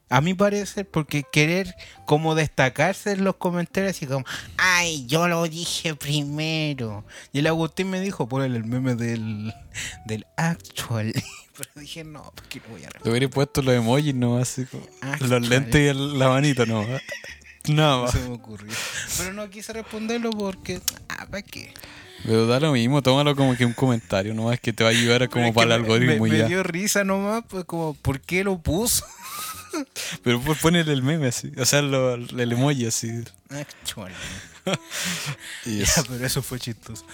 A 0.10 0.20
mi 0.20 0.34
parecer, 0.34 0.90
porque 0.90 1.24
querer 1.32 1.76
como 2.08 2.34
destacarse 2.34 3.12
en 3.12 3.24
los 3.24 3.36
comentarios 3.36 3.96
así 3.96 4.08
como, 4.08 4.26
ay, 4.58 5.06
yo 5.06 5.28
lo 5.28 5.44
dije 5.44 5.94
primero. 5.94 7.06
Y 7.32 7.40
el 7.40 7.48
Agustín 7.48 7.92
me 7.92 8.02
dijo, 8.02 8.28
ponle 8.28 8.48
el 8.48 8.64
meme 8.64 8.96
del, 8.96 9.54
del 10.08 10.26
actual. 10.36 11.14
Pero 11.58 11.70
dije, 11.76 12.04
no, 12.04 12.32
porque 12.36 12.60
no 12.62 12.70
voy 12.74 12.84
a 12.86 12.90
Le 13.04 13.10
hubiera 13.12 13.28
puesto 13.30 13.62
los 13.62 13.74
emojis 13.76 14.16
nomás, 14.16 14.50
así 14.52 14.66
como 14.66 14.86
Ah, 15.02 15.18
los 15.20 15.48
lentes 15.48 15.82
y 15.82 15.88
el- 15.88 16.18
la 16.20 16.30
manita 16.30 16.66
nomás. 16.66 17.02
Nada 17.68 17.96
No 17.98 18.02
más. 18.04 18.12
se 18.12 18.20
me 18.20 18.34
ocurrió. 18.34 18.74
Pero 19.18 19.34
no 19.34 19.50
quise 19.50 19.72
responderlo 19.74 20.32
porque, 20.32 20.82
ah, 21.10 21.28
¿para 21.30 21.42
qué? 21.44 21.74
Pero 22.24 22.46
da 22.48 22.60
lo 22.60 22.72
mismo, 22.72 23.02
tómalo 23.02 23.36
como 23.36 23.56
que 23.56 23.66
un 23.66 23.74
comentario, 23.74 24.34
nomás 24.34 24.60
que 24.60 24.74
te 24.74 24.84
va 24.84 24.90
a 24.90 24.94
ayudar 24.94 25.24
a 25.24 25.28
como 25.28 25.46
es 25.48 25.54
para 25.54 25.66
el 25.76 25.82
algoritmo 25.82 26.24
me, 26.24 26.30
y 26.30 26.32
me 26.34 26.38
ya. 26.40 26.48
dio 26.48 26.64
risa 26.64 27.04
nomás, 27.04 27.44
pues 27.48 27.66
como, 27.66 27.94
¿por 27.96 28.20
qué 28.22 28.44
lo 28.44 28.58
puso? 28.60 29.06
Pero 30.24 30.40
pues 30.42 30.60
ponele 30.60 30.92
el 30.94 31.02
meme 31.04 31.28
así. 31.28 31.52
O 31.58 31.66
sea, 31.66 31.82
lo- 31.82 32.14
el 32.16 32.52
emoji 32.52 32.86
así. 32.88 33.10
Actual. 33.50 34.14
Y 35.66 35.80
Ya, 35.80 36.04
pero 36.08 36.24
eso 36.26 36.42
fue 36.44 36.60
chistoso. 36.60 37.06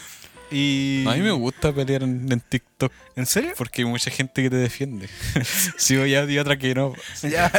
Y... 0.52 1.04
A 1.08 1.14
mí 1.14 1.22
me 1.22 1.32
gusta 1.32 1.74
pelear 1.74 2.04
en, 2.04 2.32
en 2.32 2.40
TikTok 2.40 2.92
¿En 3.16 3.26
serio? 3.26 3.54
porque 3.58 3.82
hay 3.82 3.88
mucha 3.88 4.10
gente 4.12 4.42
que 4.44 4.50
te 4.50 4.56
defiende. 4.56 5.10
sí, 5.78 5.96
y 5.96 6.16
hay 6.16 6.38
otra 6.40 6.58
que 6.58 6.74
no. 6.74 6.94
Ya, 7.24 7.52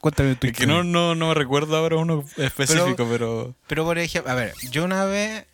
cuéntame 0.00 0.34
tu 0.34 0.50
que 0.50 0.66
no, 0.66 0.82
no, 0.82 1.14
no 1.14 1.28
me 1.28 1.34
recuerdo 1.34 1.76
ahora 1.76 1.96
uno 1.96 2.24
específico, 2.36 3.06
pero. 3.10 3.54
Pero 3.68 3.84
por 3.84 3.98
ejemplo, 3.98 4.32
a 4.32 4.34
ver, 4.34 4.52
yo 4.70 4.84
una 4.84 5.04
vez 5.04 5.44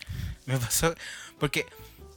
me 0.47 0.57
pasó. 0.57 0.95
Porque 1.39 1.67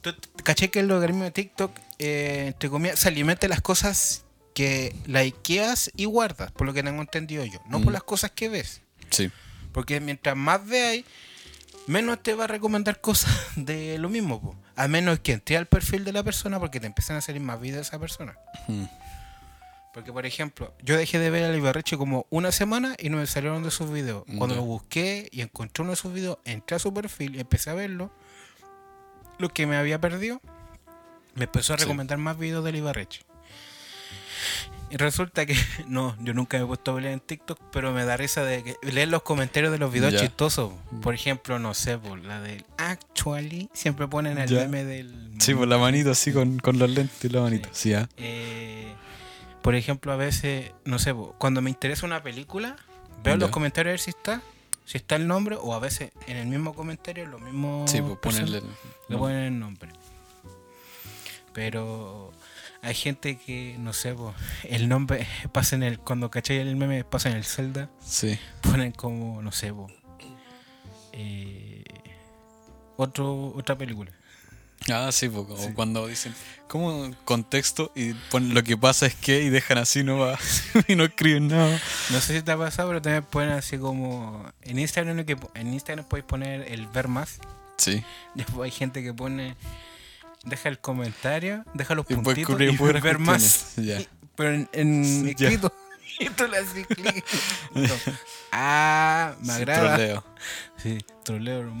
tú 0.00 0.14
caché 0.44 0.70
que 0.70 0.80
el 0.80 0.88
logaritmo 0.88 1.24
de 1.24 1.30
TikTok, 1.30 1.76
eh, 1.98 2.44
entre 2.48 2.70
comillas, 2.70 2.98
se 3.00 3.08
alimenta 3.08 3.42
de 3.42 3.48
las 3.48 3.60
cosas 3.60 4.24
que 4.54 4.94
likeas 5.06 5.90
y 5.96 6.04
guardas, 6.04 6.52
por 6.52 6.66
lo 6.66 6.72
que 6.72 6.82
tengo 6.82 7.00
entendido 7.02 7.44
yo. 7.44 7.60
No 7.68 7.80
por 7.80 7.90
Mm. 7.90 7.94
las 7.94 8.02
cosas 8.04 8.30
que 8.30 8.48
ves. 8.48 8.80
Sí. 9.10 9.30
Porque 9.72 9.98
mientras 10.00 10.36
más 10.36 10.64
veas, 10.64 11.04
menos 11.86 12.22
te 12.22 12.34
va 12.34 12.44
a 12.44 12.46
recomendar 12.46 13.00
cosas 13.00 13.32
de 13.56 13.98
lo 13.98 14.08
mismo. 14.08 14.40
po. 14.40 14.56
A 14.76 14.88
menos 14.88 15.20
que 15.20 15.32
entre 15.32 15.56
al 15.56 15.66
perfil 15.66 16.04
de 16.04 16.12
la 16.12 16.22
persona 16.22 16.58
porque 16.58 16.80
te 16.80 16.86
empiezan 16.86 17.16
a 17.16 17.20
salir 17.20 17.40
más 17.40 17.60
videos 17.60 17.76
de 17.78 17.82
esa 17.88 17.98
persona. 17.98 18.36
Mm. 18.68 18.84
Porque, 19.92 20.12
por 20.12 20.26
ejemplo, 20.26 20.74
yo 20.82 20.96
dejé 20.96 21.20
de 21.20 21.30
ver 21.30 21.44
a 21.44 21.56
Ibarreche 21.56 21.96
como 21.96 22.26
una 22.28 22.50
semana 22.50 22.96
y 22.98 23.10
no 23.10 23.18
me 23.18 23.26
salieron 23.28 23.62
de 23.62 23.70
sus 23.70 23.92
videos. 23.92 24.24
Cuando 24.38 24.56
lo 24.56 24.62
busqué 24.62 25.28
y 25.30 25.40
encontré 25.40 25.82
uno 25.82 25.92
de 25.92 25.96
sus 25.96 26.12
videos, 26.12 26.38
entré 26.44 26.74
a 26.74 26.78
su 26.80 26.92
perfil 26.92 27.36
y 27.36 27.40
empecé 27.40 27.70
a 27.70 27.74
verlo. 27.74 28.10
Lo 29.38 29.50
que 29.50 29.68
me 29.68 29.76
había 29.76 30.00
perdido, 30.00 30.40
me 31.36 31.44
empezó 31.44 31.74
a 31.74 31.76
Sí. 31.78 31.84
recomendar 31.84 32.18
más 32.18 32.36
videos 32.36 32.64
del 32.64 32.74
Ibarreche. 32.74 33.22
Y 34.90 34.96
resulta 34.96 35.44
que, 35.46 35.56
no, 35.88 36.16
yo 36.20 36.34
nunca 36.34 36.56
me 36.58 36.64
he 36.64 36.66
puesto 36.66 36.92
a 36.92 36.94
ver 36.94 37.06
en 37.06 37.18
TikTok, 37.20 37.58
pero 37.72 37.92
me 37.92 38.04
da 38.04 38.16
risa 38.16 38.44
de 38.44 38.62
que 38.62 38.76
leer 38.82 39.08
los 39.08 39.22
comentarios 39.22 39.72
de 39.72 39.78
los 39.78 39.92
videos 39.92 40.14
chistosos. 40.20 40.72
Por 41.02 41.14
ejemplo, 41.14 41.58
no 41.58 41.74
sé, 41.74 41.98
por 41.98 42.18
la 42.24 42.40
del 42.40 42.64
Actually, 42.76 43.68
siempre 43.72 44.06
ponen 44.06 44.38
el 44.38 44.48
Ya. 44.48 44.60
meme 44.60 44.84
del. 44.84 45.32
Sí, 45.40 45.54
por 45.54 45.66
la 45.66 45.78
manito 45.78 46.10
así 46.12 46.32
con, 46.32 46.58
con 46.60 46.78
los 46.78 46.88
lentes 46.90 47.24
y 47.24 47.28
la 47.28 47.40
manito. 47.40 47.68
Sí, 47.72 47.92
ah. 47.94 48.08
Eh, 48.18 48.94
por 49.62 49.74
ejemplo, 49.74 50.12
a 50.12 50.16
veces, 50.16 50.70
no 50.84 50.98
sé, 51.00 51.12
po, 51.14 51.34
cuando 51.38 51.60
me 51.60 51.70
interesa 51.70 52.06
una 52.06 52.22
película, 52.22 52.76
veo 53.24 53.34
Ya. 53.34 53.40
los 53.40 53.50
comentarios 53.50 53.90
a 53.90 53.94
ver 53.94 54.00
si 54.00 54.10
está, 54.10 54.42
si 54.84 54.98
está 54.98 55.16
el 55.16 55.26
nombre, 55.26 55.56
o 55.60 55.74
a 55.74 55.80
veces 55.80 56.12
en 56.28 56.36
el 56.36 56.46
mismo 56.46 56.72
comentario, 56.74 57.26
los 57.26 57.40
mismos 57.40 57.90
Sí, 57.90 58.00
pues 58.00 58.18
ponerle. 58.18 58.62
le 59.08 59.16
ponen 59.16 59.38
el 59.44 59.58
nombre. 59.58 59.90
Pero 61.52 62.32
hay 62.84 62.94
gente 62.94 63.36
que, 63.38 63.76
no 63.78 63.92
sé, 63.92 64.14
po, 64.14 64.34
el 64.64 64.88
nombre 64.88 65.26
pasa 65.52 65.74
en 65.76 65.82
el, 65.82 65.98
cuando 65.98 66.30
caché 66.30 66.60
el 66.60 66.76
meme, 66.76 67.04
pasa 67.04 67.30
en 67.30 67.36
el 67.36 67.44
Zelda, 67.44 67.88
Sí. 68.04 68.38
ponen 68.62 68.92
como, 68.92 69.42
no 69.42 69.50
sé, 69.52 69.72
po, 69.72 69.88
eh, 71.12 71.84
otro, 72.96 73.52
otra 73.56 73.76
película. 73.76 74.10
Ah, 74.92 75.10
sí, 75.12 75.28
Sí. 75.28 75.72
cuando 75.74 76.06
dicen, 76.08 76.34
¿cómo 76.68 77.10
contexto? 77.24 77.90
Y 77.94 78.12
ponen 78.30 78.52
lo 78.54 78.62
que 78.62 78.76
pasa 78.76 79.06
es 79.06 79.14
que, 79.14 79.42
y 79.42 79.48
dejan 79.48 79.78
así 79.78 80.02
no 80.04 80.18
va 80.18 80.38
y 80.88 80.94
no 80.94 81.04
escriben 81.04 81.48
nada. 81.48 81.80
No 82.10 82.20
sé 82.20 82.36
si 82.36 82.42
te 82.42 82.52
ha 82.52 82.58
pasado, 82.58 82.88
pero 82.90 83.00
también 83.00 83.24
ponen 83.24 83.52
así 83.52 83.78
como. 83.78 84.44
En 84.62 84.78
Instagram, 84.78 85.24
en 85.54 85.72
Instagram 85.72 86.04
podéis 86.04 86.26
poner 86.26 86.70
el 86.70 86.86
ver 86.88 87.08
más. 87.08 87.38
Sí. 87.78 88.02
Después 88.34 88.66
hay 88.70 88.76
gente 88.76 89.02
que 89.02 89.14
pone. 89.14 89.56
Deja 90.44 90.68
el 90.68 90.78
comentario, 90.78 91.64
deja 91.74 91.94
los 91.94 92.04
Y 92.10 92.14
puedes 92.16 92.44
puntitos 92.46 92.74
y 92.74 92.76
puras 92.76 93.02
ver 93.02 93.18
más. 93.18 93.42
cuestiones, 93.74 93.76
ya. 93.76 94.00
Y- 94.00 94.08
pero 94.36 94.50
en, 94.54 94.68
en 94.72 95.28
escrito. 95.28 95.72
Y 96.20 96.28
tú 96.30 96.46
le 96.46 96.58
haces 96.58 96.86
clic. 96.86 97.24
Ah, 98.52 99.34
me 99.40 99.46
Sí, 99.46 99.52
agrada. 99.62 99.96
troleo. 99.96 100.24
Sí, 100.80 100.98
troleo. 101.24 101.72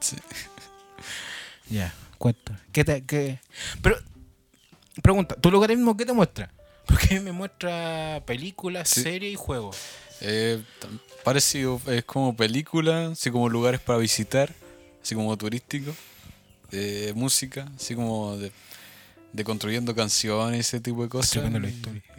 Sí. 0.00 0.16
Ya, 1.68 1.92
cuenta. 2.18 2.60
¿Qué 2.72 2.84
te, 2.84 3.02
qué? 3.04 3.40
Pero, 3.82 3.96
pregunta, 5.02 5.34
¿tu 5.34 5.50
logaritmo 5.50 5.96
qué 5.96 6.06
te 6.06 6.12
muestra? 6.12 6.52
Porque 6.86 7.18
me 7.20 7.32
muestra 7.32 8.22
películas, 8.26 8.88
Sí. 8.88 9.02
series 9.02 9.32
y 9.32 9.36
juegos. 9.36 9.76
Eh, 10.20 10.62
parecido, 11.24 11.80
es 11.88 12.04
como 12.04 12.36
película, 12.36 13.08
así 13.08 13.30
como 13.30 13.48
lugares 13.48 13.80
para 13.80 13.98
visitar, 13.98 14.52
así 15.02 15.14
como 15.16 15.36
turístico, 15.36 15.92
eh, 16.72 17.12
música, 17.14 17.68
así 17.76 17.94
como 17.94 18.36
de, 18.36 18.52
de 19.32 19.44
construyendo 19.44 19.94
canciones, 19.94 20.60
ese 20.60 20.80
tipo 20.80 21.02
de 21.02 21.08
cosas. 21.08 21.42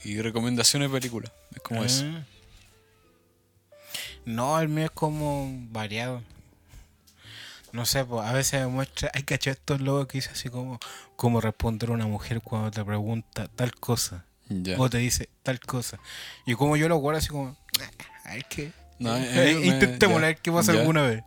Y-. 0.04 0.12
Y, 0.12 0.22
recomendaciones 0.22 0.90
de 0.92 0.98
películas, 1.00 1.32
es 1.56 1.62
como 1.62 1.84
eso. 1.84 2.06
Ah. 2.06 2.24
No, 4.26 4.60
el 4.60 4.70
mío 4.70 4.86
es 4.86 4.92
como 4.92 5.50
variado. 5.72 6.22
No 7.72 7.86
sé, 7.86 8.04
pues 8.04 8.26
a 8.28 8.34
veces 8.34 8.60
me 8.62 8.68
muestra, 8.68 9.10
hay 9.14 9.24
que 9.24 9.40
estos 9.50 9.80
logos 9.80 10.08
que 10.08 10.18
dice 10.18 10.30
así 10.32 10.50
como 10.50 10.78
cómo 11.16 11.40
responder 11.40 11.90
a 11.90 11.94
una 11.94 12.06
mujer 12.06 12.42
cuando 12.42 12.70
te 12.70 12.84
pregunta 12.84 13.48
tal 13.48 13.74
cosa 13.76 14.26
Ya. 14.50 14.76
o 14.78 14.90
te 14.90 14.98
dice 14.98 15.30
tal 15.42 15.60
cosa. 15.62 15.98
Y 16.46 16.56
como 16.56 16.76
yo 16.76 16.90
lo 16.90 16.98
guardo 16.98 17.20
así 17.20 17.30
como, 17.30 17.56
"Ah, 17.80 18.30
a 18.30 18.34
ver 18.34 18.46
qué. 18.50 18.72
No, 19.00 19.18
ya, 19.18 19.24
a 19.24 20.20
ver 20.20 20.38
qué 20.42 20.52
pasa 20.52 20.74
ya. 20.74 20.80
alguna 20.82 21.04
vez. 21.08 21.24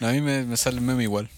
No, 0.00 0.08
a 0.08 0.12
mí 0.12 0.20
me, 0.20 0.42
me 0.42 0.56
sale 0.56 0.78
el 0.78 0.82
meme 0.82 1.04
igual. 1.04 1.30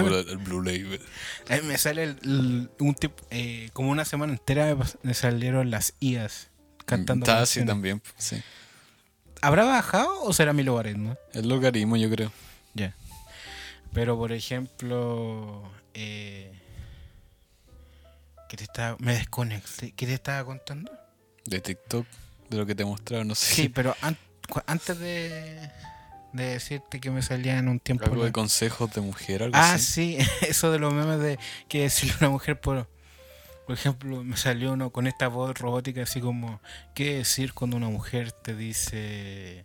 El, 0.00 0.38
Blue 0.38 0.62
Label. 0.62 1.00
A 1.48 1.56
mí 1.56 1.62
me 1.62 1.78
sale 1.78 2.02
el- 2.04 2.18
el- 2.22 2.70
un 2.80 2.94
tipo, 2.94 3.24
eh, 3.30 3.70
como 3.72 3.90
una 3.90 4.04
semana 4.04 4.32
entera 4.32 4.76
me, 5.02 5.14
salieron 5.14 5.70
las 5.70 5.94
IAS 6.00 6.48
cantando. 6.86 7.24
Está 7.24 7.40
así 7.42 7.64
también, 7.64 8.02
sí. 8.16 8.42
¿Habrá 9.42 9.64
bajado 9.64 10.22
o 10.22 10.32
será 10.32 10.52
mi 10.52 10.62
logaritmo? 10.62 11.16
El 11.32 11.48
logaritmo, 11.48 11.96
yo 11.96 12.08
creo. 12.10 12.32
Ya. 12.74 12.94
Pero 13.92 14.16
por 14.16 14.32
ejemplo, 14.32 15.62
eh, 15.92 16.50
¿qué 18.48 18.56
te 18.56 18.64
estaba, 18.64 18.96
me 19.00 19.12
desconecté. 19.14 19.92
¿Qué 19.92 20.06
te 20.06 20.14
estaba 20.14 20.44
contando? 20.44 20.90
De 21.44 21.60
TikTok, 21.60 22.06
de 22.50 22.56
lo 22.56 22.66
que 22.66 22.74
te 22.74 22.84
mostraron, 22.84 23.28
no 23.28 23.34
sé. 23.34 23.54
Sí, 23.54 23.68
pero 23.74 23.94
an- 24.00 24.16
antes 24.66 24.98
de, 24.98 25.70
de 26.34 26.44
decirte 26.46 27.00
que 27.00 27.10
me 27.10 27.22
salía 27.22 27.56
en 27.58 27.68
un 27.68 27.80
tiempo. 27.80 28.04
Algo 28.04 28.24
de 28.24 28.32
consejos 28.32 28.92
de 28.92 29.00
mujer, 29.00 29.42
algo 29.44 29.56
Ah, 29.56 29.74
así. 29.74 30.16
sí, 30.18 30.18
eso 30.48 30.70
de 30.70 30.78
los 30.78 30.92
memes 30.92 31.18
de 31.20 31.38
que 31.68 31.82
decirle 31.82 32.14
a 32.14 32.18
una 32.18 32.30
mujer 32.30 32.60
por. 32.60 32.88
Por 33.66 33.74
ejemplo, 33.74 34.22
me 34.22 34.36
salió 34.36 34.72
uno 34.74 34.90
con 34.90 35.06
esta 35.06 35.26
voz 35.28 35.58
robótica 35.58 36.02
así 36.02 36.20
como, 36.20 36.60
¿qué 36.94 37.14
decir 37.16 37.54
cuando 37.54 37.78
una 37.78 37.88
mujer 37.88 38.30
te 38.30 38.54
dice, 38.54 39.64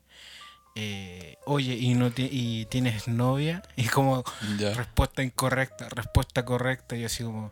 eh, 0.75 1.35
oye, 1.45 1.73
y 1.75 1.95
no 1.95 2.09
y 2.15 2.65
tienes 2.67 3.09
novia? 3.09 3.61
Y 3.75 3.87
como 3.87 4.23
Ya. 4.57 4.73
respuesta 4.73 5.21
incorrecta, 5.21 5.89
respuesta 5.89 6.45
correcta, 6.45 6.95
y 6.95 7.03
así 7.03 7.23
como, 7.25 7.51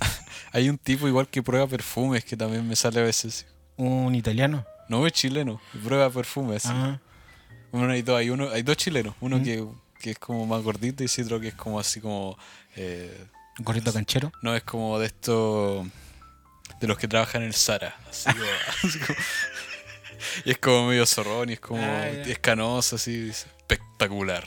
Hay 0.52 0.68
un 0.68 0.78
tipo 0.78 1.08
igual 1.08 1.26
que 1.28 1.42
prueba 1.42 1.66
perfumes 1.66 2.24
que 2.24 2.36
también 2.36 2.66
me 2.68 2.76
sale 2.76 3.00
a 3.00 3.02
veces. 3.04 3.44
un 3.76 4.14
italiano. 4.14 4.64
No 4.88 5.06
es 5.08 5.12
chileno, 5.12 5.60
prueba 5.84 6.08
perfumes. 6.08 6.62
sí. 6.62 6.68
Uno 7.72 7.92
hay 7.92 8.02
dos, 8.02 8.18
hay 8.18 8.30
uno, 8.30 8.50
hay 8.50 8.62
dos 8.62 8.76
chilenos, 8.76 9.14
uno 9.20 9.38
Mm. 9.38 9.42
que, 9.44 9.64
que 10.00 10.10
es 10.12 10.18
como 10.18 10.46
más 10.46 10.62
gordito 10.62 11.02
y 11.04 11.20
otro 11.22 11.40
que 11.40 11.48
es 11.48 11.54
como 11.54 11.78
así 11.80 12.00
como 12.00 12.38
eh, 12.76 13.26
un 13.58 13.64
gorrito 13.64 13.92
canchero. 13.92 14.30
no 14.42 14.54
es 14.54 14.62
como 14.62 14.98
de 14.98 15.06
estos 15.06 15.86
de 16.80 16.86
los 16.86 16.96
que 16.98 17.08
trabajan 17.08 17.42
en 17.42 17.48
el 17.48 17.54
Zara. 17.54 17.96
Así 18.08 18.30
como- 18.32 18.44
así 18.84 18.98
como- 19.00 19.18
y 20.44 20.50
es 20.50 20.58
como 20.58 20.86
medio 20.88 21.06
zorrón 21.06 21.50
y 21.50 21.54
es 21.54 21.60
como 21.60 21.82
Ah, 21.82 22.08
es 22.08 22.38
canoso 22.38 22.96
así, 22.96 23.28
espectacular. 23.30 24.46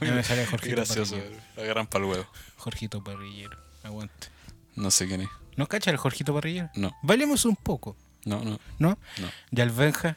Me 0.00 0.22
sale 0.22 0.46
Jorgito 0.46 0.76
gracioso, 0.76 1.16
Parrillero. 1.16 1.42
lo 1.56 1.62
agarran 1.62 1.86
para 1.86 2.04
el 2.04 2.10
huevo. 2.10 2.26
Jorgito 2.56 3.02
Parrillero, 3.02 3.56
aguante. 3.82 4.28
No 4.76 4.90
sé 4.90 5.06
quién 5.06 5.22
es. 5.22 5.28
¿No 5.56 5.66
cacha 5.68 5.90
el 5.90 5.96
Jorgito 5.96 6.34
Parrillero? 6.34 6.70
No, 6.74 6.94
Bailemos 7.02 7.44
un 7.44 7.56
poco, 7.56 7.96
no, 8.24 8.42
no, 8.44 8.58
¿no? 8.78 8.98
no, 9.18 9.30
Y 9.50 9.60
al 9.60 9.70
Benja, 9.70 10.16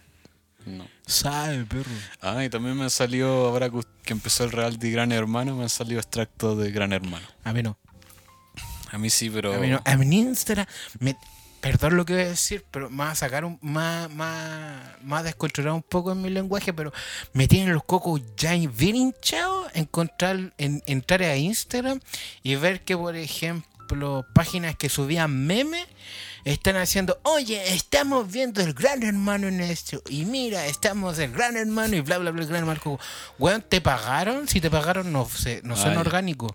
no. 0.65 0.87
sabe, 1.05 1.65
perro. 1.65 1.91
Ah, 2.21 2.43
y 2.43 2.49
también 2.49 2.77
me 2.77 2.83
han 2.83 2.89
salido, 2.89 3.47
ahora 3.47 3.69
que 4.03 4.13
empezó 4.13 4.43
el 4.43 4.51
reality 4.51 4.91
Gran 4.91 5.11
Hermano, 5.11 5.55
me 5.55 5.63
han 5.63 5.69
salido 5.69 5.99
extractos 5.99 6.57
de 6.57 6.71
Gran 6.71 6.93
Hermano. 6.93 7.25
A 7.43 7.53
mí 7.53 7.63
no. 7.63 7.77
A 8.91 8.97
mí 8.97 9.09
sí, 9.09 9.29
pero... 9.29 9.53
A 9.53 9.57
mí 9.57 9.69
no. 9.69 9.81
A 9.83 9.97
mí 9.97 10.19
Instagram, 10.19 10.67
me, 10.99 11.15
perdón 11.63 11.95
lo 11.95 12.03
que 12.03 12.11
voy 12.11 12.23
a 12.23 12.27
decir, 12.27 12.65
pero 12.71 12.89
me 12.89 12.97
va 12.97 13.11
a 13.11 13.15
sacar 13.15 13.45
un, 13.45 13.57
más, 13.61 14.09
más, 14.11 14.81
más 15.01 15.23
descontrolado 15.23 15.77
un 15.77 15.81
poco 15.81 16.11
en 16.11 16.21
mi 16.21 16.29
lenguaje, 16.29 16.73
pero 16.73 16.91
me 17.31 17.47
tienen 17.47 17.73
los 17.73 17.85
cocos 17.85 18.21
ya 18.35 18.51
bien 18.51 18.97
hinchados 18.97 19.67
encontrar, 19.73 20.53
en, 20.57 20.83
entrar 20.87 21.23
a 21.23 21.37
Instagram 21.37 22.01
y 22.43 22.55
ver 22.55 22.83
que, 22.83 22.97
por 22.97 23.15
ejemplo, 23.15 24.25
páginas 24.35 24.75
que 24.75 24.89
subían 24.89 25.45
memes 25.45 25.87
están 26.45 26.75
haciendo, 26.75 27.19
oye, 27.23 27.73
estamos 27.73 28.31
viendo 28.31 28.61
el 28.61 28.73
gran 28.73 29.03
hermano 29.03 29.47
en 29.47 29.61
esto, 29.61 30.01
y 30.09 30.25
mira, 30.25 30.65
estamos 30.67 31.17
el 31.19 31.31
gran 31.31 31.57
hermano 31.57 31.95
y 31.95 32.01
bla, 32.01 32.17
bla, 32.17 32.31
bla, 32.31 32.41
el 32.41 32.47
gran 32.47 32.61
hermano. 32.61 32.99
Weón, 33.39 33.63
¿te 33.67 33.81
pagaron? 33.81 34.47
Si 34.47 34.61
te 34.61 34.69
pagaron, 34.69 35.11
no, 35.11 35.27
sé, 35.29 35.61
no 35.63 35.75
son 35.75 35.97
orgánicos. 35.97 36.51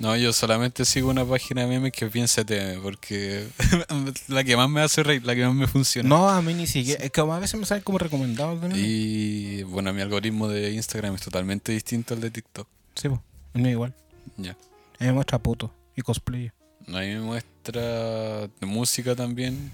No, 0.00 0.16
yo 0.16 0.32
solamente 0.32 0.86
sigo 0.86 1.10
una 1.10 1.26
página 1.26 1.60
de 1.60 1.66
memes 1.66 1.92
que 1.92 2.06
es 2.06 2.12
bien 2.12 2.26
CTM, 2.26 2.82
porque 2.82 3.46
la 4.28 4.42
que 4.44 4.56
más 4.56 4.70
me 4.70 4.80
hace 4.80 5.02
reír, 5.02 5.26
la 5.26 5.34
que 5.34 5.44
más 5.44 5.54
me 5.54 5.66
funciona. 5.66 6.08
No, 6.08 6.28
a 6.28 6.40
mí 6.40 6.54
ni 6.54 6.66
siquiera. 6.66 7.04
Es 7.04 7.10
que 7.10 7.20
a 7.20 7.24
veces 7.24 7.60
me 7.60 7.66
sale 7.66 7.82
como 7.82 7.98
recomendado. 7.98 8.56
¿no? 8.56 8.74
Y 8.74 9.62
bueno, 9.64 9.92
mi 9.92 10.00
algoritmo 10.00 10.48
de 10.48 10.72
Instagram 10.72 11.16
es 11.16 11.20
totalmente 11.20 11.72
distinto 11.72 12.14
al 12.14 12.22
de 12.22 12.30
TikTok. 12.30 12.66
Sí, 12.94 13.10
pues. 13.10 13.20
Mí 13.52 13.68
igual. 13.68 13.94
Ya. 14.38 14.56
Mí 15.00 15.06
me 15.06 15.12
muestra 15.12 15.38
puto 15.38 15.70
y 15.94 16.00
cosplay. 16.00 16.50
A 16.94 17.00
mí 17.00 17.14
me 17.14 17.20
muestra 17.20 18.48
música 18.60 19.14
también 19.14 19.70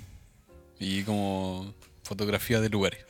y 0.78 1.02
como 1.04 1.72
fotografía 2.02 2.60
de 2.60 2.68
lugares. 2.68 3.04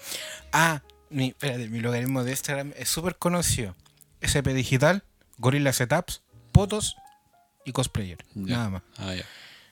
Ah, 0.53 0.83
mi, 1.11 1.29
espérate, 1.29 1.69
mi 1.69 1.81
logaritmo 1.81 2.23
de 2.25 2.31
Instagram 2.33 2.73
es 2.77 2.89
súper 2.89 3.17
conocido. 3.17 3.75
SP 4.23 4.55
Digital, 4.55 5.03
Gorilla 5.39 5.73
Setups, 5.73 6.23
fotos 6.55 6.97
y 7.65 7.73
cosplayer. 7.73 8.19
Ya. 8.35 8.57
Nada 8.57 8.71
más. 8.71 8.83
Ah, 8.99 9.15
ya. 9.15 9.25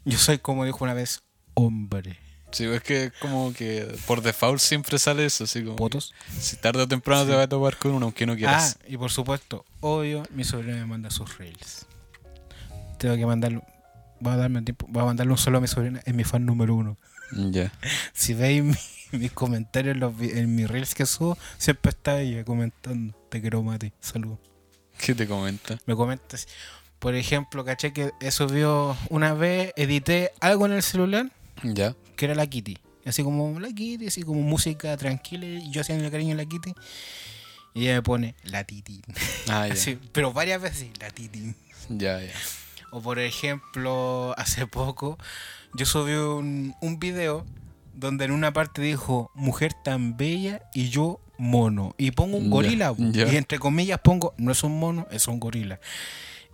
Yo 0.04 0.18
soy, 0.18 0.38
como 0.38 0.64
dijo 0.64 0.84
una 0.84 0.94
vez, 0.94 1.22
hombre. 1.54 2.18
Sí, 2.50 2.64
es 2.66 2.82
que 2.82 3.10
como 3.20 3.52
que 3.52 3.96
por 4.06 4.20
default 4.22 4.60
siempre 4.60 4.98
sale 5.00 5.24
eso, 5.26 5.42
así 5.44 5.64
como... 5.64 5.76
¿Fotos? 5.76 6.12
Si 6.38 6.56
tarde 6.56 6.82
o 6.82 6.86
temprano 6.88 7.26
te 7.26 7.34
va 7.34 7.42
a 7.42 7.48
topar 7.48 7.76
con 7.78 7.92
uno, 7.92 8.06
aunque 8.06 8.26
no 8.26 8.34
Ah, 8.34 8.36
quieras. 8.36 8.78
y 8.86 8.96
por 8.96 9.10
supuesto, 9.10 9.64
obvio, 9.80 10.22
mi 10.30 10.44
sobrino 10.44 10.76
me 10.76 10.86
manda 10.86 11.10
sus 11.10 11.36
reels. 11.38 11.86
Tengo 12.98 13.16
que 13.16 13.26
mandarlo. 13.26 13.64
Voy 14.20 14.32
a 14.32 14.36
darme 14.36 14.62
tiempo. 14.62 14.86
Voy 14.88 15.02
a 15.02 15.06
mandarle 15.06 15.32
un 15.32 15.38
solo 15.38 15.58
a 15.58 15.60
mi 15.60 15.66
sobrina. 15.68 16.00
Es 16.04 16.14
mi 16.14 16.24
fan 16.24 16.44
número 16.46 16.74
uno. 16.74 16.96
Ya. 17.32 17.72
Si 18.12 18.34
veis 18.34 18.62
mi- 18.62 19.18
mis 19.18 19.32
comentarios 19.32 19.94
en, 19.94 20.00
los 20.00 20.14
en 20.20 20.54
mis 20.54 20.68
reels 20.68 20.94
que 20.94 21.06
subo, 21.06 21.36
siempre 21.58 21.90
está 21.90 22.20
ella 22.20 22.44
comentando. 22.44 23.14
Te 23.28 23.40
quiero, 23.40 23.62
Mati. 23.62 23.92
Saludos. 24.00 24.38
¿Qué 24.98 25.14
te 25.14 25.26
comenta? 25.26 25.78
Me 25.86 25.94
comenta 25.94 26.36
así. 26.36 26.46
Por 26.98 27.14
ejemplo, 27.14 27.64
caché 27.64 27.92
que 27.92 28.12
he 28.20 28.30
subido 28.30 28.96
una 29.10 29.34
vez, 29.34 29.72
edité 29.76 30.32
algo 30.40 30.64
en 30.66 30.72
el 30.72 30.82
celular 30.82 31.30
Ya. 31.62 31.94
que 32.16 32.24
era 32.24 32.34
la 32.34 32.46
Kitty. 32.46 32.78
Así 33.04 33.22
como 33.22 33.60
la 33.60 33.68
Kitty, 33.68 34.06
así 34.06 34.22
como 34.22 34.40
música 34.40 34.96
tranquila 34.96 35.44
y 35.44 35.70
yo 35.70 35.82
haciendo 35.82 36.04
el 36.06 36.10
cariño 36.10 36.32
a 36.34 36.36
la 36.38 36.46
Kitty. 36.46 36.72
Y 37.74 37.82
ella 37.86 37.96
me 37.96 38.02
pone 38.02 38.34
la 38.44 38.64
Titi. 38.64 39.02
Ah, 39.48 39.66
ya. 39.68 39.74
Así, 39.74 39.98
pero 40.12 40.32
varias 40.32 40.62
veces 40.62 40.78
sí, 40.78 40.92
la 41.00 41.10
Titi. 41.10 41.54
Ya, 41.90 42.20
ya. 42.22 42.32
O 42.94 43.00
por 43.00 43.18
ejemplo, 43.18 44.34
hace 44.38 44.68
poco 44.68 45.18
yo 45.74 45.84
subí 45.84 46.12
un, 46.12 46.74
un 46.80 47.00
video 47.00 47.44
donde 47.92 48.24
en 48.24 48.30
una 48.30 48.52
parte 48.52 48.80
dijo 48.80 49.32
mujer 49.34 49.72
tan 49.74 50.16
bella 50.16 50.62
y 50.72 50.88
yo 50.90 51.20
mono. 51.36 51.96
Y 51.98 52.12
pongo 52.12 52.36
un 52.36 52.50
gorila. 52.50 52.94
Y 52.96 53.36
entre 53.36 53.58
comillas 53.58 53.98
pongo, 53.98 54.34
no 54.36 54.52
es 54.52 54.62
un 54.62 54.78
mono, 54.78 55.08
es 55.10 55.26
un 55.26 55.40
gorila. 55.40 55.80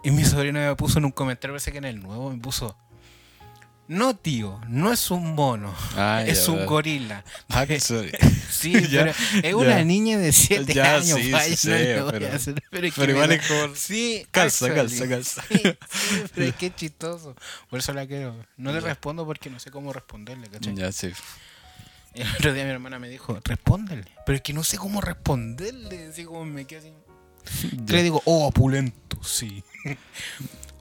Y 0.03 0.11
mi 0.13 0.25
sobrino 0.25 0.59
me 0.59 0.75
puso 0.77 0.99
en 0.99 1.05
un 1.05 1.13
comentario, 1.13 1.53
parece 1.53 1.73
que 1.73 1.79
en 1.79 1.85
el 1.85 2.01
nuevo, 2.01 2.31
me 2.31 2.39
puso, 2.39 2.75
no 3.93 4.15
tío, 4.17 4.61
no 4.69 4.93
es 4.93 5.11
un 5.11 5.35
mono, 5.35 5.75
Ah, 5.97 6.23
es 6.25 6.47
ya, 6.47 6.53
un 6.53 6.65
gorila. 6.67 7.25
Ah. 7.49 7.67
Sí, 8.51 8.73
Ya, 8.91 9.01
pero 9.01 9.11
es 9.11 9.43
ya. 9.43 9.57
una 9.57 9.85
niña 9.85 10.19
de 10.19 10.33
7 10.33 10.73
Ya, 10.75 10.97
años, 10.97 11.19
sí, 11.21 11.31
vaya, 11.33 11.57
sí 11.57 11.69
no 11.69 11.75
sé, 11.77 11.85
le 11.85 12.03
voy 12.03 12.13
pero- 12.13 12.27
a 12.27 12.35
hacer- 12.37 12.63
pero 12.71 12.87
es 12.87 12.95
pero 12.95 13.13
igual 13.13 13.33
es 13.33 13.47
como- 13.47 13.75
Sí, 13.75 14.27
Calza, 14.31 14.67
actually. 14.67 14.99
calza, 14.99 15.09
calza. 15.09 15.43
Sí, 15.49 15.59
sí, 15.59 16.23
pero 16.35 16.47
es 16.47 16.55
que 16.55 16.67
es 16.67 16.77
chistoso. 16.77 17.35
Por 17.69 17.79
eso 17.81 17.93
la 17.93 18.07
quiero. 18.07 18.37
No 18.57 18.73
le 18.73 18.81
respondo 18.81 19.25
porque 19.27 19.51
no 19.51 19.59
sé 19.59 19.71
cómo 19.71 19.93
responderle, 19.93 20.49
¿cachai? 20.49 20.75
Ya, 20.75 20.93
sí. 20.93 21.11
El 22.15 22.29
otro 22.35 22.53
día 22.53 22.65
mi 22.65 22.71
hermana 22.71 22.99
me 22.99 23.09
dijo, 23.09 23.39
respóndele. 23.45 24.05
Pero 24.27 24.37
es 24.37 24.43
que 24.43 24.53
no 24.53 24.63
sé 24.65 24.79
cómo 24.79 25.01
responderle. 25.01 26.09
Así 26.09 26.25
como 26.25 26.45
me 26.45 26.65
quedo 26.65 26.81
así. 26.81 26.93
Le 27.89 28.03
digo, 28.03 28.23
oh, 28.27 28.47
opulento, 28.47 29.23
sí. 29.25 29.65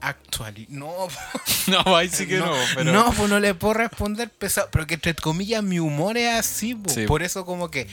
Actually, 0.00 0.66
no, 0.70 0.90
No, 1.66 1.96
ahí 1.96 2.08
sí 2.08 2.26
que 2.26 2.38
no, 2.38 2.52
pero. 2.74 2.92
no, 2.92 3.12
pues 3.12 3.28
no 3.28 3.38
le 3.40 3.54
puedo 3.54 3.74
responder 3.74 4.30
pesado. 4.30 4.68
Pero 4.72 4.86
que 4.86 4.94
entre 4.94 5.14
comillas 5.14 5.62
mi 5.62 5.78
humor 5.78 6.16
es 6.16 6.32
así, 6.34 6.74
po. 6.74 6.88
Sí. 6.90 7.06
por 7.06 7.22
eso 7.22 7.44
como 7.44 7.70
que 7.70 7.86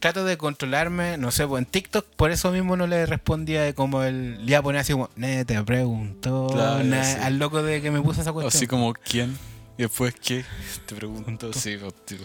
trato 0.00 0.24
de 0.24 0.36
controlarme, 0.36 1.16
no 1.16 1.30
sé, 1.30 1.46
pues 1.46 1.60
en 1.64 1.66
TikTok 1.70 2.04
por 2.16 2.30
eso 2.30 2.50
mismo 2.50 2.76
no 2.76 2.86
le 2.86 3.06
respondía 3.06 3.62
de 3.62 3.72
como 3.74 4.02
el, 4.02 4.44
le 4.44 4.50
iba 4.52 4.58
a 4.58 4.62
poner 4.62 4.80
así 4.82 4.92
como, 4.92 5.08
"Ne, 5.16 5.44
te 5.46 5.62
pregunto, 5.62 6.48
Claro, 6.52 6.84
na", 6.84 7.02
sí. 7.04 7.16
al 7.22 7.38
loco 7.38 7.62
de 7.62 7.80
que 7.80 7.90
me 7.90 8.00
puso 8.02 8.20
esa 8.20 8.32
cuestión. 8.32 8.54
Así 8.54 8.66
como, 8.66 8.92
¿quién? 8.92 9.36
Y 9.78 9.82
después, 9.82 10.14
¿qué? 10.22 10.44
Te 10.86 10.94
pregunto. 10.94 11.52
Sí, 11.54 11.76
pues, 11.80 11.94
tipo, 12.04 12.22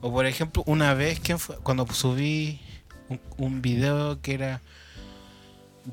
O 0.00 0.12
por 0.12 0.26
ejemplo, 0.26 0.62
una 0.66 0.94
vez 0.94 1.20
que 1.20 1.38
fue? 1.38 1.56
cuando 1.62 1.86
subí 1.92 2.60
un, 3.08 3.20
un 3.36 3.62
video 3.62 4.20
que 4.20 4.34
era 4.34 4.60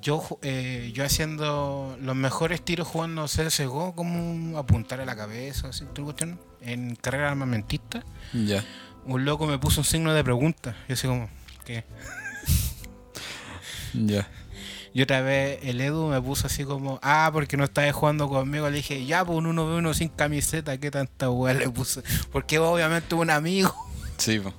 yo 0.01 0.39
eh, 0.41 0.91
yo 0.93 1.05
haciendo 1.05 1.97
los 2.01 2.15
mejores 2.15 2.63
tiros 2.63 2.87
jugando 2.87 3.25
CSGO, 3.25 3.95
como 3.95 4.57
apuntar 4.57 5.01
a 5.01 5.05
la 5.05 5.15
cabeza, 5.15 5.69
así, 5.69 5.85
¿tú 5.93 6.03
cuestión? 6.05 6.39
en 6.65 6.95
carrera 6.95 7.29
armamentista, 7.29 8.03
ya. 8.33 8.63
un 9.05 9.25
loco 9.25 9.45
me 9.45 9.59
puso 9.59 9.81
un 9.81 9.85
signo 9.85 10.13
de 10.13 10.23
pregunta. 10.23 10.75
Yo 10.87 10.93
así 10.93 11.07
como, 11.07 11.29
¿qué? 11.65 11.83
Ya. 13.93 14.27
Y 14.91 15.03
otra 15.03 15.21
vez 15.21 15.59
el 15.61 15.79
Edu 15.79 16.07
me 16.07 16.19
puso 16.19 16.47
así 16.47 16.63
como, 16.63 16.99
ah, 17.03 17.29
porque 17.31 17.57
no 17.57 17.63
estabas 17.63 17.93
jugando 17.93 18.27
conmigo. 18.27 18.67
Le 18.69 18.77
dije, 18.77 19.05
ya, 19.05 19.23
pues 19.23 19.37
un 19.37 19.45
1v1 19.45 19.93
sin 19.93 20.09
camiseta, 20.09 20.79
¿qué 20.79 20.89
tanta 20.89 21.29
weá 21.29 21.53
le 21.53 21.69
puse? 21.69 22.01
Porque 22.31 22.57
obviamente 22.57 23.13
un 23.13 23.29
amigo. 23.29 23.71
Sí, 24.17 24.39
pues. 24.39 24.55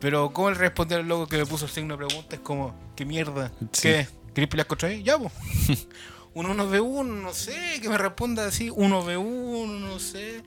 Pero 0.00 0.32
¿cómo 0.32 0.50
le 0.50 0.56
respondió 0.56 0.98
al 0.98 1.08
loco 1.08 1.26
que 1.26 1.38
me 1.38 1.46
puso 1.46 1.64
el 1.64 1.72
signo 1.72 1.96
de 1.96 2.06
pregunta? 2.06 2.36
Es 2.36 2.40
como, 2.40 2.72
¿qué 2.94 3.04
mierda? 3.04 3.50
Sí. 3.72 3.82
¿Qué? 3.82 4.08
¿Querés 4.34 4.48
pelear 4.48 4.66
contra 4.66 4.90
él? 4.90 5.02
Ya, 5.04 5.18
pues. 5.18 5.32
un 6.34 6.46
1v1, 6.46 7.04
no 7.22 7.32
sé, 7.34 7.80
que 7.82 7.88
me 7.88 7.98
responda 7.98 8.46
así, 8.46 8.68
1v1, 8.70 9.80
no 9.80 9.98
sé. 9.98 10.42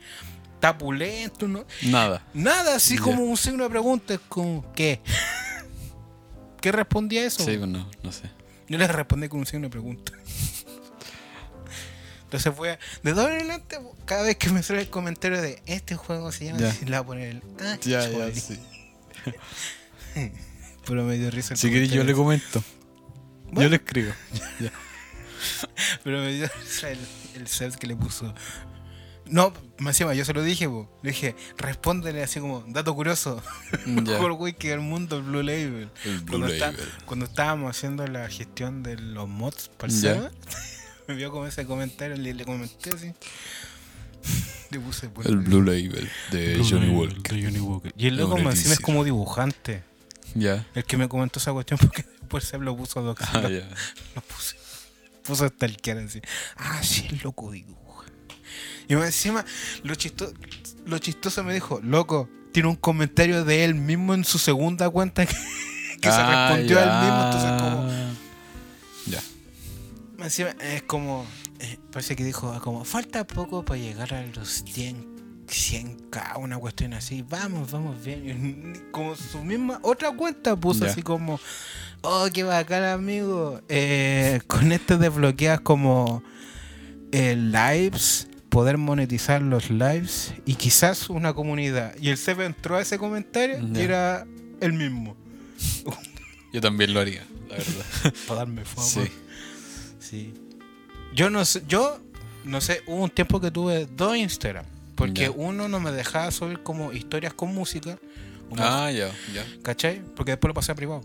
Está 0.56 0.78
pulento, 0.78 1.48
no. 1.48 1.66
Nada. 1.84 2.26
Nada, 2.34 2.76
así 2.76 2.98
como 2.98 3.24
un 3.24 3.36
signo 3.36 3.64
de 3.64 3.70
pregunta, 3.70 4.14
es 4.14 4.20
como, 4.30 4.72
¿qué? 4.74 5.02
¿Qué 6.62 6.72
respondía 6.72 7.26
eso? 7.26 7.44
Sí, 7.44 7.58
pues 7.58 7.70
no, 7.70 7.90
no 8.04 8.12
sé. 8.12 8.30
Yo 8.70 8.78
le 8.78 8.88
respondí 8.88 9.28
con 9.28 9.40
un 9.40 9.46
signo 9.46 9.66
de 9.66 9.72
pregunta. 9.72 10.14
Entonces 12.26 12.54
fue 12.56 12.80
de 13.04 13.12
todo 13.14 13.28
en 13.28 13.36
adelante, 13.40 13.78
cada 14.06 14.22
vez 14.24 14.38
que 14.38 14.50
me 14.50 14.64
sale 14.64 14.82
el 14.82 14.90
comentario 14.90 15.42
de 15.42 15.62
este 15.66 15.96
juego 15.98 16.32
se 16.32 16.46
llama, 16.46 16.66
así, 16.70 16.86
le 16.86 16.92
voy 16.92 16.96
a 16.96 17.04
poner 17.04 17.28
el. 17.30 17.44
Ah, 17.60 17.78
Ya, 17.82 18.08
ya, 18.08 18.34
sí. 18.34 18.58
Pero 20.86 21.04
me 21.04 21.18
dio 21.18 21.30
risa. 21.30 21.54
el 21.56 21.60
Si 21.60 21.70
querés, 21.70 21.90
yo 21.92 22.04
le 22.04 22.14
comento. 22.14 22.64
Bueno. 23.52 23.62
Yo 23.64 23.70
le 23.70 23.76
escribo. 23.78 24.12
Ya. 24.60 24.72
Pero 26.04 26.20
me 26.20 26.34
dio 26.34 26.46
el, 26.88 27.00
el 27.42 27.48
set 27.48 27.76
que 27.76 27.88
le 27.88 27.96
puso. 27.96 28.34
No, 29.26 29.54
más 29.80 29.96
encima, 29.96 30.14
yo 30.14 30.24
se 30.26 30.34
lo 30.34 30.44
dije, 30.44 30.68
po. 30.68 30.90
le 31.04 31.12
dije, 31.12 31.36
respóndele 31.58 32.22
así 32.22 32.40
como, 32.40 32.64
dato 32.68 32.94
curioso, 32.94 33.42
mejor 33.86 34.34
wiki 34.34 34.68
del 34.68 34.82
mundo, 34.82 35.18
el 35.18 35.24
Blue 35.24 35.42
Label. 35.42 35.90
El 36.06 36.20
Blue 36.20 36.26
cuando, 36.40 36.48
está- 36.48 36.72
Label. 36.72 36.90
cuando 37.06 37.26
estábamos 37.26 37.76
haciendo 37.76 38.06
la 38.08 38.28
gestión 38.30 38.84
de 38.84 38.98
los 38.98 39.28
mods 39.28 39.70
para 39.78 39.92
el 39.92 40.00
server, 40.00 40.32
me 41.08 41.16
vio 41.16 41.32
como 41.32 41.48
ese 41.48 41.66
comentario, 41.66 42.18
le, 42.18 42.34
le 42.34 42.46
comenté 42.46 42.90
así. 42.92 43.14
Le 44.70 44.80
puse 44.80 45.10
pues, 45.10 45.28
El 45.28 45.38
Blue 45.38 45.62
Label 45.62 46.10
de 46.32 46.56
Blue 46.56 46.68
Johnny 46.70 46.86
Label 46.88 46.98
Walker. 46.98 47.36
de 47.36 47.44
Johnny 47.44 47.60
Walker. 47.60 47.94
Y 47.98 48.08
el 48.08 48.18
loco 48.18 48.38
más 48.38 48.56
encima 48.56 48.74
es 48.76 48.80
como 48.80 49.04
dibujante. 49.04 49.84
Ya. 50.36 50.68
El 50.76 50.84
que 50.86 50.98
me 50.98 51.10
comentó 51.10 51.40
esa 51.40 51.52
cuestión 51.52 51.80
porque 51.80 52.06
después 52.32 52.44
se 52.46 52.58
lo 52.58 52.76
puso. 52.76 53.16
Ah, 53.20 53.42
ya. 53.44 53.68
Lo 54.16 54.22
puse. 54.22 54.56
Puso 55.24 55.46
hasta 55.46 55.66
el 55.66 55.78
que 55.78 55.92
así. 55.92 56.22
Ah, 56.58 56.82
sí, 56.82 57.06
el 57.10 57.20
loco 57.24 57.52
dibuja. 57.52 58.08
Y 58.88 58.96
más 58.96 59.06
encima, 59.06 59.46
lo 59.84 59.94
chistoso, 59.96 60.34
lo 60.86 60.98
chistoso 60.98 61.44
me 61.44 61.54
dijo, 61.54 61.80
loco, 61.84 62.30
tiene 62.52 62.70
un 62.70 62.76
comentario 62.76 63.46
de 63.46 63.64
él 63.64 63.76
mismo 63.76 64.14
en 64.14 64.24
su 64.26 64.40
segunda 64.40 64.90
cuenta 64.90 65.26
que, 65.26 65.34
que 66.02 66.10
se 66.12 66.18
Ah, 66.18 66.48
respondió 66.50 66.80
a 66.80 66.84
él 66.84 67.06
mismo. 67.06 67.26
Entonces, 67.26 67.62
como, 67.62 68.16
Ya. 69.08 69.22
más 70.18 70.28
encima, 70.40 70.50
es 70.62 70.84
como, 70.84 71.26
eh, 71.60 71.78
parece 71.92 72.16
que 72.16 72.24
dijo, 72.24 72.60
como, 72.62 72.84
falta 72.84 73.26
poco 73.28 73.64
para 73.64 73.80
llegar 73.80 74.14
a 74.14 74.26
los 74.26 74.64
100, 74.66 75.11
100k, 75.52 76.38
una 76.40 76.58
cuestión 76.58 76.94
así. 76.94 77.24
Vamos, 77.30 77.72
vamos 77.72 78.04
bien. 78.04 78.88
Como 78.92 79.16
su 79.16 79.44
misma, 79.44 79.80
otra 79.84 80.12
cuenta 80.12 80.56
puso 80.56 80.86
así 80.86 81.02
como, 81.02 81.40
oh, 82.02 82.28
qué 82.34 82.44
bacán, 82.44 82.84
amigo. 82.84 83.62
Eh, 83.70 84.42
con 84.48 84.72
esto 84.72 84.98
desbloqueas 84.98 85.62
como 85.62 86.24
eh, 87.12 87.36
lives, 87.36 88.28
poder 88.50 88.78
monetizar 88.78 89.42
los 89.42 89.70
lives 89.70 90.34
y 90.46 90.56
quizás 90.56 91.10
una 91.10 91.34
comunidad. 91.34 91.96
Y 92.00 92.10
el 92.10 92.18
CP 92.18 92.46
entró 92.46 92.78
a 92.78 92.82
ese 92.82 92.98
comentario 92.98 93.60
y 93.74 93.80
era 93.80 94.26
el 94.60 94.74
mismo. 94.74 95.16
Yo 96.54 96.62
también 96.62 96.94
lo 96.94 97.00
haría, 97.00 97.26
la 97.50 97.58
verdad. 97.58 98.14
Para 98.28 98.40
darme 98.40 98.66
fama. 98.66 98.88
Sí. 98.88 99.12
Sí. 100.00 100.34
Yo 101.14 101.30
no 101.30 101.44
sé, 101.46 101.64
yo 101.68 102.00
no 102.44 102.62
sé, 102.62 102.82
hubo 102.88 103.04
un 103.04 103.10
tiempo 103.10 103.40
que 103.40 103.52
tuve 103.52 103.86
dos 103.86 104.16
Instagram. 104.16 104.66
Porque 104.96 105.30
uno 105.30 105.68
no 105.68 105.80
me 105.80 105.92
dejaba 105.92 106.30
subir 106.32 106.62
como 106.64 106.94
historias 106.94 107.34
con 107.34 107.54
música. 107.54 107.98
Ah, 108.58 108.92
ya, 108.92 109.10
ya, 109.34 109.46
¿Cachai? 109.64 110.02
Porque 110.16 110.32
después 110.34 110.50
lo 110.50 110.54
pasé 110.54 110.72
a 110.74 110.76
privado. 110.76 111.02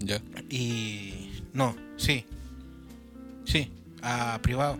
ya. 0.00 0.20
Y. 0.50 1.30
No, 1.52 1.74
sí. 1.96 2.24
Sí. 3.44 3.70
a 4.02 4.38
privado. 4.42 4.78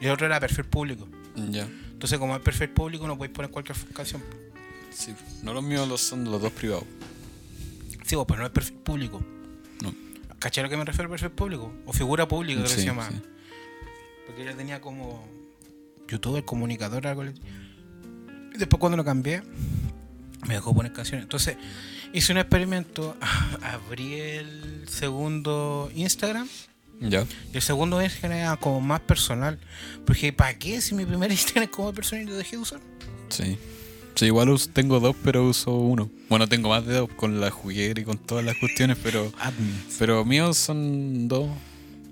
Y 0.00 0.06
el 0.06 0.12
otro 0.12 0.26
era 0.26 0.38
perfil 0.40 0.64
público. 0.66 1.08
Ya. 1.50 1.68
Entonces, 1.92 2.18
como 2.18 2.34
es 2.36 2.42
perfil 2.42 2.70
público, 2.70 3.06
no 3.06 3.16
podéis 3.16 3.34
poner 3.34 3.50
cualquier 3.50 3.76
canción. 3.94 4.22
Sí. 4.90 5.14
No 5.42 5.54
los 5.54 5.62
míos 5.62 5.88
los 5.88 6.00
son 6.00 6.24
los 6.24 6.40
dos 6.42 6.52
privados. 6.52 6.84
Sí, 8.04 8.16
vos, 8.16 8.24
pero 8.26 8.40
no 8.40 8.46
es 8.46 8.52
perfil 8.52 8.76
público. 8.78 9.22
No. 9.82 9.94
¿Cachai 10.38 10.62
a 10.62 10.66
lo 10.66 10.70
que 10.70 10.76
me 10.76 10.84
refiero 10.84 11.08
perfil 11.10 11.30
público? 11.30 11.72
O 11.86 11.92
figura 11.92 12.26
pública, 12.26 12.62
que 12.62 12.68
Sí, 12.68 12.80
se 12.80 12.84
llama. 12.86 13.08
sí. 13.08 13.20
Porque 14.26 14.44
ya 14.44 14.54
tenía 14.56 14.80
como 14.80 15.26
youtuber, 16.08 16.44
comunicador, 16.44 17.06
algo. 17.06 17.24
Y 17.24 17.32
después 18.56 18.80
cuando 18.80 18.96
lo 18.96 19.04
cambié, 19.04 19.42
me 20.46 20.54
dejó 20.54 20.74
poner 20.74 20.92
canciones. 20.92 21.24
Entonces, 21.24 21.56
hice 22.12 22.32
un 22.32 22.38
experimento, 22.38 23.16
abrí 23.62 24.14
el 24.14 24.88
segundo 24.88 25.90
Instagram. 25.94 26.48
Ya. 27.00 27.24
Y 27.52 27.56
el 27.56 27.62
segundo 27.62 28.02
Instagram 28.02 28.38
era 28.38 28.56
como 28.56 28.80
más 28.80 29.00
personal. 29.00 29.58
Porque 30.04 30.32
¿para 30.32 30.58
qué 30.58 30.80
si 30.80 30.94
mi 30.94 31.04
primer 31.04 31.30
Instagram 31.32 31.64
es 31.64 31.70
como 31.70 31.92
personal 31.92 32.24
y 32.24 32.30
lo 32.30 32.36
dejé 32.36 32.56
de 32.56 32.62
usar? 32.62 32.80
Sí. 33.28 33.58
Sí, 34.18 34.26
igual 34.26 34.52
tengo 34.72 34.98
dos, 34.98 35.14
pero 35.22 35.46
uso 35.46 35.76
uno. 35.76 36.10
Bueno, 36.28 36.48
tengo 36.48 36.70
más 36.70 36.84
de 36.84 36.94
dos 36.94 37.08
con 37.08 37.40
la 37.40 37.52
juguera 37.52 38.00
y 38.00 38.04
con 38.04 38.18
todas 38.18 38.44
las 38.44 38.56
cuestiones, 38.56 38.98
pero 39.00 39.32
pero 39.96 40.24
míos 40.24 40.56
son 40.56 41.28
dos. 41.28 41.48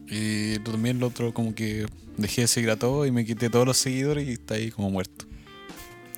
Y 0.08 0.60
también 0.60 0.98
el 0.98 1.02
otro 1.02 1.34
como 1.34 1.52
que 1.52 1.86
dejé 2.16 2.42
de 2.42 2.46
seguir 2.46 2.70
a 2.70 2.76
todos 2.76 3.08
y 3.08 3.10
me 3.10 3.24
quité 3.24 3.50
todos 3.50 3.66
los 3.66 3.76
seguidores 3.76 4.28
y 4.28 4.34
está 4.34 4.54
ahí 4.54 4.70
como 4.70 4.88
muerto. 4.88 5.26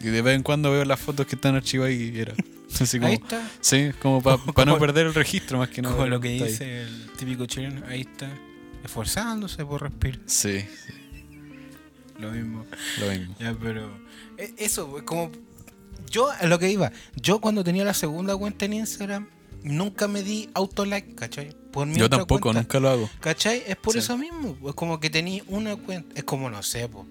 Y 0.01 0.09
de 0.09 0.23
vez 0.23 0.37
en 0.37 0.43
cuando 0.43 0.71
veo 0.71 0.85
las 0.85 1.01
fotos 1.01 1.27
que 1.27 1.35
están 1.37 1.55
archivadas 1.57 1.95
y 1.95 2.19
era. 2.19 2.35
Así 2.81 2.99
como, 2.99 3.09
Ahí 3.09 3.15
está. 3.15 3.51
Sí, 3.61 3.91
como 4.01 4.23
para 4.23 4.39
no 4.67 4.79
perder 4.79 5.07
el 5.07 5.15
registro 5.15 5.59
más 5.59 5.69
que 5.71 5.83
nada. 5.83 5.95
Como 5.95 6.07
lo 6.07 6.21
que 6.21 6.29
ahí. 6.29 6.43
dice 6.43 6.83
el 6.83 7.11
típico 7.19 7.47
chileno, 7.47 7.85
ahí 7.89 8.03
está. 8.03 8.31
Esforzándose 8.85 9.65
por 9.65 9.83
respirar. 9.83 10.21
Sí, 10.27 10.65
Lo 12.19 12.31
mismo. 12.33 12.65
lo 13.01 13.11
mismo. 13.11 13.35
Ya, 13.41 13.55
pero. 13.61 13.91
e- 14.37 14.55
Eso, 14.59 14.97
es 14.99 15.03
como. 15.05 15.31
Yo, 16.11 16.31
a 16.31 16.47
lo 16.47 16.59
que 16.59 16.71
iba. 16.71 16.91
Yo 17.17 17.41
cuando 17.41 17.63
tenía 17.65 17.85
la 17.85 17.95
segunda 17.95 18.37
cuenta 18.37 18.65
en 18.65 18.73
Instagram, 18.75 19.29
nunca 19.63 20.09
me 20.09 20.23
di 20.23 20.49
auto-like, 20.55 21.15
¿cachai? 21.15 21.55
Por 21.73 21.87
mi 21.87 21.97
Yo 21.97 22.09
tampoco, 22.09 22.41
cuenta. 22.43 22.61
nunca 22.63 22.81
lo 22.81 22.89
hago. 22.89 23.11
¿Cachai? 23.21 23.63
Es 23.67 23.77
por 23.77 23.93
Sí. 23.93 23.99
eso 23.99 24.17
mismo. 24.17 24.57
Es 24.69 24.75
como 24.75 25.01
que 25.01 25.11
tenía 25.11 25.43
una 25.49 25.77
cuenta. 25.77 26.15
Es 26.15 26.25
como, 26.25 26.49
no 26.51 26.63
sé, 26.63 26.89
po. 26.89 27.07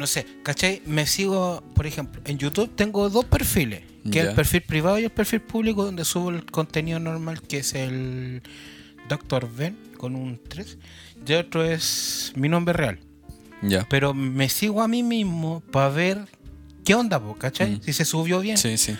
No 0.00 0.06
sé, 0.06 0.26
¿cachai? 0.42 0.80
Me 0.86 1.06
sigo, 1.06 1.62
por 1.74 1.86
ejemplo, 1.86 2.22
en 2.24 2.38
YouTube 2.38 2.74
tengo 2.74 3.10
dos 3.10 3.26
perfiles. 3.26 3.82
Que 4.10 4.20
es 4.20 4.28
el 4.28 4.34
perfil 4.34 4.62
privado 4.62 4.98
y 4.98 5.04
el 5.04 5.10
perfil 5.10 5.42
público, 5.42 5.84
donde 5.84 6.06
subo 6.06 6.30
el 6.30 6.46
contenido 6.46 6.98
normal, 6.98 7.42
que 7.42 7.58
es 7.58 7.74
el 7.74 8.40
Dr. 9.10 9.46
Ben, 9.54 9.76
con 9.98 10.16
un 10.16 10.40
3. 10.48 10.78
Y 11.26 11.34
otro 11.34 11.62
es 11.62 12.32
mi 12.34 12.48
nombre 12.48 12.72
real. 12.72 12.98
Ya. 13.60 13.86
Pero 13.90 14.14
me 14.14 14.48
sigo 14.48 14.80
a 14.80 14.88
mí 14.88 15.02
mismo 15.02 15.62
para 15.70 15.90
ver 15.90 16.24
qué 16.82 16.94
onda, 16.94 17.20
po, 17.20 17.36
¿cachai? 17.36 17.72
Mm. 17.72 17.82
Si 17.82 17.92
se 17.92 18.06
subió 18.06 18.40
bien. 18.40 18.56
Sí, 18.56 18.78
sí. 18.78 18.96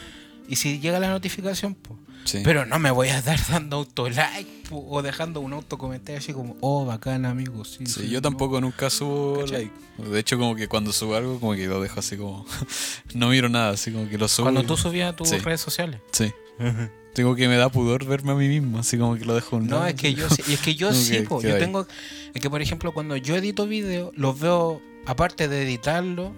Y 0.51 0.57
si 0.57 0.81
llega 0.81 1.01
la 1.01 1.09
notificación, 1.09 1.77
pues. 1.77 1.99
Sí. 2.25 2.41
Pero 2.45 2.67
no 2.67 2.79
me 2.79 2.91
voy 2.91 3.09
a 3.09 3.21
dar 3.23 3.39
dando 3.49 3.77
auto-like 3.79 4.69
o 4.73 5.03
dejando 5.03 5.41
un 5.41 5.53
autocomentario 5.53 6.19
así 6.19 6.33
como, 6.33 6.57
oh, 6.61 6.85
bacán, 6.85 7.25
amigo. 7.25 7.65
Sí, 7.65 7.87
Sí, 7.87 8.03
sí, 8.03 8.09
yo 8.09 8.19
no". 8.19 8.23
tampoco 8.23 8.61
nunca 8.61 8.89
subo 8.91 9.41
¿Cachai? 9.41 9.71
like. 9.99 10.11
De 10.11 10.19
hecho, 10.21 10.39
como 10.39 10.55
que 10.55 10.69
cuando 10.69 10.93
subo 10.93 11.17
algo, 11.17 11.39
como 11.41 11.55
que 11.55 11.67
lo 11.67 11.81
dejo 11.81 12.01
así 12.01 12.17
como. 12.17 12.47
no 13.15 13.29
miro 13.29 13.49
nada, 13.49 13.71
así 13.71 13.91
como 13.93 14.09
que 14.09 14.17
lo 14.19 14.29
subo. 14.29 14.45
Cuando 14.47 14.63
y- 14.63 14.67
tú 14.67 14.77
subías 14.77 15.13
a 15.13 15.17
tus 15.17 15.31
redes 15.43 15.61
sociales. 15.61 16.01
Sí. 16.13 16.33
Tengo 17.15 17.35
que 17.35 17.49
me 17.49 17.57
da 17.57 17.69
pudor 17.71 18.05
verme 18.07 18.31
a 18.31 18.35
mí 18.37 18.47
mismo, 18.47 18.79
así 18.79 18.97
como 18.97 19.17
que 19.17 19.25
lo 19.25 19.35
dejo 19.35 19.57
un 19.57 19.67
No, 19.67 19.85
es 19.85 19.95
que 19.95 20.15
yo 20.15 20.31
sí, 20.31 20.43
y 20.47 20.53
es 20.53 20.61
que 20.61 20.77
yo 20.77 20.93
sí, 20.95 21.11
que 21.15 21.23
po, 21.23 21.41
queda 21.41 21.51
yo 21.51 21.55
ahí. 21.57 21.61
tengo, 21.61 21.87
es 22.33 22.41
que 22.41 22.49
por 22.49 22.63
ejemplo 22.63 22.93
cuando 22.93 23.17
yo 23.17 23.35
edito 23.35 23.67
videos, 23.67 24.13
los 24.17 24.39
veo, 24.39 24.81
aparte 25.07 25.49
de 25.49 25.65
editarlo, 25.65 26.33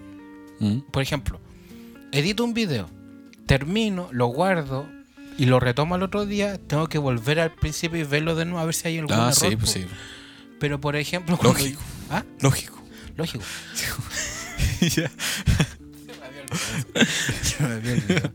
¿Mm? 0.59 0.79
por 0.91 1.03
ejemplo, 1.03 1.39
edito 2.11 2.43
un 2.43 2.55
video, 2.55 2.89
termino, 3.45 4.09
lo 4.11 4.25
guardo 4.27 4.87
y 5.37 5.45
lo 5.45 5.59
retomo 5.59 5.95
al 5.95 6.03
otro 6.03 6.25
día, 6.25 6.57
tengo 6.57 6.87
que 6.87 6.97
volver 6.97 7.39
al 7.39 7.51
principio 7.53 7.99
y 7.99 8.03
verlo 8.03 8.35
de 8.35 8.45
nuevo 8.45 8.59
a 8.59 8.65
ver 8.65 8.73
si 8.75 8.87
hay 8.87 8.97
algún 8.99 9.13
Ah, 9.15 9.31
error. 9.31 9.33
sí, 9.51 9.55
pues 9.55 9.71
sí. 9.71 9.85
Pero 10.59 10.79
por 10.79 10.95
ejemplo, 10.95 11.37
Lógico. 11.41 11.81
¿Ah? 12.09 12.23
Lógico. 12.39 12.81
Lógico. 13.15 13.43
Ya. 14.81 15.09
Se 17.41 17.63
me 17.63 17.73
había 17.73 17.93
olvidado. 17.93 18.31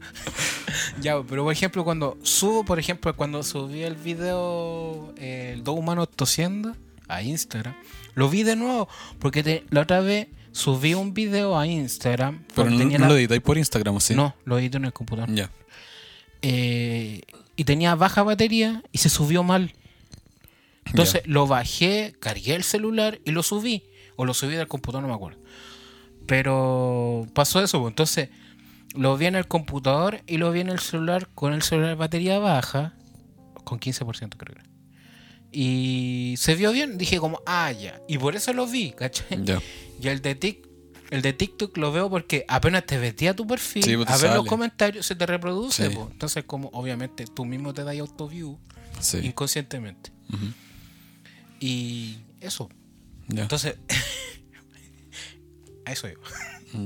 ya, 1.01 1.23
pero 1.23 1.45
por 1.45 1.53
ejemplo, 1.53 1.85
cuando 1.85 2.19
subo, 2.23 2.65
por 2.65 2.79
ejemplo, 2.79 3.15
cuando 3.15 3.43
subí 3.43 3.83
el 3.83 3.95
video, 3.95 5.15
eh, 5.19 5.53
el 5.55 5.63
dos 5.65 5.79
humanos 5.79 6.09
tosiendo 6.15 6.75
a 7.07 7.23
Instagram, 7.23 7.75
lo 8.15 8.29
vi 8.29 8.43
de 8.43 8.57
nuevo, 8.57 8.89
porque 9.19 9.43
te- 9.43 9.65
la 9.71 9.83
otra 9.83 10.01
vez 10.01 10.29
subí 10.53 10.95
un 10.95 11.15
video 11.15 11.57
a 11.59 11.67
Instagram. 11.67 12.45
Pero 12.55 12.71
no, 12.71 12.79
tenía 12.79 12.99
no 12.99 13.05
la- 13.05 13.11
lo 13.13 13.19
editáis 13.19 13.41
por 13.43 13.57
Instagram, 13.59 13.97
¿o 13.97 14.01
¿sí? 14.01 14.15
No, 14.15 14.35
lo 14.45 14.59
edito 14.59 14.79
en 14.79 14.87
el 14.87 14.93
computador. 14.93 15.33
Ya. 15.33 15.51
Eh, 16.43 17.23
y 17.57 17.65
tenía 17.65 17.95
baja 17.95 18.23
batería 18.23 18.83
y 18.93 18.99
se 18.99 19.09
subió 19.09 19.43
mal. 19.43 19.73
Entonces 20.87 21.23
lo 21.27 21.47
bajé, 21.47 22.15
cargué 22.21 22.55
el 22.55 22.63
celular 22.65 23.21
y 23.25 23.33
lo 23.33 23.43
subí. 23.43 23.85
O 24.17 24.25
lo 24.25 24.33
subí 24.35 24.55
del 24.55 24.69
computador, 24.69 25.03
no 25.03 25.09
me 25.09 25.15
acuerdo. 25.15 25.39
Pero 26.27 27.27
pasó 27.35 27.63
eso. 27.63 27.81
pues. 27.81 27.91
Entonces 27.93 28.29
lo 28.95 29.17
vi 29.17 29.27
en 29.27 29.35
el 29.37 29.47
computador 29.49 30.23
y 30.27 30.39
lo 30.39 30.51
vi 30.53 30.61
en 30.61 30.69
el 30.71 30.79
celular 30.79 31.29
con 31.35 31.53
el 31.53 31.63
celular 31.63 31.97
batería 31.97 32.39
baja. 32.39 32.95
Con 33.65 33.79
15% 33.81 34.37
creo 34.37 34.55
que 34.55 34.61
era. 34.61 34.65
Y 35.53 36.35
se 36.39 36.55
vio 36.55 36.73
bien. 36.73 36.99
Dije 36.99 37.19
como, 37.19 37.41
ah, 37.47 37.73
ya. 37.73 38.01
Y 38.09 38.19
por 38.19 38.37
eso 38.37 38.53
lo 38.53 38.67
vi, 38.67 38.93
¿cachai? 38.93 39.45
Ya. 39.45 39.61
Y 40.01 40.07
el 40.07 40.23
de, 40.23 40.39
Tik- 40.39 40.68
el 41.11 41.23
de 41.23 41.33
TikTok 41.33 41.77
lo 41.79 41.91
veo 41.93 42.11
porque 42.11 42.45
apenas 42.49 42.85
te 42.87 42.99
metí 42.99 43.27
a 43.27 43.35
tu 43.35 43.47
perfil, 43.47 43.83
Sí, 43.83 43.97
pues 43.97 44.09
a 44.11 44.17
ver 44.19 44.35
los 44.37 44.47
comentarios, 44.47 45.07
se 45.07 45.15
te 45.15 45.25
reproduce. 45.27 45.89
Sí. 45.89 45.95
pues. 45.95 46.11
Entonces, 46.11 46.45
como 46.45 46.69
obviamente 46.73 47.25
tú 47.27 47.45
mismo 47.45 47.73
te 47.75 47.85
das 47.85 47.99
auto-view 47.99 48.59
Sí. 49.01 49.19
inconscientemente. 49.23 50.11
Y 51.61 52.19
eso. 52.41 52.69
Ya. 53.29 53.43
Entonces, 53.43 53.77
a 55.85 55.93
eso 55.93 56.09
yo. 56.09 56.19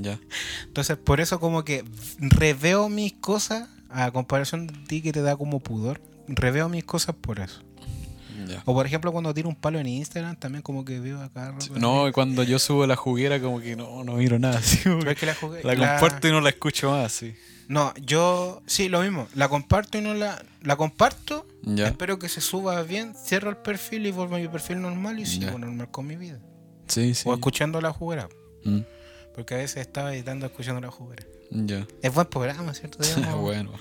Ya. 0.01 0.19
Entonces, 0.65 0.97
por 0.97 1.21
eso 1.21 1.41
como 1.41 1.65
que 1.65 1.85
reveo 2.19 2.89
mis 2.89 3.13
cosas, 3.15 3.69
a 3.91 4.11
comparación 4.13 4.67
de 4.67 4.75
ti 4.87 5.03
que 5.03 5.13
te 5.13 5.23
da 5.23 5.37
como 5.37 5.61
pudor, 5.61 6.01
reveo 6.29 6.69
mis 6.69 6.85
cosas 6.85 7.15
por 7.17 7.41
eso. 7.41 7.63
O 8.65 8.75
por 8.75 8.87
ejemplo, 8.87 9.13
cuando 9.13 9.33
tiro 9.35 9.49
un 9.49 9.57
palo 9.57 9.79
en 9.79 9.87
Instagram, 9.87 10.37
también 10.37 10.63
como 10.63 10.85
que 10.85 11.01
veo 11.01 11.21
acá. 11.21 11.55
No, 11.77 12.09
y 12.09 12.13
cuando 12.13 12.43
yo 12.43 12.59
subo 12.59 12.87
la 12.87 12.97
juguera, 12.97 13.41
como 13.41 13.61
que 13.61 13.77
no, 13.77 14.05
no 14.05 14.15
miro 14.15 14.39
nada. 14.39 14.59
Es 14.61 14.79
que 14.83 15.27
la 15.27 15.35
jugué- 15.35 15.63
la 15.63 15.75
la- 15.75 15.99
comparto 15.99 16.29
y 16.29 16.31
no 16.31 16.41
la 16.41 16.49
escucho 16.51 16.91
más, 16.91 17.13
sí. 17.13 17.35
No, 17.69 17.95
yo 18.03 18.61
sí, 18.67 18.89
lo 18.89 19.01
mismo. 19.03 19.29
La 19.35 19.49
comparto 19.49 19.97
y 19.97 20.01
no 20.03 20.13
la. 20.15 20.45
La 20.63 20.77
comparto. 20.77 21.47
Espero 21.79 22.19
que 22.19 22.29
se 22.29 22.41
suba 22.41 22.83
bien. 22.83 23.15
Cierro 23.15 23.51
el 23.51 23.57
perfil 23.57 24.07
y 24.07 24.11
vuelvo 24.11 24.37
a 24.37 24.39
mi 24.39 24.49
perfil 24.49 24.81
normal 24.83 25.19
y 25.21 25.27
sigo 25.27 25.59
normal 25.59 25.91
con 25.91 26.07
mi 26.07 26.17
vida. 26.17 26.39
Sí, 26.89 27.15
sí. 27.15 27.27
O 27.29 27.33
escuchando 27.35 27.81
la 27.81 27.93
juguera. 27.93 28.29
Mm. 28.65 28.81
Porque 29.35 29.55
a 29.55 29.59
veces 29.59 29.79
estaba 29.79 30.13
editando 30.13 30.45
escuchando 30.45 30.81
la 30.81 30.91
juguera. 30.91 31.25
Ya. 31.51 31.87
Es 32.03 32.13
buen 32.13 32.27
programa, 32.27 32.75
¿cierto? 32.75 32.99
Bueno. 33.41 33.73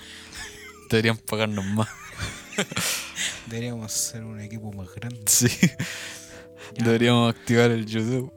Deberían 0.88 1.16
pagarnos 1.18 1.64
más. 1.66 1.88
deberíamos 3.46 3.92
ser 3.92 4.24
un 4.24 4.40
equipo 4.40 4.72
más 4.72 4.88
grande. 4.94 5.22
Sí. 5.26 5.48
Deberíamos 6.76 7.34
activar 7.34 7.70
el 7.70 7.86
YouTube. 7.86 8.32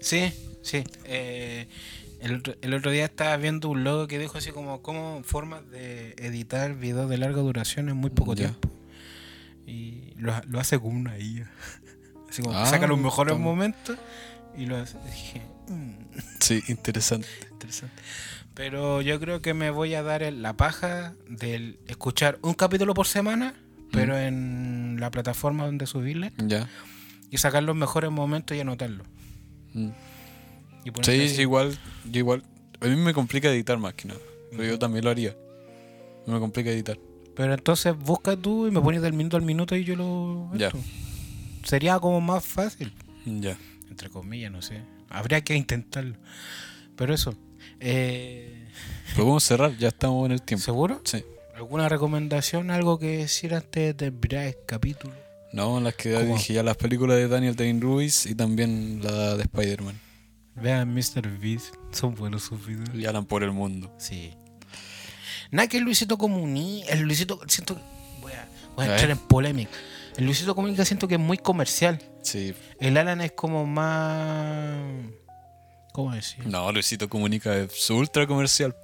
Sí, 0.00 0.32
sí. 0.62 0.84
Eh, 1.04 1.66
el, 2.20 2.36
otro, 2.36 2.54
el 2.60 2.74
otro 2.74 2.90
día 2.90 3.04
estaba 3.06 3.36
viendo 3.36 3.68
un 3.68 3.82
logo 3.84 4.06
que 4.06 4.18
dijo 4.18 4.38
así 4.38 4.50
como, 4.52 4.82
como 4.82 5.22
formas 5.24 5.68
de 5.70 6.14
editar 6.18 6.74
videos 6.74 7.08
de 7.10 7.18
larga 7.18 7.40
duración 7.40 7.88
en 7.88 7.96
muy 7.96 8.10
poco 8.10 8.34
Ya. 8.34 8.48
tiempo. 8.48 8.70
Y 9.66 10.12
lo, 10.16 10.32
lo 10.46 10.60
hace 10.60 10.78
como 10.78 10.96
una 10.98 11.18
IA. 11.18 11.50
Así 12.30 12.42
como 12.42 12.56
Ah, 12.56 12.66
saca 12.66 12.86
los 12.86 12.98
mejores 12.98 13.36
momentos 13.38 13.96
y 14.56 14.66
lo 14.66 14.76
hace. 14.76 14.96
Dije, 15.06 15.42
"Mm, 15.68 15.92
Sí, 16.40 16.62
interesante. 16.68 17.26
interesante. 17.52 18.02
Pero 18.56 19.02
yo 19.02 19.20
creo 19.20 19.42
que 19.42 19.52
me 19.52 19.70
voy 19.70 19.94
a 19.94 20.02
dar 20.02 20.22
la 20.32 20.56
paja 20.56 21.14
de 21.28 21.78
escuchar 21.88 22.38
un 22.42 22.54
capítulo 22.54 22.94
por 22.94 23.06
semana, 23.06 23.54
pero 23.92 24.18
en 24.18 24.96
la 24.98 25.10
plataforma 25.10 25.66
donde 25.66 25.86
subirle 25.86 26.32
Ya. 26.38 26.66
y 27.30 27.36
sacar 27.36 27.62
los 27.62 27.76
mejores 27.76 28.10
momentos 28.10 28.56
y 28.56 28.60
anotarlos. 28.60 29.06
Mm. 29.74 29.90
Y 30.86 30.90
Sí, 31.02 31.24
así. 31.26 31.42
igual, 31.42 31.76
yo 32.10 32.18
igual. 32.20 32.44
A 32.80 32.86
mí 32.86 32.96
me 32.96 33.12
complica 33.12 33.50
editar 33.50 33.76
más 33.78 33.92
que 33.94 34.08
nada. 34.08 34.20
Pero 34.52 34.64
yo 34.64 34.78
también 34.78 35.04
lo 35.04 35.10
haría. 35.10 35.36
Me 36.26 36.38
complica 36.38 36.70
editar. 36.70 36.98
Pero 37.34 37.52
entonces 37.52 37.94
busca 37.96 38.36
tú 38.36 38.66
y 38.66 38.70
me 38.70 38.80
pones 38.80 39.02
del 39.02 39.12
minuto 39.12 39.36
al 39.36 39.42
minuto 39.42 39.76
y 39.76 39.84
yo 39.84 39.96
lo. 39.96 40.50
Ya. 40.54 40.68
esto. 40.68 40.78
Sería 41.62 41.98
como 41.98 42.20
más 42.22 42.44
fácil. 42.46 42.94
Ya. 43.26 43.58
Entre 43.90 44.08
comillas, 44.08 44.50
no 44.50 44.62
sé. 44.62 44.80
Habría 45.10 45.42
que 45.42 45.54
intentarlo. 45.56 46.16
Pero 46.96 47.12
eso. 47.12 47.34
Eh, 47.80 48.68
podemos 49.14 49.44
cerrar, 49.44 49.76
ya 49.76 49.88
estamos 49.88 50.26
en 50.26 50.32
el 50.32 50.42
tiempo. 50.42 50.64
¿Seguro? 50.64 51.00
Sí. 51.04 51.24
¿Alguna 51.54 51.88
recomendación? 51.88 52.70
¿Algo 52.70 52.98
que 52.98 53.18
decir 53.18 53.54
antes 53.54 53.72
de 53.72 53.94
terminar 53.94 54.46
el 54.46 54.56
capítulo? 54.66 55.14
No, 55.52 55.80
las 55.80 55.94
que 55.94 56.12
¿Cómo? 56.12 56.24
dirigía 56.26 56.62
las 56.62 56.76
películas 56.76 57.16
de 57.16 57.28
Daniel 57.28 57.56
Day-Lewis 57.56 58.26
y 58.26 58.34
también 58.34 59.00
la 59.02 59.36
de 59.36 59.42
Spider-Man. 59.44 59.98
Vean 60.56 60.92
Mr. 60.94 61.38
Beast, 61.38 61.74
son 61.92 62.14
buenos 62.14 62.42
sus 62.44 62.64
videos. 62.66 62.94
Y 62.94 63.06
Alan 63.06 63.24
por 63.26 63.42
el 63.42 63.52
mundo. 63.52 63.94
Sí. 63.98 64.32
Nada 65.50 65.68
que 65.68 65.76
el 65.78 65.84
Luisito 65.84 66.18
Comunica. 66.18 66.92
El 66.92 67.00
Luisito. 67.02 67.40
Siento. 67.46 67.78
Voy 68.20 68.32
a, 68.32 68.48
voy 68.74 68.86
a 68.86 68.88
A 68.88 68.92
entrar 68.92 69.08
ver. 69.08 69.10
en 69.18 69.18
polémica. 69.28 69.70
El 70.16 70.24
Luisito 70.24 70.54
Comunica 70.54 70.84
siento 70.84 71.08
que 71.08 71.14
es 71.14 71.20
muy 71.20 71.38
comercial. 71.38 72.02
Sí. 72.22 72.54
El 72.80 72.96
Alan 72.96 73.20
es 73.20 73.32
como 73.32 73.64
más. 73.66 74.74
¿Cómo 75.96 76.12
decir? 76.12 76.46
No, 76.46 76.70
Luisito 76.72 77.08
Comunica 77.08 77.56
es 77.56 77.88
ultra 77.88 78.26
comercial. 78.26 78.76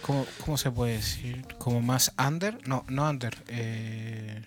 ¿Cómo, 0.00 0.24
cómo 0.44 0.56
se 0.56 0.70
puede 0.70 0.92
decir? 0.92 1.44
¿Como 1.58 1.80
más 1.80 2.12
under? 2.24 2.56
No, 2.68 2.84
no 2.88 3.10
under. 3.10 3.36
Eh, 3.48 4.42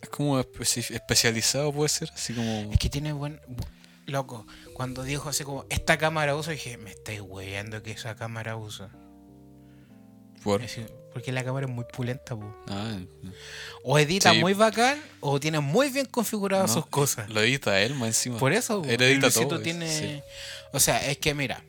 Es 0.00 0.08
como 0.08 0.38
especi- 0.40 0.94
especializado, 0.94 1.72
puede 1.72 1.88
ser. 1.88 2.10
Así 2.14 2.32
como. 2.32 2.70
es 2.72 2.78
que 2.78 2.88
tiene 2.88 3.12
buen. 3.12 3.40
bu- 3.48 3.66
Loco, 4.06 4.46
cuando 4.74 5.02
dijo 5.02 5.28
así 5.30 5.42
como, 5.42 5.64
esta 5.68 5.98
cámara 5.98 6.36
usa, 6.36 6.52
dije, 6.52 6.76
me 6.78 6.90
estáis 6.90 7.20
hueveando 7.20 7.82
que 7.82 7.90
esa 7.90 8.14
cámara 8.14 8.56
usa. 8.56 8.90
Por... 10.44 10.60
Porque 11.12 11.30
la 11.32 11.44
cámara 11.44 11.66
es 11.66 11.72
muy 11.72 11.84
pulenta, 11.84 12.34
po. 12.34 12.54
Ah, 12.68 12.98
O 13.82 13.98
edita 13.98 14.32
Sí. 14.32 14.38
muy 14.40 14.54
bacán, 14.54 14.98
o 15.20 15.38
tiene 15.38 15.60
muy 15.60 15.90
bien 15.90 16.06
configuradas 16.06 16.68
No, 16.68 16.74
sus 16.74 16.86
cosas. 16.86 17.28
lo 17.28 17.40
edita 17.42 17.80
él 17.80 17.94
más 17.94 18.08
encima. 18.08 18.38
Por 18.38 18.52
eso, 18.52 18.80
po, 18.82 18.88
Él 18.88 18.94
el 18.94 19.02
edita 19.02 19.26
Luisito 19.26 19.48
todo, 19.48 19.60
tiene. 19.60 19.88
sí. 19.88 20.20
O 20.72 20.80
sea, 20.80 21.06
es 21.10 21.18
que 21.18 21.34
mira. 21.34 21.62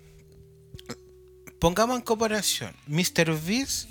Pongamos 1.60 1.96
en 1.98 2.02
comparación 2.04 2.76
Mr. 2.88 3.40
Beast, 3.46 3.88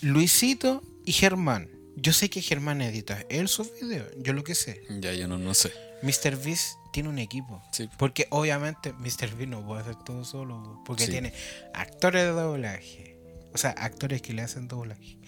Luisito 0.00 0.82
y 1.04 1.12
Germán. 1.12 1.70
Yo 1.96 2.12
sé 2.12 2.30
que 2.30 2.40
Germán 2.42 2.80
edita 2.80 3.24
él 3.28 3.48
sus 3.48 3.72
videos, 3.80 4.06
yo 4.18 4.32
lo 4.32 4.44
que 4.44 4.54
sé. 4.54 4.82
Ya, 5.00 5.12
yo 5.14 5.26
no, 5.28 5.38
no 5.38 5.54
sé. 5.54 5.72
Mr. 6.02 6.36
Beast 6.36 6.76
tiene 6.92 7.08
un 7.08 7.18
equipo. 7.18 7.60
Sí. 7.72 7.88
Porque 7.98 8.26
obviamente 8.30 8.92
Mr. 8.92 9.34
Beast 9.36 9.48
no 9.50 9.66
puede 9.66 9.82
hacer 9.82 9.96
todo 10.04 10.24
solo. 10.24 10.62
po, 10.62 10.84
Porque 10.84 11.08
tiene 11.08 11.32
actores 11.74 12.22
de 12.22 12.30
doblaje. 12.30 13.17
O 13.52 13.58
sea, 13.58 13.70
actores 13.70 14.22
que 14.22 14.32
le 14.32 14.42
hacen 14.42 14.68
doblaje. 14.68 15.18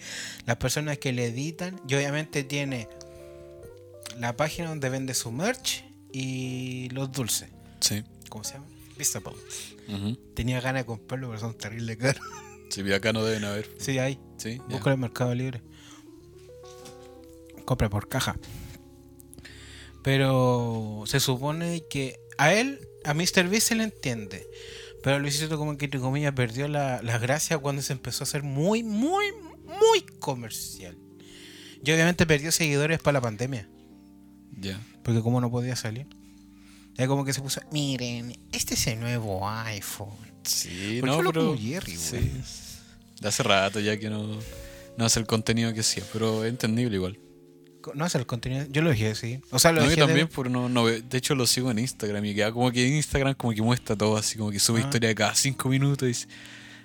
Las 0.45 0.57
personas 0.57 0.97
que 0.97 1.11
le 1.11 1.25
editan. 1.25 1.81
Y 1.87 1.95
obviamente 1.95 2.43
tiene 2.43 2.87
la 4.17 4.35
página 4.35 4.69
donde 4.69 4.89
vende 4.89 5.13
su 5.13 5.31
merch 5.31 5.83
y 6.11 6.89
los 6.89 7.11
dulces. 7.11 7.49
Sí. 7.79 8.03
¿Cómo 8.29 8.43
se 8.43 8.53
llama? 8.53 8.67
Vistable. 8.97 9.31
Ujú. 9.87 10.15
Tenía 10.35 10.61
ganas 10.61 10.83
de 10.83 10.85
comprarlo, 10.85 11.29
pero 11.29 11.39
son 11.39 11.57
terribles 11.57 11.97
caros. 11.97 12.21
Sí, 12.69 12.89
acá 12.93 13.11
no 13.11 13.23
deben 13.25 13.43
haber. 13.43 13.69
Sí, 13.79 13.99
ahí. 13.99 14.19
Sí. 14.37 14.61
Busca 14.69 14.91
en 14.91 14.93
el 14.93 14.99
Mercado 14.99 15.35
Libre. 15.35 15.61
Compra 17.65 17.89
por 17.89 18.07
caja. 18.07 18.37
Pero 20.03 21.03
se 21.05 21.19
supone 21.19 21.83
que 21.89 22.19
a 22.37 22.53
él, 22.53 22.87
a 23.03 23.13
Mr. 23.13 23.49
Beast 23.49 23.67
se 23.67 23.75
le 23.75 23.83
entiende. 23.83 24.47
Pero 25.03 25.19
Luisito 25.19 25.57
como 25.57 25.77
que 25.77 25.85
entre 25.85 25.99
comillas 25.99 26.33
perdió 26.33 26.67
la, 26.67 27.01
la 27.01 27.17
gracia 27.17 27.57
cuando 27.57 27.81
se 27.81 27.93
empezó 27.93 28.23
a 28.23 28.25
hacer 28.25 28.43
muy, 28.43 28.83
muy, 28.83 29.25
muy 29.65 30.01
comercial. 30.19 30.97
Y 31.83 31.91
obviamente 31.91 32.25
perdió 32.25 32.51
seguidores 32.51 32.99
para 32.99 33.13
la 33.13 33.21
pandemia. 33.21 33.67
Ya. 34.59 34.79
Porque 35.03 35.21
como 35.21 35.41
no 35.41 35.49
podía 35.49 35.75
salir. 35.75 36.05
Ya 36.95 37.07
como 37.07 37.25
que 37.25 37.33
se 37.33 37.41
puso, 37.41 37.61
miren, 37.71 38.37
este 38.51 38.75
es 38.75 38.87
el 38.87 38.99
nuevo 38.99 39.47
iPhone. 39.49 40.09
Sí, 40.43 40.97
¿Por 40.99 41.01
qué 41.01 41.01
no, 41.07 41.13
hablo 41.13 41.33
pero. 41.33 41.45
como 41.47 41.59
Jerry, 41.59 41.95
sí. 41.97 42.31
De 43.19 43.27
hace 43.27 43.43
rato 43.43 43.79
ya 43.79 43.97
que 43.97 44.09
no, 44.09 44.39
no 44.97 45.05
hace 45.05 45.19
el 45.19 45.25
contenido 45.25 45.73
que 45.73 45.79
hacía, 45.79 46.03
pero 46.11 46.43
es 46.43 46.49
entendible 46.49 46.95
igual. 46.95 47.17
No 47.95 48.05
hace 48.05 48.17
el 48.17 48.25
contenido. 48.25 48.65
Yo 48.69 48.81
lo 48.81 48.89
dejé, 48.89 49.15
sí. 49.15 49.39
O 49.51 49.59
sea, 49.59 49.71
lo 49.71 49.81
No, 49.81 49.85
yo 49.85 49.89
dejé 49.91 50.01
de- 50.01 50.07
también, 50.07 50.29
pero 50.35 50.49
no, 50.49 50.69
no, 50.69 50.85
de 50.87 51.17
hecho 51.17 51.35
lo 51.35 51.45
sigo 51.47 51.71
en 51.71 51.79
Instagram 51.79 52.23
y 52.25 52.35
queda 52.35 52.51
como 52.51 52.71
que 52.71 52.87
en 52.87 52.95
Instagram 52.95 53.33
como 53.35 53.53
que 53.53 53.61
muestra 53.61 53.95
todo, 53.95 54.17
así 54.17 54.37
como 54.37 54.51
que 54.51 54.59
sube 54.59 54.79
Ah. 54.81 54.83
historia 54.83 55.13
cada 55.15 55.35
cinco 55.35 55.69
minutos 55.69 56.09
y 56.09 56.27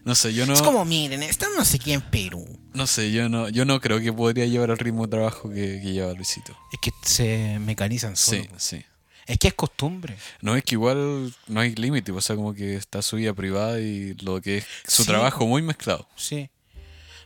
no 0.04 0.14
sé, 0.14 0.32
yo 0.32 0.46
no, 0.46 0.52
Es 0.54 0.62
como, 0.62 0.84
miren, 0.84 1.22
estamos 1.24 1.56
no 1.56 1.64
sé 1.64 1.78
qué 1.80 1.92
en 1.94 2.00
Perú. 2.00 2.46
no 2.74 2.86
sé, 2.86 3.10
yo 3.10 3.28
no, 3.28 3.48
yo 3.48 3.64
no 3.64 3.80
creo 3.80 4.00
que 4.00 4.12
podría 4.12 4.46
llevar 4.46 4.70
el 4.70 4.78
ritmo 4.78 5.06
de 5.06 5.10
trabajo 5.10 5.48
que, 5.50 5.80
que 5.82 5.92
lleva 5.92 6.12
Luisito. 6.12 6.56
Es 6.72 6.78
que 6.80 6.90
se 7.02 7.58
mecanizan 7.58 8.16
solo. 8.16 8.42
Sí, 8.42 8.48
sí. 8.56 8.84
Es 9.26 9.38
que 9.38 9.48
es 9.48 9.54
costumbre. 9.54 10.16
No 10.40 10.54
es 10.54 10.62
que 10.62 10.76
igual 10.76 11.34
no 11.48 11.58
hay 11.60 11.74
límite, 11.74 12.12
o 12.12 12.20
sea, 12.20 12.36
como 12.36 12.54
que 12.54 12.76
está 12.76 13.02
su 13.02 13.16
vida 13.16 13.34
privada 13.34 13.80
y 13.80 14.14
lo 14.22 14.40
que 14.40 14.58
es 14.58 14.66
su 14.86 15.02
Sí, 15.02 15.08
trabajo 15.08 15.44
muy 15.48 15.62
mezclado. 15.62 16.08
Sí. 16.14 16.48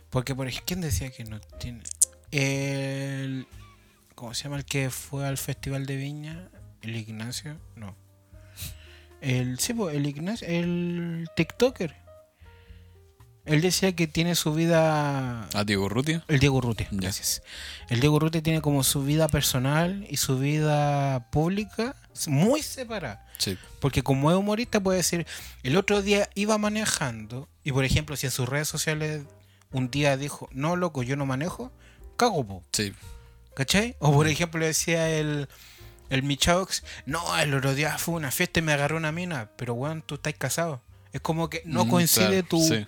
Porque, 0.09 0.33
por 0.33 0.47
ejemplo, 0.47 0.65
¿quién 0.65 0.81
decía 0.81 1.11
que 1.11 1.23
no 1.25 1.39
tiene? 1.59 1.81
El. 2.31 3.45
¿Cómo 4.21 4.35
se 4.35 4.43
llama 4.43 4.57
el 4.57 4.65
que 4.65 4.91
fue 4.91 5.25
al 5.27 5.39
Festival 5.39 5.87
de 5.87 5.95
Viña? 5.95 6.47
¿El 6.83 6.95
Ignacio? 6.95 7.57
No. 7.75 7.95
El. 9.19 9.57
Sí, 9.57 9.73
pues, 9.73 9.95
el 9.95 10.05
Ignacio. 10.05 10.47
El 10.47 11.27
TikToker. 11.35 11.95
Él 13.45 13.61
decía 13.61 13.95
que 13.95 14.05
tiene 14.05 14.35
su 14.35 14.53
vida. 14.53 15.49
A 15.55 15.63
Diego 15.63 15.89
Rutia. 15.89 16.23
El 16.27 16.39
Diego 16.39 16.57
Urrutia, 16.57 16.87
Ya. 16.91 16.97
gracias. 16.99 17.41
El 17.89 17.99
Diego 17.99 18.17
Urrutia 18.17 18.43
tiene 18.43 18.61
como 18.61 18.83
su 18.83 19.03
vida 19.03 19.27
personal 19.27 20.05
y 20.07 20.17
su 20.17 20.37
vida 20.37 21.31
pública 21.31 21.95
muy 22.27 22.61
separada. 22.61 23.27
Sí. 23.39 23.57
Porque 23.79 24.03
como 24.03 24.29
es 24.29 24.37
humorista 24.37 24.79
puede 24.79 24.97
decir, 24.97 25.25
el 25.63 25.75
otro 25.77 26.03
día 26.03 26.29
iba 26.35 26.59
manejando 26.59 27.49
y 27.63 27.71
por 27.71 27.85
ejemplo 27.85 28.15
si 28.15 28.27
en 28.27 28.31
sus 28.31 28.47
redes 28.47 28.67
sociales 28.67 29.23
un 29.71 29.89
día 29.89 30.15
dijo, 30.15 30.47
no 30.51 30.75
loco, 30.75 31.01
yo 31.01 31.15
no 31.15 31.25
manejo, 31.25 31.71
cago, 32.17 32.45
po", 32.45 32.63
Sí. 32.71 32.93
¿Cachai? 33.53 33.95
O 33.99 34.11
por 34.13 34.27
ejemplo 34.27 34.59
le 34.59 34.67
decía 34.67 35.09
el, 35.09 35.47
el 36.09 36.23
Michaux, 36.23 36.83
no, 37.05 37.37
el 37.39 37.53
otro 37.53 37.73
día 37.75 37.97
fue 37.97 38.15
una 38.15 38.31
fiesta 38.31 38.59
y 38.59 38.63
me 38.63 38.73
agarró 38.73 38.97
una 38.97 39.11
mina, 39.11 39.49
pero 39.57 39.73
weón, 39.73 40.01
tú 40.01 40.15
estás 40.15 40.33
casado. 40.35 40.81
Es 41.13 41.21
como 41.21 41.49
que 41.49 41.61
no 41.65 41.85
Mm, 41.85 41.89
coincide 41.89 42.27
claro, 42.43 42.47
tu, 42.47 42.61
sí. 42.61 42.87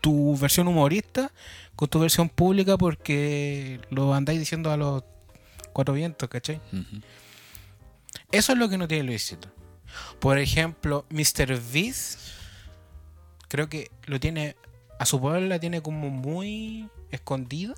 tu 0.00 0.36
versión 0.38 0.68
humorista 0.68 1.30
con 1.76 1.88
tu 1.88 1.98
versión 2.00 2.28
pública 2.28 2.76
porque 2.78 3.80
lo 3.90 4.14
andáis 4.14 4.38
diciendo 4.38 4.70
a 4.70 4.76
los 4.76 5.04
cuatro 5.72 5.94
vientos, 5.94 6.28
¿cachai? 6.28 6.60
Eso 8.32 8.52
es 8.52 8.58
lo 8.58 8.68
que 8.68 8.78
no 8.78 8.88
tiene 8.88 9.04
Luisito. 9.04 9.48
Por 10.20 10.38
ejemplo, 10.38 11.04
Mr. 11.10 11.58
Beast, 11.72 12.18
creo 13.48 13.68
que 13.68 13.90
lo 14.04 14.20
tiene, 14.20 14.56
a 14.98 15.06
su 15.06 15.20
poder 15.20 15.42
la 15.42 15.58
tiene 15.58 15.82
como 15.82 16.10
muy 16.10 16.88
escondida. 17.10 17.74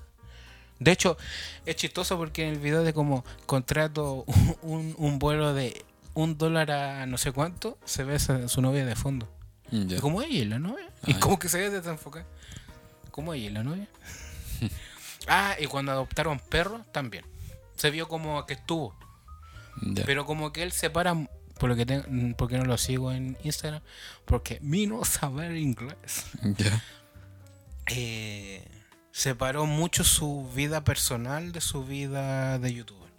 De 0.83 0.91
hecho, 0.91 1.17
es 1.65 1.75
chistoso 1.75 2.17
porque 2.17 2.47
en 2.47 2.53
el 2.53 2.59
video 2.59 2.83
de 2.83 2.93
como 2.93 3.23
contrato 3.45 4.25
un, 4.61 4.93
un 4.97 5.19
vuelo 5.19 5.53
de 5.53 5.83
un 6.13 6.37
dólar 6.37 6.71
a 6.71 7.05
no 7.05 7.17
sé 7.17 7.31
cuánto, 7.31 7.77
se 7.85 8.03
ve 8.03 8.19
su 8.19 8.61
novia 8.61 8.85
de 8.85 8.95
fondo. 8.95 9.27
Mm, 9.71 9.87
ya. 9.87 9.97
Y 9.97 9.99
como 9.99 10.21
ella 10.21 10.45
la 10.45 10.59
novia. 10.59 10.85
Ah, 11.01 11.05
y 11.07 11.13
ya. 11.13 11.19
como 11.19 11.39
que 11.39 11.49
se 11.49 11.57
ve 11.59 11.69
desenfocada. 11.69 12.25
Como 13.11 13.33
ella 13.33 13.49
la 13.51 13.63
novia. 13.63 13.87
ah, 15.27 15.55
y 15.59 15.65
cuando 15.67 15.91
adoptaron 15.91 16.39
perros 16.39 16.81
también. 16.91 17.25
Se 17.75 17.89
vio 17.89 18.07
como 18.07 18.45
que 18.45 18.53
estuvo. 18.53 18.95
Pero 20.05 20.25
como 20.27 20.53
que 20.53 20.61
él 20.61 20.71
se 20.71 20.91
para, 20.91 21.15
por 21.57 21.67
lo 21.69 21.75
que 21.75 21.85
te- 21.87 22.03
porque 22.37 22.57
no 22.59 22.65
lo 22.65 22.77
sigo 22.77 23.11
en 23.11 23.35
Instagram, 23.43 23.81
porque 24.25 24.59
mi 24.61 24.85
no 24.85 25.03
saber 25.03 25.57
inglés. 25.57 26.25
Ya. 26.43 26.83
Eh, 27.87 28.63
separó 29.13 29.65
mucho 29.67 30.03
su 30.03 30.49
vida 30.55 30.83
personal 30.83 31.51
de 31.53 31.61
su 31.61 31.85
vida 31.85 32.57
de 32.59 32.73
youtuber. 32.73 33.09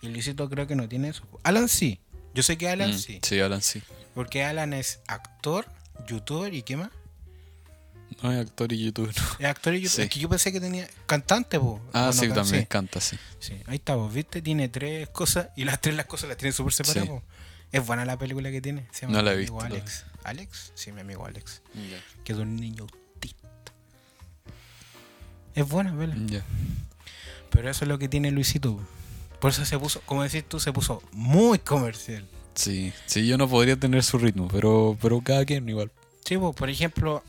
Y 0.00 0.08
Luisito 0.08 0.48
creo 0.48 0.66
que 0.66 0.76
no 0.76 0.88
tiene 0.88 1.08
eso. 1.08 1.24
Alan 1.42 1.68
sí. 1.68 2.00
Yo 2.32 2.42
sé 2.42 2.56
que 2.56 2.68
Alan 2.70 2.92
Mm, 2.92 2.98
sí. 2.98 3.18
Sí, 3.22 3.40
Alan 3.40 3.60
sí. 3.60 3.82
Porque 4.14 4.44
Alan 4.44 4.72
es 4.72 5.00
actor, 5.08 5.66
youtuber 6.06 6.54
y 6.54 6.62
qué 6.62 6.76
más. 6.76 6.90
No 8.22 8.30
es 8.32 8.38
actor 8.40 8.72
y 8.72 8.84
youtuber. 8.84 9.14
no. 9.16 9.24
Es 9.40 9.46
actor 9.46 9.74
y 9.74 9.80
youtuber. 9.80 9.90
Sí. 9.96 10.02
Es 10.02 10.08
que 10.10 10.20
yo 10.20 10.28
pensé 10.28 10.52
que 10.52 10.60
tenía 10.60 10.88
cantante, 11.06 11.58
po. 11.58 11.80
Ah, 11.92 12.04
¿O 12.04 12.06
no 12.06 12.12
sí, 12.12 12.26
can- 12.28 12.34
también 12.36 12.60
sí. 12.62 12.66
canta, 12.68 13.00
sí. 13.00 13.18
Sí, 13.40 13.54
ahí 13.66 13.76
está, 13.76 13.94
vos, 13.96 14.12
¿viste? 14.14 14.40
Tiene 14.42 14.68
tres 14.68 15.08
cosas 15.08 15.48
y 15.56 15.64
las 15.64 15.80
tres 15.80 15.96
las 15.96 16.06
cosas 16.06 16.28
las 16.28 16.38
tiene 16.38 16.52
súper 16.52 16.72
separadas. 16.72 17.08
Sí. 17.08 17.14
Es 17.72 17.84
buena 17.86 18.04
la 18.04 18.16
película 18.18 18.50
que 18.50 18.60
tiene. 18.60 18.86
Se 18.92 19.06
No 19.06 19.22
la 19.22 19.32
he 19.32 19.36
visto 19.36 19.60
Alex. 19.60 20.04
¿Alex? 20.24 20.72
Sí, 20.74 20.92
mi 20.92 21.00
amigo 21.00 21.26
Alex. 21.26 21.62
Que 22.22 22.32
es 22.32 22.38
un 22.38 22.54
niño. 22.56 22.86
Es 25.54 25.68
buena, 25.68 25.92
¿verdad? 25.94 26.16
Ya. 26.26 26.42
Pero 27.50 27.68
eso 27.70 27.84
es 27.84 27.88
lo 27.88 27.98
que 27.98 28.08
tiene 28.08 28.30
Luisito. 28.30 28.76
po. 28.76 28.82
Por 29.40 29.50
eso 29.50 29.64
se 29.64 29.78
puso, 29.78 30.00
como 30.06 30.22
decís 30.22 30.44
tú, 30.48 30.60
se 30.60 30.72
puso 30.72 31.02
muy 31.12 31.58
comercial. 31.58 32.24
Sí, 32.54 32.92
sí, 33.06 33.26
yo 33.26 33.36
no 33.38 33.48
podría 33.48 33.76
tener 33.76 34.02
su 34.02 34.18
ritmo, 34.18 34.48
pero, 34.48 34.96
pero 35.00 35.20
cada 35.20 35.44
quien 35.44 35.68
igual. 35.68 35.90
Sí, 36.24 36.36
po, 36.38 36.52
por 36.52 36.70
ejemplo, 36.70 37.22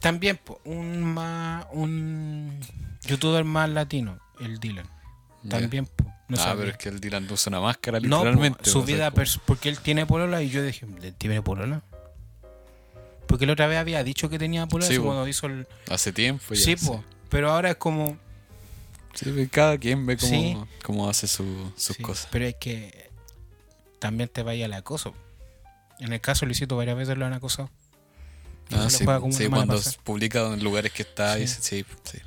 también 0.00 0.38
un 0.64 1.02
más, 1.02 1.66
un 1.72 2.58
youtuber 3.06 3.44
más 3.44 3.70
latino, 3.70 4.18
el 4.40 4.58
Dylan. 4.60 4.86
También, 5.48 5.86
po, 5.86 6.04
no 6.28 6.36
ah, 6.36 6.40
sabía. 6.40 6.56
pero 6.58 6.70
es 6.72 6.76
que 6.78 6.88
el 6.88 7.00
Dylan 7.00 7.26
usa 7.30 7.50
una 7.50 7.60
máscara 7.60 8.00
No, 8.00 8.08
po, 8.18 8.24
literalmente. 8.24 8.68
su 8.70 8.80
o 8.80 8.86
sea, 8.86 8.94
vida, 8.94 9.12
pers- 9.12 9.40
porque 9.44 9.68
él 9.68 9.78
tiene 9.78 10.04
polola 10.06 10.42
y 10.42 10.50
yo 10.50 10.62
dije, 10.62 10.86
¿le 11.00 11.12
¿tiene 11.12 11.40
polola? 11.42 11.82
Porque 13.28 13.46
la 13.46 13.52
otra 13.52 13.66
vez 13.68 13.78
había 13.78 14.02
dicho 14.02 14.28
que 14.28 14.38
tenía 14.38 14.66
polola 14.66 14.90
Sí, 14.90 14.98
cuando 14.98 15.28
hizo 15.28 15.46
el... 15.46 15.68
Hace 15.88 16.12
tiempo 16.12 16.54
ya. 16.54 16.60
sí, 16.64 16.74
po, 16.76 17.04
pero 17.28 17.50
ahora 17.52 17.70
es 17.70 17.76
como... 17.76 18.16
Sí, 19.14 19.48
cada 19.52 19.76
quien 19.78 20.04
ve 20.06 20.16
cómo, 20.16 20.30
Sí. 20.30 20.56
cómo 20.82 21.08
hace 21.08 21.28
su- 21.28 21.72
sus 21.76 21.96
cosas. 21.98 22.28
Pero 22.32 22.46
es 22.46 22.54
que 22.58 23.10
también 23.98 24.28
te 24.28 24.42
vaya 24.42 24.64
el 24.66 24.72
acoso. 24.72 25.14
En 26.00 26.12
el 26.12 26.20
caso 26.20 26.46
Luisito 26.46 26.76
varias 26.76 26.96
veces 26.96 27.16
lo 27.18 27.26
han 27.26 27.32
acosado. 27.32 27.70
Ah, 28.70 28.88
sí, 28.90 29.04
sí, 29.30 29.48
cuando 29.48 29.80
publica 30.04 30.46
en 30.52 30.62
lugares 30.62 30.92
que 30.92 31.02
está, 31.02 31.38
y 31.38 31.48
Sí. 31.48 31.56
sí, 31.60 31.84
sí. 32.04 32.18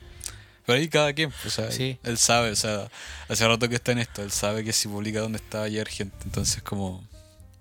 Pero 0.65 0.77
ahí 0.79 0.87
cada 0.89 1.13
quien, 1.13 1.31
o 1.45 1.49
sea, 1.49 1.71
Sí. 1.71 1.97
él 2.03 2.17
sabe, 2.17 2.51
o 2.51 2.55
sea, 2.55 2.89
hace 3.29 3.47
rato 3.47 3.69
que 3.69 3.75
está 3.75 3.91
en 3.91 3.99
esto, 3.99 4.21
él 4.23 4.31
sabe 4.31 4.63
que 4.63 4.73
si 4.73 4.87
publica 4.87 5.19
dónde 5.21 5.37
está 5.37 5.59
va 5.59 5.65
a 5.65 5.67
llegar 5.67 5.87
gente, 5.87 6.15
entonces 6.25 6.61
como, 6.63 7.03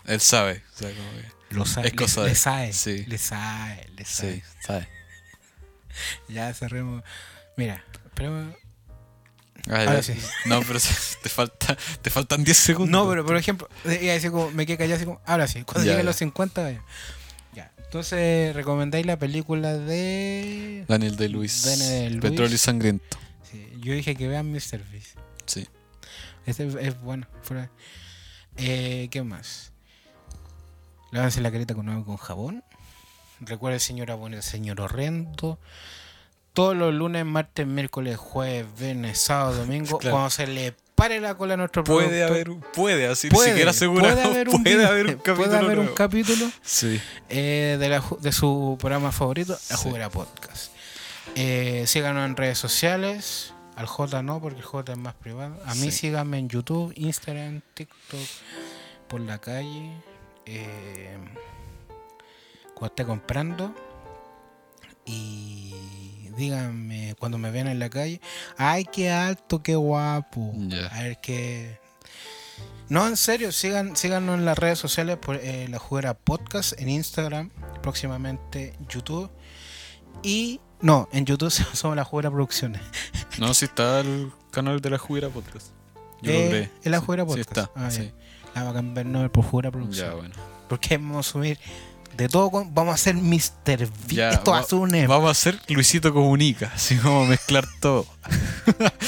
él 0.07 0.20
sabe, 0.20 0.62
o 0.74 0.78
sea, 0.78 0.91
como 0.91 1.11
que, 1.12 1.39
Lo 1.51 1.66
sabe, 1.66 1.88
Es 1.88 1.94
cosa 1.94 2.20
le, 2.20 2.26
de- 2.26 2.32
le 2.32 2.36
sabe, 2.36 2.72
sí. 2.72 3.05
le 3.07 3.18
sabe, 3.18 3.86
le 3.96 4.05
sabe. 4.05 4.34
sí, 4.36 4.42
sabe. 4.66 4.88
Ya 6.28 6.53
cerremos. 6.55 7.03
Mira, 7.57 7.84
pero 8.14 8.55
Ah, 9.68 9.80
Ahora 9.80 10.01
ya. 10.01 10.03
sí. 10.03 10.14
No, 10.46 10.62
pero 10.62 10.78
te, 11.22 11.28
falta, 11.28 11.76
te 12.01 12.09
faltan 12.11 12.42
10 12.44 12.57
segundos. 12.57 12.90
No, 13.05 13.09
pero 13.11 13.26
por 13.26 13.36
ejemplo, 13.36 13.68
decir 13.84 14.30
como, 14.30 14.51
me 14.53 14.64
quedé 14.64 14.78
callado 14.78 14.96
así 14.96 15.05
como, 15.05 15.20
ahora 15.26 15.46
sí, 15.48 15.62
cuando 15.64 15.84
Ya, 15.84 15.92
lleguen 15.92 16.05
ya. 16.07 16.11
los 16.11 16.16
50, 16.16 16.62
vaya. 16.62 16.82
Ya. 17.53 17.70
Entonces, 17.78 18.55
recomendáis 18.55 19.05
la 19.05 19.18
película 19.18 19.74
de. 19.76 20.84
Daniel 20.88 21.16
de 21.16 21.28
Luis, 21.28 21.62
Daniel. 21.64 22.20
Petróleo 22.20 22.55
y 22.55 22.59
Sangriento. 22.59 23.18
Sí, 23.51 23.66
yo 23.80 23.92
dije 23.92 24.14
que 24.16 24.28
vean 24.28 24.51
Mr. 24.51 24.82
Beast. 24.90 25.18
Sí. 25.44 25.66
Este 26.46 26.66
es, 26.66 26.74
es 26.76 27.01
bueno. 27.03 27.26
Eh, 28.57 29.09
¿Qué 29.11 29.22
más? 29.22 29.69
Lávense 31.11 31.40
la 31.40 31.50
carita 31.50 31.74
con 31.74 31.88
agua 31.88 32.04
con 32.04 32.16
jabón. 32.16 32.64
Recuerden, 33.40 33.80
señora 33.80 34.14
buena, 34.14 34.36
el 34.36 34.42
señor 34.42 34.80
horrendo. 34.80 35.58
Todos 36.52 36.76
los 36.76 36.92
lunes, 36.92 37.24
martes, 37.24 37.66
miércoles, 37.66 38.16
jueves, 38.16 38.66
viernes, 38.78 39.18
sábado, 39.18 39.54
domingo, 39.58 39.98
Claro. 40.00 40.14
cuando 40.16 40.30
se 40.30 40.46
le 40.46 40.74
pare 40.94 41.18
la 41.20 41.34
cola 41.34 41.54
a 41.54 41.56
nuestro 41.56 41.82
Puede 41.84 42.08
productor, 42.08 42.30
haber, 42.30 42.50
un- 42.50 42.61
puede, 42.74 43.06
así 43.06 43.28
puede, 43.30 43.46
ni 43.48 43.52
siquiera 43.52 43.70
asegurado, 43.70 44.14
puede 44.16 44.26
haber 44.28 44.48
un, 44.50 44.62
puede 44.62 44.76
video- 44.76 44.88
haber 44.88 45.06
un 45.06 45.12
capítulo 45.14 45.36
puede 45.36 45.56
haber 45.58 45.78
un 45.78 45.86
capítulo 45.94 46.50
Sí. 46.62 47.00
eh, 47.30 47.76
de, 47.80 47.88
la 47.88 48.02
ju- 48.02 48.18
de 48.18 48.32
su 48.32 48.76
programa 48.78 49.11
favorito, 49.11 49.52
La 49.70 49.76
Sí. 49.76 49.82
Juguera 49.84 50.11
Podcast. 50.11 50.72
Eh, 51.36 51.84
síganos 51.86 52.26
en 52.28 52.36
redes 52.36 52.58
sociales. 52.58 53.54
Al 53.76 53.86
J 53.86 54.22
no, 54.22 54.40
porque 54.42 54.58
el 54.58 54.64
J 54.64 54.92
es 54.92 54.98
más 54.98 55.14
privado. 55.14 55.56
A 55.64 55.74
mí 55.76 55.90
Sí. 55.90 55.92
síganme 55.92 56.38
en 56.38 56.48
YouTube, 56.50 56.92
Instagram, 56.96 57.62
TikTok, 57.72 58.20
por 59.08 59.20
la 59.22 59.38
calle. 59.38 59.90
Eh, 60.53 61.16
cuando 62.74 62.86
esté 62.86 63.05
comprando. 63.05 63.74
Y 65.07 65.74
díganme 66.36 67.14
cuando 67.18 67.38
me 67.38 67.51
vean 67.51 67.68
en 67.68 67.78
la 67.78 67.90
calle. 67.90 68.20
Ay, 68.57 68.84
qué 68.84 69.11
alto, 69.11 69.62
qué 69.62 69.74
guapo. 69.74 70.53
A 70.92 71.03
ver 71.03 71.18
qué. 71.20 71.78
No, 72.88 73.07
en 73.07 73.16
serio, 73.16 73.53
sigan, 73.53 73.96
síganos 73.96 74.36
en 74.36 74.44
las 74.44 74.59
redes 74.59 74.78
sociales 74.78 75.16
por 75.16 75.36
eh, 75.36 75.68
la 75.68 75.78
juguera 75.78 76.14
podcast 76.14 76.78
en 76.80 76.88
Instagram, 76.88 77.51
próximamente 77.82 78.74
YouTube. 78.88 79.30
Y 80.22 80.61
no, 80.80 81.09
en 81.12 81.24
YouTube 81.24 81.51
somos 81.72 81.96
la 81.96 82.05
juguera 82.05 82.30
producciones. 82.30 82.82
No, 83.38 83.55
sí 83.55 83.66
está 83.66 84.01
el 84.01 84.32
canal 84.51 84.80
de 84.80 84.90
la 84.90 84.98
Juguera 84.98 85.28
Podcast. 85.28 85.68
Yo 86.20 86.32
Eh, 86.32 86.68
lo 86.82 86.84
en 86.84 86.90
la 86.92 86.98
Sí, 86.98 87.05
Juguera 87.07 87.22
Sí 87.24 87.28
Podcast. 87.28 87.48
está, 87.51 87.70
Ah, 87.76 87.90
sí. 87.90 88.12
La 88.55 88.62
a 88.62 89.01
el 89.01 89.12
nombre 89.12 89.30
por 89.30 89.44
juguera 89.44 89.70
producciones. 89.70 90.12
Ya, 90.12 90.16
bueno. 90.18 90.34
Porque 90.68 90.96
vamos 90.98 91.26
a 91.28 91.30
subir 91.32 91.59
de 92.16 92.28
todo. 92.28 92.51
con- 92.51 92.74
vamos 92.74 92.92
a 92.92 92.94
hacer 92.94 93.14
Mr. 93.14 93.51
Beast. 93.88 94.11
Ya, 94.11 94.30
Esto 94.30 94.51
va 94.53 94.59
va- 94.59 94.62
a 94.64 94.66
ser 94.66 94.78
un 94.78 94.90
Vamos 95.09 95.28
a 95.28 95.30
hacer 95.32 95.61
Luisito 95.68 96.12
Comunica, 96.12 96.70
así 96.74 96.96
como 96.96 97.24
mezclar 97.26 97.66
todo. 97.80 98.07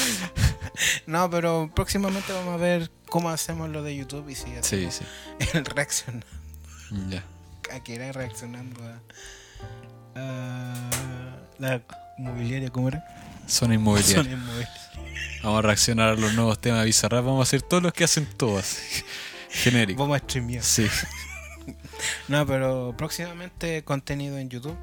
No, 1.05 1.29
pero 1.29 1.69
próximamente 1.73 2.33
vamos 2.33 2.55
a 2.55 2.57
ver 2.57 2.89
cómo 3.07 3.29
hacemos 3.29 3.69
lo 3.69 3.83
de 3.83 3.95
YouTube 3.95 4.27
y 4.29 4.35
si 4.35 4.45
Sí, 4.61 4.87
sí. 4.91 5.03
el 5.53 5.65
reacción. 5.65 6.25
Ya. 7.09 7.23
a 7.73 7.79
que 7.83 7.95
era 7.95 8.11
reaccionando 8.11 8.81
a, 8.83 8.99
a 10.15 10.73
la 11.59 11.81
mobiliaria, 12.17 12.69
¿cómo 12.69 12.87
era? 12.89 13.05
Zona 13.47 13.75
inmobiliaria. 13.75 14.23
Son 14.23 14.31
inmobiliarias. 14.31 14.89
Vamos 15.43 15.59
a 15.59 15.61
reaccionar 15.61 16.09
a 16.09 16.15
los 16.15 16.33
nuevos 16.33 16.59
temas 16.59 16.79
de 16.79 16.85
Bizarrap. 16.85 17.23
Vamos 17.25 17.39
a 17.41 17.43
hacer 17.43 17.61
todos 17.61 17.83
los 17.83 17.93
que 17.93 18.03
hacen 18.03 18.25
todas. 18.25 18.79
Genérico. 19.53 20.01
Vamos 20.01 20.15
a 20.17 20.19
streamear. 20.19 20.63
Sí. 20.63 20.87
No, 22.27 22.45
pero 22.45 22.93
próximamente 22.97 23.83
contenido 23.85 24.37
en 24.37 24.49
YouTube. 24.49 24.75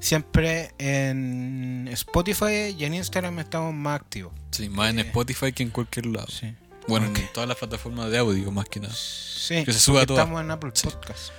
Siempre 0.00 0.72
en 0.78 1.86
Spotify 1.92 2.74
y 2.76 2.84
en 2.84 2.94
Instagram 2.94 3.38
estamos 3.38 3.72
más 3.72 4.00
activos. 4.00 4.32
Sí, 4.50 4.68
más 4.68 4.90
en 4.90 4.98
Eh, 4.98 5.02
Spotify 5.02 5.52
que 5.52 5.62
en 5.62 5.70
cualquier 5.70 6.06
lado. 6.06 6.26
Sí. 6.26 6.52
Bueno, 6.88 7.06
en 7.06 7.32
todas 7.32 7.48
las 7.48 7.56
plataformas 7.58 8.10
de 8.10 8.18
audio, 8.18 8.50
más 8.50 8.64
que 8.64 8.80
nada. 8.80 8.92
Sí, 8.94 9.64
Que 9.64 9.72
se 9.72 9.78
suba 9.78 10.04
todas. 10.04 10.22
estamos 10.24 10.42
en 10.42 10.50
Apple 10.50 10.70
Sí. 10.74 10.88
Podcast. 10.88 11.30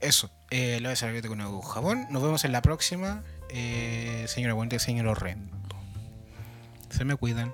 Eso, 0.00 0.30
eh, 0.50 0.78
lo 0.80 0.88
voy 0.88 0.92
a 0.92 0.96
servir 0.96 1.26
con 1.26 1.40
un 1.40 1.60
jabón. 1.62 2.06
Nos 2.10 2.22
vemos 2.22 2.44
en 2.44 2.52
la 2.52 2.62
próxima. 2.62 3.24
Eh, 3.50 4.24
señora 4.28 4.54
Buente, 4.54 4.78
señor 4.78 5.08
Horrendo. 5.08 5.56
Se 6.90 7.04
me 7.04 7.16
cuidan. 7.16 7.52